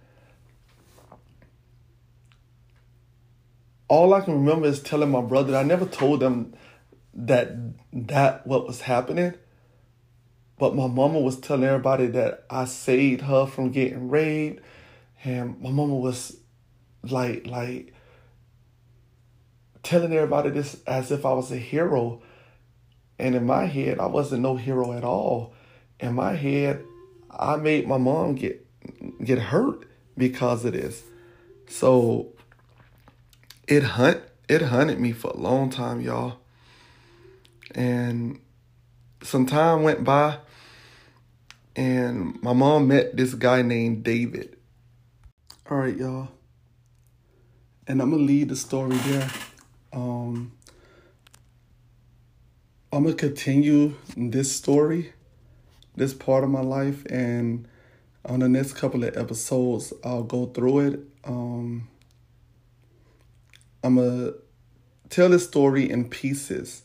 all 3.88 4.14
I 4.14 4.22
can 4.22 4.36
remember 4.36 4.68
is 4.68 4.82
telling 4.82 5.12
my 5.12 5.22
brother. 5.22 5.56
I 5.56 5.64
never 5.64 5.86
told 5.86 6.22
them 6.22 6.54
that 7.14 7.52
that 7.92 8.48
what 8.48 8.66
was 8.66 8.82
happening. 8.82 9.34
But 10.58 10.76
my 10.76 10.88
mama 10.88 11.20
was 11.20 11.40
telling 11.40 11.66
everybody 11.66 12.08
that 12.08 12.46
I 12.50 12.66
saved 12.66 13.22
her 13.22 13.46
from 13.46 13.72
getting 13.72 14.10
raped. 14.10 14.64
And 15.26 15.60
my 15.60 15.72
mama 15.72 15.96
was 15.96 16.38
like 17.04 17.48
like 17.48 17.94
telling 19.84 20.14
everybody 20.14 20.50
this 20.52 20.82
as 20.86 21.12
if 21.12 21.26
I 21.26 21.34
was 21.34 21.52
a 21.52 21.58
hero. 21.58 22.22
And 23.18 23.36
in 23.36 23.46
my 23.46 23.66
head, 23.66 24.00
I 24.00 24.08
wasn't 24.08 24.42
no 24.42 24.56
hero 24.56 24.94
at 24.94 25.04
all. 25.04 25.54
In 26.00 26.16
my 26.16 26.34
head, 26.34 26.84
I 27.30 27.56
made 27.56 27.88
my 27.88 27.98
mom 27.98 28.36
get 28.36 28.66
get 29.24 29.40
hurt 29.40 29.88
because 30.18 30.66
of 30.66 30.74
this. 30.74 31.04
So 31.68 32.34
it 33.68 33.84
hunt 33.84 34.22
it 34.50 34.62
hunted 34.62 35.00
me 35.00 35.12
for 35.12 35.32
a 35.32 35.38
long 35.38 35.70
time, 35.70 36.02
y'all. 36.02 36.40
And 37.74 38.40
some 39.24 39.46
time 39.46 39.84
went 39.84 40.04
by 40.04 40.40
and 41.76 42.42
my 42.42 42.54
mom 42.54 42.88
met 42.88 43.16
this 43.16 43.34
guy 43.34 43.62
named 43.62 44.04
David. 44.04 44.58
All 45.70 45.78
right, 45.78 45.96
y'all. 45.96 46.30
And 47.92 48.02
I'm 48.02 48.12
gonna 48.12 48.24
leave 48.24 48.48
the 48.48 48.56
story 48.56 48.96
there. 48.96 49.30
Um, 49.92 50.54
I'm 52.94 53.04
gonna 53.04 53.18
continue 53.18 53.96
this 54.16 54.50
story, 54.50 55.12
this 55.98 56.14
part 56.14 56.46
of 56.46 56.50
my 56.50 56.62
life, 56.62 57.06
and 57.10 57.68
on 58.24 58.40
the 58.40 58.48
next 58.48 58.76
couple 58.76 59.04
of 59.04 59.18
episodes, 59.18 59.92
I'll 60.06 60.24
go 60.24 60.46
through 60.46 60.80
it. 60.80 61.00
Um, 61.26 61.90
I'm 63.84 63.98
gonna 63.98 64.36
tell 65.10 65.28
this 65.28 65.46
story 65.46 65.90
in 65.90 66.08
pieces. 66.08 66.84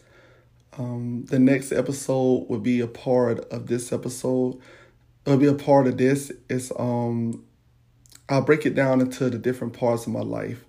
Um, 0.76 1.24
the 1.26 1.38
next 1.38 1.70
episode 1.70 2.48
will 2.48 2.58
be 2.58 2.80
a 2.80 2.88
part 2.88 3.44
of 3.52 3.68
this 3.68 3.92
episode. 3.92 4.58
It'll 5.24 5.38
be 5.38 5.46
a 5.46 5.54
part 5.54 5.86
of 5.86 5.98
this. 5.98 6.32
It's 6.50 6.72
um, 6.76 7.44
I'll 8.28 8.42
break 8.42 8.66
it 8.66 8.74
down 8.74 9.00
into 9.00 9.30
the 9.30 9.38
different 9.38 9.72
parts 9.72 10.08
of 10.08 10.12
my 10.12 10.22
life. 10.22 10.64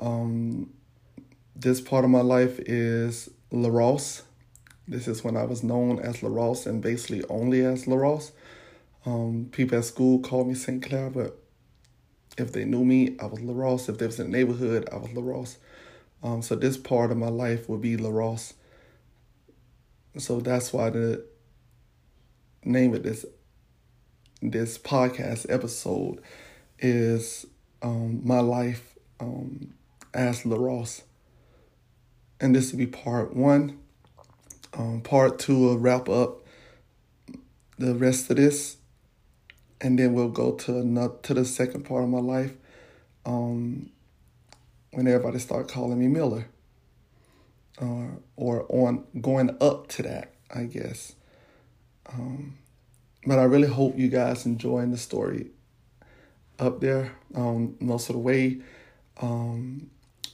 Um, 0.00 0.70
this 1.54 1.80
part 1.80 2.04
of 2.04 2.10
my 2.10 2.22
life 2.22 2.58
is 2.60 3.28
LaRosse. 3.52 4.22
This 4.88 5.06
is 5.06 5.22
when 5.22 5.36
I 5.36 5.44
was 5.44 5.62
known 5.62 6.00
as 6.00 6.22
LaRosse 6.22 6.66
and 6.66 6.82
basically 6.82 7.22
only 7.28 7.64
as 7.64 7.84
LaRosse. 7.86 8.32
Um, 9.06 9.48
people 9.52 9.78
at 9.78 9.84
school 9.84 10.20
called 10.20 10.48
me 10.48 10.54
St. 10.54 10.82
Clair, 10.82 11.10
but 11.10 11.38
if 12.38 12.52
they 12.52 12.64
knew 12.64 12.84
me, 12.84 13.16
I 13.20 13.26
was 13.26 13.40
LaRosse. 13.40 13.88
If 13.88 13.98
they 13.98 14.06
was 14.06 14.18
in 14.18 14.30
the 14.30 14.38
neighborhood, 14.38 14.88
I 14.90 14.96
was 14.96 15.10
LaRosse. 15.10 15.56
Um, 16.22 16.42
so 16.42 16.54
this 16.54 16.76
part 16.76 17.10
of 17.10 17.16
my 17.16 17.28
life 17.28 17.68
would 17.68 17.80
be 17.80 17.96
LaRosse. 17.96 18.54
So 20.18 20.40
that's 20.40 20.72
why 20.72 20.90
the 20.90 21.24
name 22.64 22.94
of 22.94 23.02
this 23.02 23.24
this 24.42 24.78
podcast 24.78 25.46
episode 25.50 26.20
is 26.78 27.44
um, 27.82 28.22
my 28.24 28.40
life 28.40 28.94
um, 29.20 29.74
as 30.14 30.44
LaRosse. 30.44 31.02
And 32.40 32.54
this 32.54 32.72
will 32.72 32.78
be 32.78 32.86
part 32.86 33.34
one. 33.34 33.78
Um, 34.72 35.00
part 35.02 35.38
two 35.38 35.58
will 35.58 35.78
wrap 35.78 36.08
up 36.08 36.42
the 37.78 37.94
rest 37.94 38.30
of 38.30 38.36
this. 38.36 38.76
And 39.80 39.98
then 39.98 40.14
we'll 40.14 40.28
go 40.28 40.52
to 40.52 40.78
another, 40.78 41.14
to 41.22 41.34
the 41.34 41.44
second 41.44 41.84
part 41.84 42.04
of 42.04 42.10
my 42.10 42.20
life. 42.20 42.52
Um, 43.24 43.90
when 44.92 45.06
everybody 45.06 45.38
start 45.38 45.68
calling 45.68 45.98
me 45.98 46.08
Miller. 46.08 46.46
Uh, 47.80 48.08
or 48.36 48.66
on 48.68 49.04
going 49.20 49.56
up 49.60 49.88
to 49.88 50.02
that, 50.02 50.34
I 50.54 50.64
guess. 50.64 51.14
Um, 52.12 52.58
but 53.26 53.38
I 53.38 53.44
really 53.44 53.68
hope 53.68 53.98
you 53.98 54.08
guys 54.08 54.44
enjoying 54.44 54.90
the 54.90 54.98
story 54.98 55.50
up 56.58 56.80
there. 56.80 57.12
Um, 57.34 57.76
most 57.80 58.10
of 58.10 58.14
the 58.14 58.20
way, 58.20 58.60
um, 59.20 59.90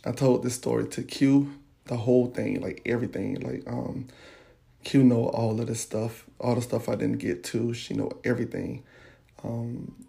I 0.06 0.12
told 0.12 0.44
this 0.44 0.54
story 0.54 0.86
to 0.88 1.02
Q, 1.02 1.52
the 1.86 1.96
whole 1.96 2.28
thing, 2.28 2.60
like 2.60 2.80
everything. 2.86 3.40
Like 3.40 3.64
um, 3.66 4.06
Q 4.84 5.02
know 5.02 5.26
all 5.26 5.60
of 5.60 5.66
the 5.66 5.74
stuff, 5.74 6.24
all 6.38 6.54
the 6.54 6.62
stuff 6.62 6.88
I 6.88 6.94
didn't 6.94 7.18
get 7.18 7.42
to. 7.44 7.74
She 7.74 7.94
know 7.94 8.12
everything. 8.24 8.84
Um, 9.42 10.06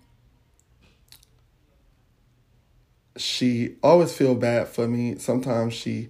she 3.18 3.76
always 3.82 4.14
feel 4.16 4.36
bad 4.36 4.68
for 4.68 4.88
me. 4.88 5.18
Sometimes 5.18 5.74
she 5.74 6.10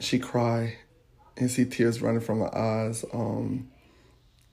she 0.00 0.18
cry 0.18 0.76
and 1.36 1.50
see 1.50 1.64
tears 1.64 2.02
running 2.02 2.20
from 2.20 2.40
her 2.40 2.54
eyes 2.54 3.04
um, 3.12 3.68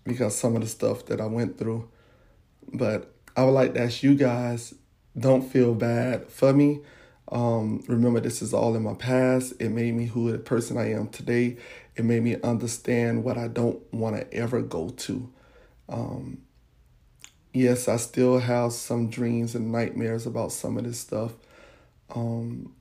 because 0.03 0.38
some 0.38 0.55
of 0.55 0.61
the 0.61 0.67
stuff 0.67 1.05
that 1.07 1.19
I 1.19 1.25
went 1.25 1.57
through. 1.57 1.89
But 2.71 3.11
I 3.36 3.43
would 3.43 3.51
like 3.51 3.73
to 3.73 3.82
ask 3.82 4.03
you 4.03 4.13
guys, 4.13 4.75
don't 5.17 5.41
feel 5.41 5.73
bad 5.73 6.30
for 6.30 6.53
me. 6.53 6.82
Um, 7.30 7.84
remember, 7.88 8.19
this 8.19 8.41
is 8.41 8.53
all 8.53 8.75
in 8.75 8.84
my 8.84 8.93
past. 8.93 9.53
It 9.59 9.69
made 9.69 9.93
me 9.93 10.05
who 10.05 10.32
the 10.32 10.38
person 10.38 10.78
I 10.78 10.91
am 10.93 11.09
today. 11.09 11.57
It 11.95 12.05
made 12.05 12.23
me 12.23 12.38
understand 12.41 13.23
what 13.23 13.38
I 13.38 13.47
don't 13.47 13.82
want 13.93 14.15
to 14.15 14.34
ever 14.34 14.61
go 14.61 14.89
to. 14.89 15.30
Um, 15.89 16.39
yes, 17.53 17.88
I 17.88 17.97
still 17.97 18.39
have 18.39 18.71
some 18.73 19.09
dreams 19.09 19.55
and 19.55 19.71
nightmares 19.71 20.25
about 20.25 20.51
some 20.51 20.78
of 20.78 20.86
this 20.86 20.99
stuff. 20.99 21.34
Um, 22.13 22.73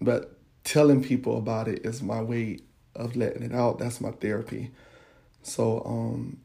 but 0.00 0.36
telling 0.64 1.02
people 1.02 1.36
about 1.36 1.68
it 1.68 1.84
is 1.84 2.02
my 2.02 2.22
way 2.22 2.60
of 2.96 3.16
letting 3.16 3.42
it 3.42 3.54
out. 3.54 3.78
That's 3.78 4.00
my 4.00 4.10
therapy. 4.10 4.70
So, 5.42 5.82
um, 5.84 6.40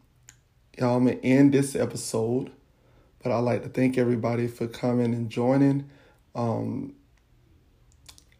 y'all, 0.77 0.97
I'm 0.97 1.05
gonna 1.05 1.17
end 1.23 1.53
this 1.53 1.75
episode, 1.75 2.51
but 3.23 3.31
I'd 3.31 3.39
like 3.39 3.63
to 3.63 3.69
thank 3.69 3.97
everybody 3.97 4.47
for 4.47 4.67
coming 4.67 5.13
and 5.13 5.29
joining. 5.29 5.89
Um, 6.35 6.93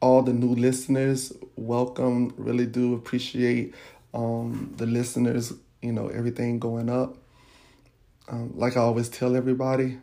all 0.01 0.21
the 0.21 0.33
new 0.33 0.53
listeners, 0.53 1.33
welcome. 1.55 2.33
Really 2.37 2.65
do 2.65 2.93
appreciate 2.93 3.73
um, 4.13 4.73
the 4.77 4.85
listeners, 4.85 5.53
you 5.81 5.93
know, 5.93 6.09
everything 6.09 6.59
going 6.59 6.89
up. 6.89 7.17
Um, 8.27 8.51
like 8.55 8.75
I 8.75 8.81
always 8.81 9.07
tell 9.07 9.35
everybody, 9.35 9.97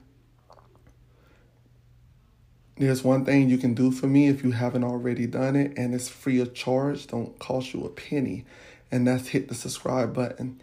there's 2.78 3.04
one 3.04 3.24
thing 3.24 3.48
you 3.48 3.58
can 3.58 3.74
do 3.74 3.90
for 3.90 4.06
me 4.06 4.28
if 4.28 4.42
you 4.42 4.52
haven't 4.52 4.84
already 4.84 5.26
done 5.26 5.54
it, 5.54 5.74
and 5.76 5.94
it's 5.94 6.08
free 6.08 6.40
of 6.40 6.54
charge, 6.54 7.06
don't 7.08 7.38
cost 7.38 7.74
you 7.74 7.84
a 7.84 7.90
penny, 7.90 8.44
and 8.90 9.06
that's 9.06 9.28
hit 9.28 9.48
the 9.48 9.54
subscribe 9.54 10.14
button. 10.14 10.62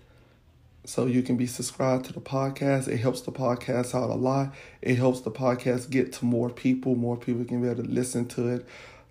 So 0.89 1.05
you 1.05 1.21
can 1.21 1.37
be 1.37 1.45
subscribed 1.45 2.05
to 2.05 2.13
the 2.13 2.19
podcast. 2.19 2.87
It 2.87 2.97
helps 2.97 3.21
the 3.21 3.31
podcast 3.31 3.93
out 3.93 4.09
a 4.09 4.15
lot. 4.15 4.55
It 4.81 4.95
helps 4.95 5.21
the 5.21 5.29
podcast 5.29 5.91
get 5.91 6.11
to 6.13 6.25
more 6.25 6.49
people. 6.49 6.95
More 6.95 7.15
people 7.15 7.45
can 7.45 7.61
be 7.61 7.69
able 7.69 7.83
to 7.83 7.89
listen 7.89 8.27
to 8.29 8.47
it. 8.47 8.65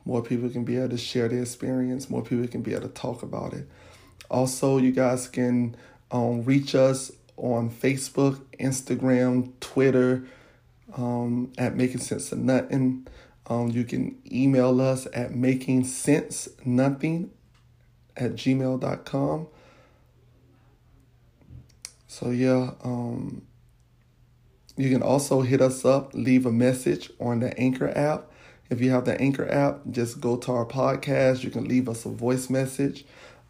More 0.04 0.20
people 0.20 0.48
can 0.48 0.64
be 0.64 0.76
able 0.76 0.88
to 0.88 0.98
share 0.98 1.28
their 1.28 1.42
experience. 1.42 2.10
More 2.10 2.24
people 2.24 2.48
can 2.48 2.62
be 2.62 2.72
able 2.72 2.88
to 2.88 2.94
talk 2.94 3.22
about 3.22 3.52
it. 3.52 3.68
Also, 4.28 4.78
you 4.78 4.90
guys 4.90 5.28
can 5.28 5.76
um, 6.10 6.42
reach 6.42 6.74
us 6.74 7.12
on 7.36 7.70
Facebook, 7.70 8.40
Instagram, 8.58 9.52
Twitter, 9.60 10.26
um, 10.96 11.52
at 11.58 11.76
Making 11.76 12.00
Sense 12.00 12.32
of 12.32 12.38
Nothing. 12.38 13.06
Um, 13.46 13.68
you 13.68 13.84
can 13.84 14.20
email 14.28 14.80
us 14.80 15.06
at 15.14 15.32
making 15.32 15.84
sense 15.84 16.48
nothing 16.64 17.30
at 18.16 18.32
gmail.com. 18.32 19.46
So 22.18 22.30
yeah, 22.30 22.72
um, 22.82 23.42
you 24.76 24.90
can 24.90 25.02
also 25.02 25.42
hit 25.42 25.60
us 25.60 25.84
up, 25.84 26.12
leave 26.14 26.46
a 26.46 26.50
message 26.50 27.12
on 27.20 27.38
the 27.38 27.56
Anchor 27.56 27.96
app. 27.96 28.32
If 28.70 28.80
you 28.80 28.90
have 28.90 29.04
the 29.04 29.20
Anchor 29.20 29.48
app, 29.48 29.82
just 29.92 30.20
go 30.20 30.36
to 30.36 30.50
our 30.50 30.66
podcast. 30.66 31.44
You 31.44 31.50
can 31.50 31.68
leave 31.68 31.88
us 31.88 32.04
a 32.06 32.08
voice 32.08 32.50
message, 32.50 33.04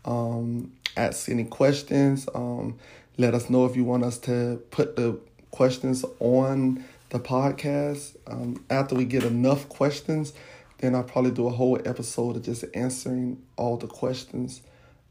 um, 0.04 0.70
ask 0.98 1.30
any 1.30 1.44
questions. 1.44 2.28
Um, 2.34 2.78
let 3.16 3.32
us 3.32 3.48
know 3.48 3.64
if 3.64 3.74
you 3.74 3.84
want 3.84 4.04
us 4.04 4.18
to 4.18 4.62
put 4.70 4.96
the 4.96 5.18
questions 5.50 6.04
on 6.20 6.84
the 7.08 7.20
podcast. 7.20 8.16
Um, 8.26 8.62
after 8.68 8.94
we 8.94 9.06
get 9.06 9.24
enough 9.24 9.70
questions, 9.70 10.34
then 10.76 10.94
I'll 10.94 11.04
probably 11.04 11.30
do 11.30 11.46
a 11.46 11.52
whole 11.52 11.80
episode 11.86 12.36
of 12.36 12.42
just 12.42 12.66
answering 12.74 13.42
all 13.56 13.78
the 13.78 13.86
questions. 13.86 14.60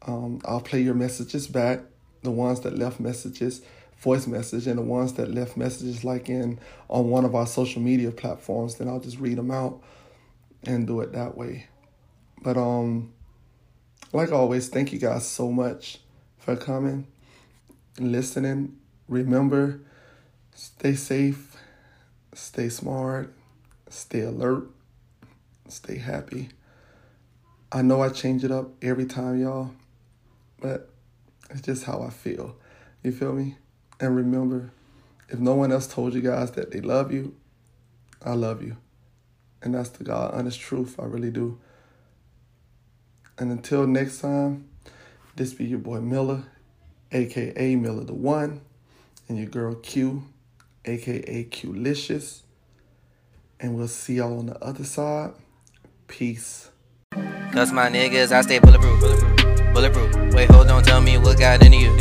Um, 0.05 0.41
I'll 0.45 0.61
play 0.61 0.81
your 0.81 0.93
messages 0.93 1.47
back, 1.47 1.79
the 2.27 2.31
ones 2.31 2.59
that 2.59 2.77
left 2.77 2.99
messages 2.99 3.61
voice 3.99 4.27
message 4.27 4.67
and 4.67 4.77
the 4.77 4.81
ones 4.83 5.13
that 5.13 5.33
left 5.33 5.55
messages 5.55 6.03
like 6.03 6.27
in 6.27 6.59
on 6.89 7.09
one 7.09 7.23
of 7.23 7.33
our 7.33 7.47
social 7.47 7.81
media 7.81 8.11
platforms 8.11 8.75
then 8.75 8.89
I'll 8.89 8.99
just 8.99 9.17
read 9.17 9.37
them 9.37 9.49
out 9.49 9.81
and 10.65 10.85
do 10.85 10.99
it 10.99 11.13
that 11.13 11.37
way. 11.37 11.67
But 12.41 12.57
um 12.57 13.13
like 14.11 14.33
always 14.33 14.67
thank 14.67 14.91
you 14.91 14.99
guys 14.99 15.25
so 15.25 15.53
much 15.53 15.99
for 16.37 16.57
coming 16.57 17.07
and 17.95 18.11
listening. 18.11 18.75
Remember 19.07 19.79
stay 20.53 20.95
safe 20.95 21.55
stay 22.33 22.67
smart 22.67 23.33
stay 23.89 24.19
alert 24.19 24.69
stay 25.69 25.97
happy. 25.97 26.49
I 27.71 27.83
know 27.83 28.01
I 28.01 28.09
change 28.09 28.43
it 28.43 28.51
up 28.51 28.71
every 28.81 29.05
time 29.05 29.39
y'all 29.39 29.71
but 30.59 30.89
it's 31.49 31.61
just 31.61 31.85
how 31.85 32.01
I 32.01 32.09
feel 32.09 32.55
you 33.03 33.11
feel 33.11 33.33
me 33.33 33.57
and 33.99 34.15
remember, 34.15 34.71
if 35.29 35.39
no 35.39 35.55
one 35.55 35.71
else 35.71 35.87
told 35.87 36.13
you 36.13 36.21
guys 36.21 36.51
that 36.51 36.71
they 36.71 36.81
love 36.81 37.11
you, 37.11 37.35
I 38.23 38.33
love 38.33 38.61
you. 38.61 38.77
And 39.61 39.73
that's 39.73 39.89
the 39.89 40.03
God 40.03 40.33
honest 40.33 40.59
truth. 40.59 40.99
I 40.99 41.05
really 41.05 41.31
do. 41.31 41.59
And 43.39 43.51
until 43.51 43.87
next 43.87 44.21
time, 44.21 44.67
this 45.35 45.53
be 45.53 45.65
your 45.65 45.79
boy 45.79 45.99
Miller, 45.99 46.43
aka 47.11 47.75
Miller 47.75 48.03
the 48.03 48.13
One, 48.13 48.61
and 49.27 49.37
your 49.37 49.47
girl 49.47 49.75
Q, 49.75 50.23
aka 50.85 51.43
Qlicious. 51.45 52.41
And 53.59 53.75
we'll 53.75 53.87
see 53.87 54.15
y'all 54.15 54.37
on 54.39 54.47
the 54.47 54.63
other 54.63 54.83
side. 54.83 55.31
Peace. 56.07 56.69
Cause 57.51 57.71
my 57.71 57.89
niggas, 57.89 58.31
I 58.31 58.41
stay 58.41 58.59
bulletproof. 58.59 58.99
Bulletproof. 58.99 59.73
bulletproof. 59.73 60.16
Wait, 60.33 60.49
hold 60.51 60.69
on, 60.69 60.83
tell 60.83 61.01
me 61.01 61.17
what 61.17 61.37
got 61.39 61.63
into 61.63 61.77
you. 61.77 61.91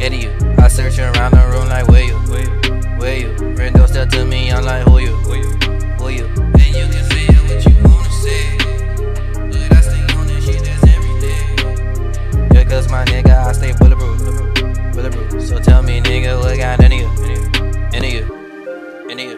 Into 0.00 0.16
you. 0.16 0.30
I 0.58 0.68
search 0.68 0.98
around 0.98 1.32
the 1.32 1.46
room 1.52 1.68
like, 1.68 1.88
where 1.88 2.04
you? 2.04 2.16
Where 2.98 3.16
you? 3.18 3.28
Rando 3.56 3.86
step 3.88 4.08
to 4.10 4.24
me, 4.24 4.50
I'm 4.50 4.64
like, 4.64 4.84
who 4.86 4.98
you? 4.98 5.16
Who 5.16 5.34
you? 6.08 6.26
And 6.26 6.74
you 6.74 6.86
can 6.86 7.04
say 7.10 7.26
what 7.46 7.64
you 7.66 7.74
wanna 7.84 8.10
say. 8.10 8.56
But 9.50 9.72
I 9.72 9.80
stay 9.80 10.02
on 10.14 10.26
this 10.26 10.44
shit, 10.44 10.62
that's 10.64 10.84
every 10.94 11.14
day. 11.20 12.54
Yeah, 12.54 12.64
cause 12.64 12.88
my 12.90 13.04
nigga, 13.04 13.46
I 13.46 13.52
stay 13.52 13.72
bulletproof. 13.72 14.18
Bulletproof. 14.94 15.42
So 15.42 15.58
tell 15.58 15.82
me, 15.82 16.00
nigga, 16.00 16.38
what 16.38 16.56
got? 16.56 16.82
Into 16.82 16.96
you. 16.96 17.08
Into 17.92 18.08
you. 18.08 18.24
Into 19.10 19.22
you. 19.24 19.35